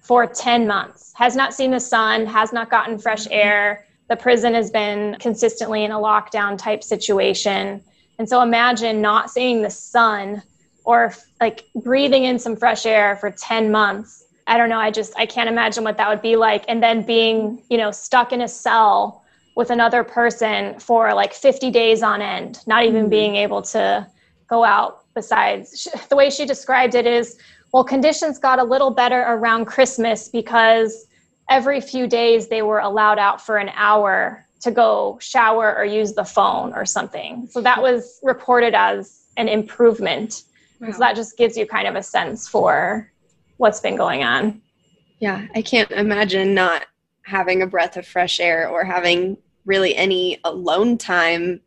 for 0.00 0.26
10 0.26 0.66
months, 0.66 1.12
has 1.16 1.34
not 1.34 1.52
seen 1.52 1.70
the 1.70 1.80
sun, 1.80 2.26
has 2.26 2.52
not 2.52 2.70
gotten 2.70 2.98
fresh 2.98 3.26
air, 3.30 3.86
the 4.08 4.16
prison 4.16 4.54
has 4.54 4.70
been 4.70 5.16
consistently 5.18 5.84
in 5.84 5.90
a 5.90 5.98
lockdown 5.98 6.56
type 6.56 6.82
situation. 6.82 7.82
And 8.18 8.28
so 8.28 8.40
imagine 8.40 9.00
not 9.00 9.30
seeing 9.30 9.62
the 9.62 9.70
sun 9.70 10.42
or 10.84 11.12
like 11.40 11.64
breathing 11.74 12.24
in 12.24 12.38
some 12.38 12.56
fresh 12.56 12.86
air 12.86 13.16
for 13.16 13.30
10 13.30 13.70
months. 13.70 14.24
I 14.46 14.56
don't 14.56 14.68
know. 14.68 14.78
I 14.78 14.92
just, 14.92 15.12
I 15.18 15.26
can't 15.26 15.48
imagine 15.48 15.82
what 15.82 15.96
that 15.96 16.08
would 16.08 16.22
be 16.22 16.36
like. 16.36 16.64
And 16.68 16.80
then 16.80 17.04
being, 17.04 17.62
you 17.68 17.76
know, 17.76 17.90
stuck 17.90 18.32
in 18.32 18.42
a 18.42 18.48
cell 18.48 19.24
with 19.56 19.70
another 19.70 20.04
person 20.04 20.78
for 20.78 21.12
like 21.12 21.34
50 21.34 21.70
days 21.72 22.02
on 22.02 22.22
end, 22.22 22.60
not 22.66 22.84
even 22.84 23.02
mm-hmm. 23.02 23.10
being 23.10 23.36
able 23.36 23.62
to 23.62 24.06
go 24.48 24.64
out 24.64 25.04
besides. 25.14 25.88
The 26.08 26.16
way 26.16 26.30
she 26.30 26.46
described 26.46 26.94
it 26.94 27.06
is, 27.06 27.38
well, 27.72 27.84
conditions 27.84 28.38
got 28.38 28.58
a 28.58 28.64
little 28.64 28.90
better 28.90 29.22
around 29.22 29.66
Christmas 29.66 30.28
because 30.28 31.06
every 31.48 31.80
few 31.80 32.06
days 32.06 32.48
they 32.48 32.62
were 32.62 32.80
allowed 32.80 33.18
out 33.18 33.40
for 33.40 33.58
an 33.58 33.70
hour 33.74 34.44
to 34.60 34.70
go 34.70 35.18
shower 35.20 35.76
or 35.76 35.84
use 35.84 36.14
the 36.14 36.24
phone 36.24 36.72
or 36.72 36.84
something. 36.84 37.46
So 37.50 37.60
that 37.60 37.80
was 37.80 38.20
reported 38.22 38.74
as 38.74 39.26
an 39.36 39.48
improvement. 39.48 40.44
Wow. 40.80 40.92
So 40.92 40.98
that 40.98 41.16
just 41.16 41.36
gives 41.36 41.56
you 41.56 41.66
kind 41.66 41.86
of 41.86 41.94
a 41.94 42.02
sense 42.02 42.48
for 42.48 43.10
what's 43.58 43.80
been 43.80 43.96
going 43.96 44.24
on. 44.24 44.60
Yeah, 45.18 45.46
I 45.54 45.62
can't 45.62 45.90
imagine 45.90 46.54
not 46.54 46.86
having 47.22 47.62
a 47.62 47.66
breath 47.66 47.96
of 47.96 48.06
fresh 48.06 48.40
air 48.40 48.68
or 48.68 48.84
having 48.84 49.36
really 49.64 49.96
any 49.96 50.38
alone 50.44 50.98
time. 50.98 51.60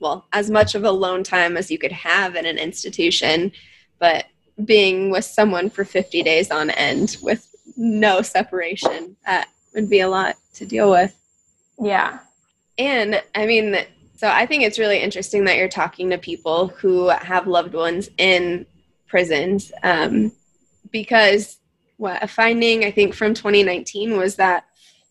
Well, 0.00 0.26
as 0.32 0.50
much 0.50 0.74
of 0.74 0.84
alone 0.84 1.24
time 1.24 1.56
as 1.56 1.70
you 1.70 1.78
could 1.78 1.92
have 1.92 2.36
in 2.36 2.46
an 2.46 2.58
institution, 2.58 3.52
but 3.98 4.26
being 4.64 5.10
with 5.10 5.24
someone 5.24 5.70
for 5.70 5.84
50 5.84 6.22
days 6.22 6.50
on 6.50 6.70
end 6.70 7.16
with 7.22 7.46
no 7.76 8.22
separation. 8.22 9.16
That 9.26 9.48
would 9.74 9.90
be 9.90 10.00
a 10.00 10.08
lot 10.08 10.36
to 10.54 10.66
deal 10.66 10.90
with. 10.90 11.14
Yeah. 11.78 12.20
And 12.78 13.22
I 13.34 13.46
mean, 13.46 13.76
so 14.16 14.28
I 14.28 14.46
think 14.46 14.62
it's 14.62 14.78
really 14.78 14.98
interesting 14.98 15.44
that 15.44 15.56
you're 15.56 15.68
talking 15.68 16.10
to 16.10 16.18
people 16.18 16.68
who 16.68 17.08
have 17.08 17.46
loved 17.46 17.74
ones 17.74 18.08
in 18.16 18.66
prisons 19.06 19.72
um, 19.82 20.32
because 20.90 21.58
what 21.98 22.22
a 22.22 22.28
finding 22.28 22.84
I 22.84 22.90
think 22.90 23.14
from 23.14 23.34
2019 23.34 24.16
was 24.16 24.36
that 24.36 24.64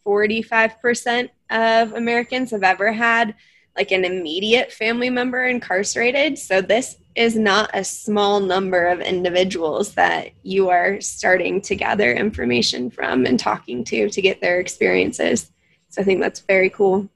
45% 0.05 1.29
of 1.49 1.93
Americans 1.93 2.51
have 2.51 2.63
ever 2.63 2.91
had 2.91 3.35
like 3.75 3.91
an 3.91 4.05
immediate 4.05 4.71
family 4.71 5.09
member 5.09 5.45
incarcerated. 5.45 6.39
So 6.39 6.61
this 6.61 6.95
is 7.15 7.35
not 7.35 7.69
a 7.73 7.83
small 7.83 8.39
number 8.39 8.85
of 8.85 8.99
individuals 9.01 9.93
that 9.95 10.31
you 10.43 10.69
are 10.69 10.99
starting 11.01 11.61
to 11.61 11.75
gather 11.75 12.13
information 12.13 12.89
from 12.89 13.25
and 13.25 13.39
talking 13.39 13.83
to 13.85 14.09
to 14.09 14.21
get 14.21 14.41
their 14.41 14.59
experiences. 14.59 15.51
So 15.89 16.01
I 16.01 16.05
think 16.05 16.21
that's 16.21 16.41
very 16.41 16.69
cool. 16.69 17.09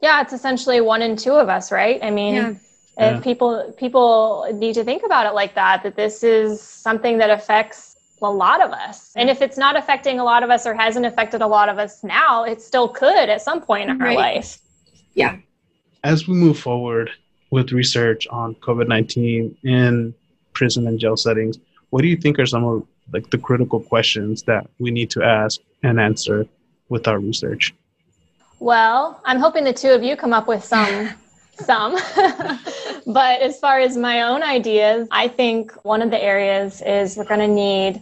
Yeah, 0.00 0.20
it's 0.20 0.32
essentially 0.32 0.80
one 0.80 1.02
in 1.02 1.16
two 1.16 1.34
of 1.34 1.48
us, 1.48 1.70
right? 1.70 2.02
I 2.02 2.10
mean, 2.10 2.34
yeah. 2.34 2.54
Yeah. 2.98 3.20
people 3.20 3.72
people 3.78 4.48
need 4.52 4.74
to 4.74 4.84
think 4.84 5.02
about 5.04 5.26
it 5.26 5.34
like 5.34 5.54
that 5.54 5.82
that 5.82 5.96
this 5.96 6.22
is 6.22 6.60
something 6.60 7.18
that 7.18 7.30
affects 7.30 7.96
a 8.20 8.30
lot 8.30 8.62
of 8.62 8.70
us. 8.70 9.12
And 9.16 9.28
if 9.28 9.42
it's 9.42 9.56
not 9.56 9.76
affecting 9.76 10.20
a 10.20 10.24
lot 10.24 10.44
of 10.44 10.50
us 10.50 10.66
or 10.66 10.74
hasn't 10.74 11.06
affected 11.06 11.42
a 11.42 11.46
lot 11.46 11.68
of 11.68 11.78
us 11.78 12.04
now, 12.04 12.44
it 12.44 12.60
still 12.60 12.88
could 12.88 13.28
at 13.28 13.42
some 13.42 13.60
point 13.60 13.90
in 13.90 13.98
right. 13.98 14.10
our 14.10 14.14
life. 14.14 14.58
Yeah 15.14 15.38
as 16.04 16.26
we 16.26 16.34
move 16.34 16.58
forward 16.58 17.10
with 17.50 17.72
research 17.72 18.26
on 18.28 18.54
COVID 18.56 18.88
19 18.88 19.56
in 19.62 20.14
prison 20.52 20.86
and 20.86 20.98
jail 20.98 21.16
settings, 21.16 21.58
what 21.90 22.02
do 22.02 22.08
you 22.08 22.16
think 22.16 22.38
are 22.38 22.46
some 22.46 22.64
of 22.64 22.86
like 23.12 23.30
the 23.30 23.38
critical 23.38 23.80
questions 23.80 24.42
that 24.44 24.66
we 24.78 24.90
need 24.90 25.10
to 25.10 25.22
ask 25.22 25.60
and 25.82 26.00
answer 26.00 26.46
with 26.88 27.06
our 27.08 27.18
research? 27.18 27.74
Well, 28.58 29.20
I'm 29.24 29.40
hoping 29.40 29.64
the 29.64 29.72
two 29.72 29.90
of 29.90 30.02
you 30.02 30.16
come 30.16 30.32
up 30.32 30.46
with 30.48 30.64
some 30.64 31.10
some. 31.54 31.94
but 33.06 33.42
as 33.42 33.58
far 33.58 33.78
as 33.78 33.96
my 33.96 34.22
own 34.22 34.42
ideas, 34.42 35.08
I 35.10 35.28
think 35.28 35.72
one 35.84 36.02
of 36.02 36.10
the 36.10 36.22
areas 36.22 36.82
is 36.84 37.16
we're 37.16 37.24
going 37.24 37.40
to 37.40 37.48
need 37.48 38.00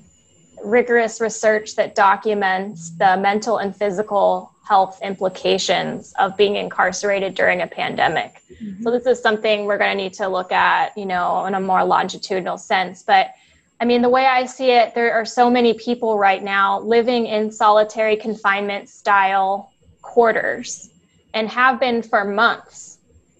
rigorous 0.62 1.20
research 1.20 1.76
that 1.76 1.94
documents 1.94 2.90
the 2.90 3.16
mental 3.16 3.58
and 3.58 3.74
physical 3.74 4.49
health 4.66 5.00
implications 5.02 6.14
of 6.18 6.36
being 6.36 6.56
incarcerated 6.56 7.34
during 7.34 7.62
a 7.62 7.66
pandemic. 7.66 8.42
Mm-hmm. 8.62 8.82
So 8.82 8.90
this 8.90 9.06
is 9.06 9.20
something 9.20 9.64
we're 9.64 9.78
going 9.78 9.90
to 9.90 9.96
need 9.96 10.12
to 10.14 10.28
look 10.28 10.52
at, 10.52 10.96
you 10.96 11.06
know, 11.06 11.46
in 11.46 11.54
a 11.54 11.60
more 11.60 11.84
longitudinal 11.84 12.58
sense. 12.58 13.02
But 13.02 13.32
I 13.80 13.84
mean, 13.84 14.02
the 14.02 14.08
way 14.08 14.26
I 14.26 14.44
see 14.44 14.70
it, 14.70 14.94
there 14.94 15.12
are 15.14 15.24
so 15.24 15.50
many 15.50 15.74
people 15.74 16.18
right 16.18 16.42
now 16.42 16.80
living 16.80 17.26
in 17.26 17.50
solitary 17.50 18.16
confinement 18.16 18.88
style 18.88 19.72
quarters 20.02 20.90
and 21.32 21.48
have 21.48 21.80
been 21.80 22.02
for 22.02 22.24
months. 22.24 22.98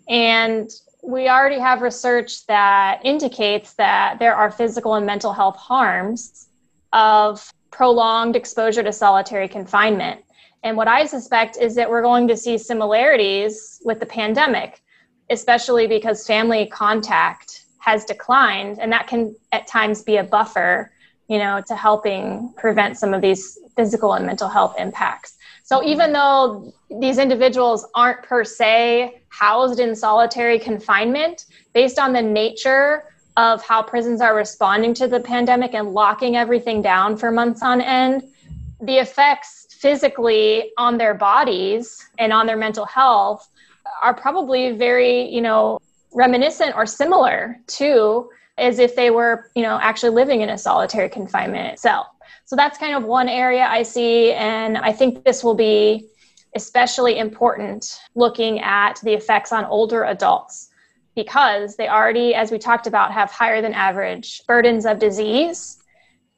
And 0.08 0.70
we 1.02 1.28
already 1.28 1.58
have 1.58 1.82
research 1.82 2.46
that 2.46 3.00
indicates 3.04 3.74
that 3.74 4.18
there 4.18 4.34
are 4.34 4.50
physical 4.50 4.94
and 4.94 5.06
mental 5.06 5.32
health 5.32 5.56
harms 5.56 6.48
of 6.92 7.52
prolonged 7.70 8.36
exposure 8.36 8.82
to 8.82 8.92
solitary 8.92 9.48
confinement. 9.48 10.22
And 10.62 10.76
what 10.76 10.88
I 10.88 11.06
suspect 11.06 11.56
is 11.56 11.74
that 11.76 11.88
we're 11.88 12.02
going 12.02 12.28
to 12.28 12.36
see 12.36 12.58
similarities 12.58 13.80
with 13.84 14.00
the 14.00 14.06
pandemic, 14.06 14.82
especially 15.30 15.86
because 15.86 16.26
family 16.26 16.66
contact 16.66 17.64
has 17.78 18.04
declined. 18.04 18.78
And 18.78 18.92
that 18.92 19.06
can 19.06 19.34
at 19.52 19.66
times 19.66 20.02
be 20.02 20.16
a 20.16 20.24
buffer, 20.24 20.92
you 21.28 21.38
know, 21.38 21.62
to 21.66 21.74
helping 21.74 22.52
prevent 22.56 22.98
some 22.98 23.14
of 23.14 23.22
these 23.22 23.58
physical 23.74 24.14
and 24.14 24.26
mental 24.26 24.48
health 24.48 24.74
impacts. 24.78 25.38
So 25.64 25.78
mm-hmm. 25.78 25.88
even 25.88 26.12
though 26.12 26.72
these 27.00 27.18
individuals 27.18 27.86
aren't 27.94 28.22
per 28.22 28.44
se 28.44 29.22
housed 29.28 29.80
in 29.80 29.96
solitary 29.96 30.58
confinement, 30.58 31.46
based 31.72 31.98
on 31.98 32.12
the 32.12 32.22
nature 32.22 33.04
of 33.36 33.62
how 33.62 33.80
prisons 33.80 34.20
are 34.20 34.34
responding 34.36 34.92
to 34.94 35.08
the 35.08 35.20
pandemic 35.20 35.72
and 35.72 35.92
locking 35.92 36.36
everything 36.36 36.82
down 36.82 37.16
for 37.16 37.30
months 37.30 37.62
on 37.62 37.80
end, 37.80 38.24
the 38.82 38.96
effects 38.96 39.59
physically 39.80 40.72
on 40.76 40.98
their 40.98 41.14
bodies 41.14 42.06
and 42.18 42.32
on 42.32 42.46
their 42.46 42.56
mental 42.56 42.84
health 42.84 43.48
are 44.02 44.14
probably 44.14 44.72
very, 44.72 45.28
you 45.28 45.40
know, 45.40 45.78
reminiscent 46.12 46.76
or 46.76 46.84
similar 46.84 47.58
to 47.66 48.28
as 48.58 48.78
if 48.78 48.94
they 48.94 49.10
were, 49.10 49.50
you 49.54 49.62
know, 49.62 49.78
actually 49.80 50.10
living 50.10 50.42
in 50.42 50.50
a 50.50 50.58
solitary 50.58 51.08
confinement 51.08 51.78
cell. 51.78 52.14
So 52.44 52.56
that's 52.56 52.76
kind 52.76 52.94
of 52.94 53.04
one 53.04 53.28
area 53.28 53.64
I 53.64 53.82
see. 53.82 54.32
And 54.32 54.76
I 54.76 54.92
think 54.92 55.24
this 55.24 55.42
will 55.42 55.54
be 55.54 56.06
especially 56.54 57.18
important 57.18 58.00
looking 58.14 58.60
at 58.60 59.00
the 59.02 59.14
effects 59.14 59.50
on 59.50 59.64
older 59.64 60.04
adults 60.04 60.68
because 61.14 61.76
they 61.76 61.88
already, 61.88 62.34
as 62.34 62.50
we 62.50 62.58
talked 62.58 62.86
about, 62.86 63.12
have 63.12 63.30
higher 63.30 63.62
than 63.62 63.72
average 63.72 64.42
burdens 64.46 64.84
of 64.84 64.98
disease 64.98 65.79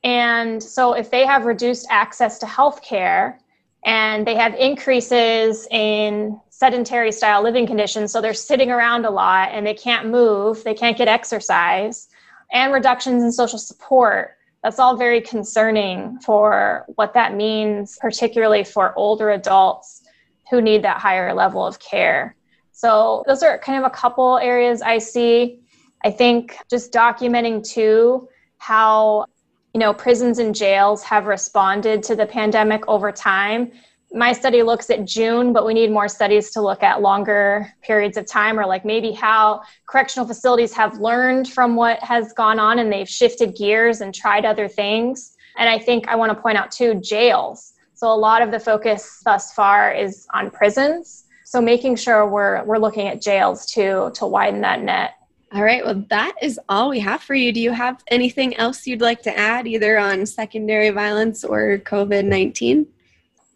and 0.05 0.61
so, 0.63 0.95
if 0.95 1.11
they 1.11 1.25
have 1.25 1.45
reduced 1.45 1.87
access 1.89 2.39
to 2.39 2.47
healthcare 2.47 3.39
and 3.85 4.27
they 4.27 4.35
have 4.35 4.55
increases 4.55 5.67
in 5.71 6.41
sedentary 6.51 7.13
style 7.13 7.43
living 7.43 7.67
conditions, 7.67 8.11
so 8.11 8.21
they're 8.21 8.35
sitting 8.35 8.71
around 8.71 9.05
a 9.05 9.11
lot 9.11 9.51
and 9.53 9.67
they 9.67 9.75
can't 9.75 10.09
move, 10.09 10.65
they 10.65 10.75
can't 10.75 10.99
get 10.99 11.07
exercise, 11.07 12.09
and 12.53 12.73
reductions 12.73 13.23
in 13.23 13.31
social 13.31 13.59
support, 13.59 14.37
that's 14.63 14.79
all 14.79 14.97
very 14.97 15.21
concerning 15.21 16.19
for 16.21 16.85
what 16.95 17.15
that 17.15 17.35
means, 17.35 17.99
particularly 18.01 18.65
for 18.65 18.97
older 18.97 19.31
adults 19.31 20.03
who 20.51 20.61
need 20.61 20.83
that 20.83 20.99
higher 20.99 21.33
level 21.33 21.65
of 21.65 21.79
care. 21.79 22.37
So, 22.73 23.23
those 23.29 23.45
are 23.45 23.59
kind 23.59 23.79
of 23.79 23.85
a 23.85 23.95
couple 23.95 24.39
areas 24.39 24.83
I 24.83 24.99
see. 24.99 25.61
I 26.05 26.11
think 26.11 26.57
just 26.69 26.93
documenting 26.93 27.65
too 27.65 28.29
how 28.59 29.27
you 29.75 29.81
know 29.81 29.93
prisons 29.93 30.39
and 30.39 30.55
jails 30.55 31.03
have 31.03 31.27
responded 31.27 32.03
to 32.03 32.15
the 32.15 32.27
pandemic 32.27 32.87
over 32.89 33.11
time 33.11 33.71
my 34.15 34.33
study 34.33 34.63
looks 34.63 34.91
at 34.91 35.05
June, 35.05 35.53
but 35.53 35.65
we 35.65 35.73
need 35.73 35.91
more 35.91 36.09
studies 36.09 36.51
to 36.51 36.61
look 36.61 36.83
at 36.83 37.01
longer 37.01 37.73
periods 37.83 38.17
of 38.17 38.27
time, 38.27 38.59
or 38.59 38.67
like 38.67 38.85
maybe 38.85 39.13
how 39.13 39.63
correctional 39.87 40.27
facilities 40.27 40.73
have 40.75 40.99
learned 40.99 41.49
from 41.49 41.77
what 41.77 41.99
has 42.01 42.33
gone 42.35 42.59
on 42.59 42.79
and 42.79 42.93
they've 42.93 43.09
shifted 43.09 43.57
gears 43.57 44.01
and 44.01 44.15
tried 44.15 44.45
other 44.45 44.69
things. 44.69 45.35
And 45.57 45.69
I 45.69 45.79
think 45.79 46.09
I 46.09 46.17
want 46.17 46.31
to 46.37 46.41
point 46.41 46.59
out 46.59 46.71
too 46.71 46.95
jails. 47.01 47.73
So 47.95 48.09
a 48.09 48.15
lot 48.15 48.43
of 48.43 48.51
the 48.51 48.61
focus 48.61 49.21
thus 49.25 49.53
far 49.55 49.93
is 49.93 50.27
on 50.35 50.51
prisons. 50.51 51.25
So 51.45 51.61
making 51.61 51.97
sure 51.97 52.27
we're 52.27 52.65
we're 52.65 52.79
looking 52.79 53.09
at 53.09 53.21
jails 53.21 53.67
too 53.67 54.11
to 54.15 54.27
widen 54.27 54.61
that 54.63 54.83
net. 54.83 55.15
All 55.55 55.63
right, 55.63 55.85
well, 55.85 56.03
that 56.09 56.35
is 56.41 56.59
all 56.71 56.89
we 56.89 57.01
have 57.01 57.23
for 57.23 57.35
you. 57.35 57.53
Do 57.53 57.61
you 57.61 57.73
have 57.73 58.03
anything 58.09 58.57
else 58.57 58.87
you'd 58.87 59.03
like 59.03 59.21
to 59.23 59.39
add, 59.39 59.67
either 59.67 59.99
on 59.99 60.25
secondary 60.25 60.89
violence 60.89 61.45
or 61.45 61.79
COVID 61.79 62.25
19? 62.25 62.87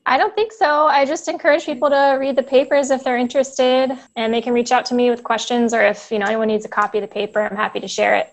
I 0.05 0.19
don't 0.19 0.35
think 0.35 0.53
so. 0.53 0.87
I 0.87 1.07
just 1.07 1.27
encourage 1.27 1.65
people 1.65 1.89
to 1.89 2.19
read 2.21 2.37
the 2.37 2.43
papers 2.43 2.91
if 2.91 3.03
they're 3.03 3.17
interested, 3.17 3.99
and 4.15 4.35
they 4.35 4.43
can 4.43 4.53
reach 4.53 4.73
out 4.73 4.85
to 4.87 4.95
me 4.95 5.09
with 5.09 5.25
questions, 5.25 5.73
or 5.73 5.81
if 5.81 6.13
you 6.13 6.19
know 6.19 6.27
anyone 6.27 6.49
needs 6.49 6.67
a 6.67 6.69
copy 6.69 6.99
of 6.99 7.03
the 7.03 7.09
paper, 7.09 7.41
I'm 7.41 7.57
happy 7.57 7.81
to 7.81 7.89
share 7.89 8.15
it. 8.17 8.33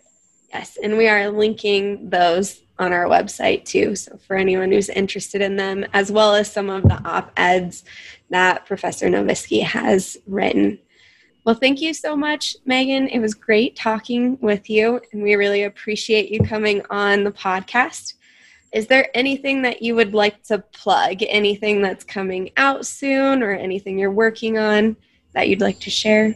Yes, 0.53 0.77
and 0.83 0.97
we 0.97 1.07
are 1.07 1.29
linking 1.29 2.09
those 2.09 2.61
on 2.79 2.91
our 2.91 3.05
website 3.05 3.63
too. 3.63 3.95
So 3.95 4.17
for 4.27 4.35
anyone 4.35 4.71
who's 4.71 4.89
interested 4.89 5.41
in 5.41 5.55
them, 5.55 5.85
as 5.93 6.11
well 6.11 6.35
as 6.35 6.51
some 6.51 6.69
of 6.69 6.83
the 6.83 7.01
op 7.05 7.31
eds 7.37 7.85
that 8.29 8.65
Professor 8.65 9.07
Novisky 9.07 9.63
has 9.63 10.17
written. 10.27 10.79
Well, 11.45 11.55
thank 11.55 11.81
you 11.81 11.93
so 11.93 12.15
much, 12.15 12.55
Meghan. 12.65 13.09
It 13.11 13.19
was 13.19 13.33
great 13.33 13.75
talking 13.75 14.37
with 14.39 14.69
you, 14.69 15.01
and 15.11 15.21
we 15.21 15.35
really 15.35 15.63
appreciate 15.63 16.29
you 16.29 16.39
coming 16.39 16.81
on 16.89 17.25
the 17.25 17.31
podcast. 17.31 18.13
Is 18.71 18.87
there 18.87 19.09
anything 19.13 19.61
that 19.63 19.81
you 19.81 19.93
would 19.95 20.13
like 20.13 20.41
to 20.43 20.59
plug? 20.59 21.21
Anything 21.27 21.81
that's 21.81 22.05
coming 22.05 22.51
out 22.55 22.85
soon 22.85 23.43
or 23.43 23.51
anything 23.51 23.99
you're 23.99 24.09
working 24.09 24.57
on 24.57 24.95
that 25.33 25.49
you'd 25.49 25.61
like 25.61 25.81
to 25.81 25.89
share? 25.89 26.33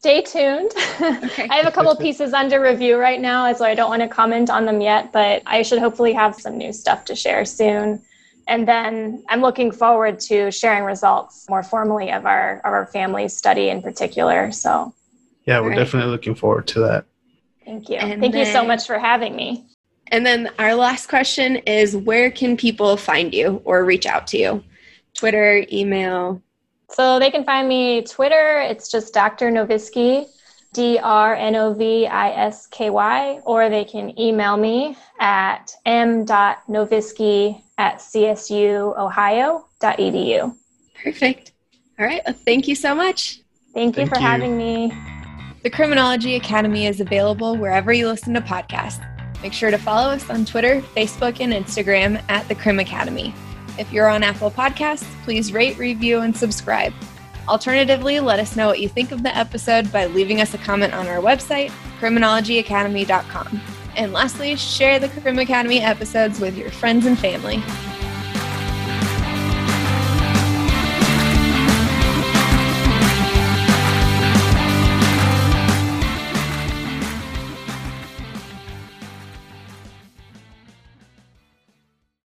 Stay 0.00 0.22
tuned. 0.22 0.72
Okay. 1.26 1.46
I 1.50 1.56
have 1.56 1.66
a 1.66 1.70
couple 1.70 1.94
pieces 1.96 2.32
under 2.32 2.60
review 2.60 2.96
right 2.96 3.20
now, 3.20 3.52
so 3.52 3.64
I 3.64 3.74
don't 3.74 3.90
want 3.90 4.02
to 4.02 4.08
comment 4.08 4.48
on 4.50 4.64
them 4.64 4.80
yet, 4.80 5.12
but 5.12 5.42
I 5.46 5.62
should 5.62 5.78
hopefully 5.78 6.12
have 6.14 6.34
some 6.34 6.56
new 6.56 6.72
stuff 6.72 7.04
to 7.06 7.14
share 7.14 7.44
soon. 7.44 8.02
And 8.48 8.66
then 8.66 9.24
I'm 9.28 9.40
looking 9.40 9.72
forward 9.72 10.20
to 10.20 10.50
sharing 10.50 10.84
results 10.84 11.46
more 11.48 11.62
formally 11.62 12.12
of 12.12 12.26
our 12.26 12.58
of 12.58 12.72
our 12.72 12.86
family 12.86 13.28
study 13.28 13.70
in 13.70 13.82
particular. 13.82 14.52
So 14.52 14.94
yeah, 15.46 15.60
we're 15.60 15.70
right. 15.70 15.78
definitely 15.78 16.10
looking 16.10 16.34
forward 16.34 16.66
to 16.68 16.80
that. 16.80 17.06
Thank 17.64 17.88
you. 17.88 17.96
And 17.96 18.20
Thank 18.20 18.34
then, 18.34 18.46
you 18.46 18.52
so 18.52 18.64
much 18.64 18.86
for 18.86 18.98
having 18.98 19.34
me. 19.34 19.66
And 20.08 20.24
then 20.24 20.50
our 20.58 20.74
last 20.74 21.08
question 21.08 21.56
is 21.56 21.96
where 21.96 22.30
can 22.30 22.56
people 22.56 22.96
find 22.96 23.34
you 23.34 23.60
or 23.64 23.84
reach 23.84 24.06
out 24.06 24.26
to 24.28 24.38
you? 24.38 24.64
Twitter, 25.14 25.64
email? 25.72 26.40
So 26.90 27.18
they 27.18 27.30
can 27.30 27.44
find 27.44 27.66
me 27.66 28.02
Twitter, 28.02 28.60
it's 28.60 28.88
just 28.88 29.12
Dr. 29.12 29.50
Novisky, 29.50 30.26
D 30.76 30.98
R 31.02 31.34
N 31.34 31.56
O 31.56 31.72
V 31.72 32.06
I 32.06 32.30
S 32.32 32.66
K 32.66 32.90
Y, 32.90 33.40
or 33.46 33.70
they 33.70 33.84
can 33.84 34.16
email 34.20 34.58
me 34.58 34.94
at 35.18 35.74
m.novisky 35.86 37.62
at 37.78 37.96
csuohio.edu. 37.96 38.96
Perfect. 41.02 41.52
All 41.98 42.04
right. 42.04 42.20
Well, 42.26 42.36
thank 42.44 42.68
you 42.68 42.74
so 42.74 42.94
much. 42.94 43.40
Thank 43.72 43.96
you 43.96 44.02
thank 44.02 44.14
for 44.14 44.20
you. 44.20 44.26
having 44.26 44.58
me. 44.58 44.92
The 45.62 45.70
Criminology 45.70 46.34
Academy 46.34 46.84
is 46.86 47.00
available 47.00 47.56
wherever 47.56 47.90
you 47.90 48.06
listen 48.06 48.34
to 48.34 48.42
podcasts. 48.42 49.02
Make 49.42 49.54
sure 49.54 49.70
to 49.70 49.78
follow 49.78 50.10
us 50.10 50.28
on 50.28 50.44
Twitter, 50.44 50.82
Facebook, 50.94 51.40
and 51.40 51.54
Instagram 51.54 52.22
at 52.28 52.46
The 52.48 52.54
Crim 52.54 52.80
Academy. 52.80 53.34
If 53.78 53.90
you're 53.92 54.08
on 54.08 54.22
Apple 54.22 54.50
Podcasts, 54.50 55.06
please 55.24 55.54
rate, 55.54 55.78
review, 55.78 56.20
and 56.20 56.36
subscribe. 56.36 56.92
Alternatively, 57.48 58.18
let 58.20 58.40
us 58.40 58.56
know 58.56 58.66
what 58.66 58.80
you 58.80 58.88
think 58.88 59.12
of 59.12 59.22
the 59.22 59.36
episode 59.36 59.92
by 59.92 60.06
leaving 60.06 60.40
us 60.40 60.52
a 60.54 60.58
comment 60.58 60.92
on 60.94 61.06
our 61.06 61.18
website, 61.18 61.70
criminologyacademy.com. 62.00 63.60
And 63.96 64.12
lastly, 64.12 64.56
share 64.56 64.98
the 64.98 65.08
Crim 65.08 65.38
Academy 65.38 65.80
episodes 65.80 66.40
with 66.40 66.56
your 66.56 66.70
friends 66.70 67.06
and 67.06 67.18
family. 67.18 67.62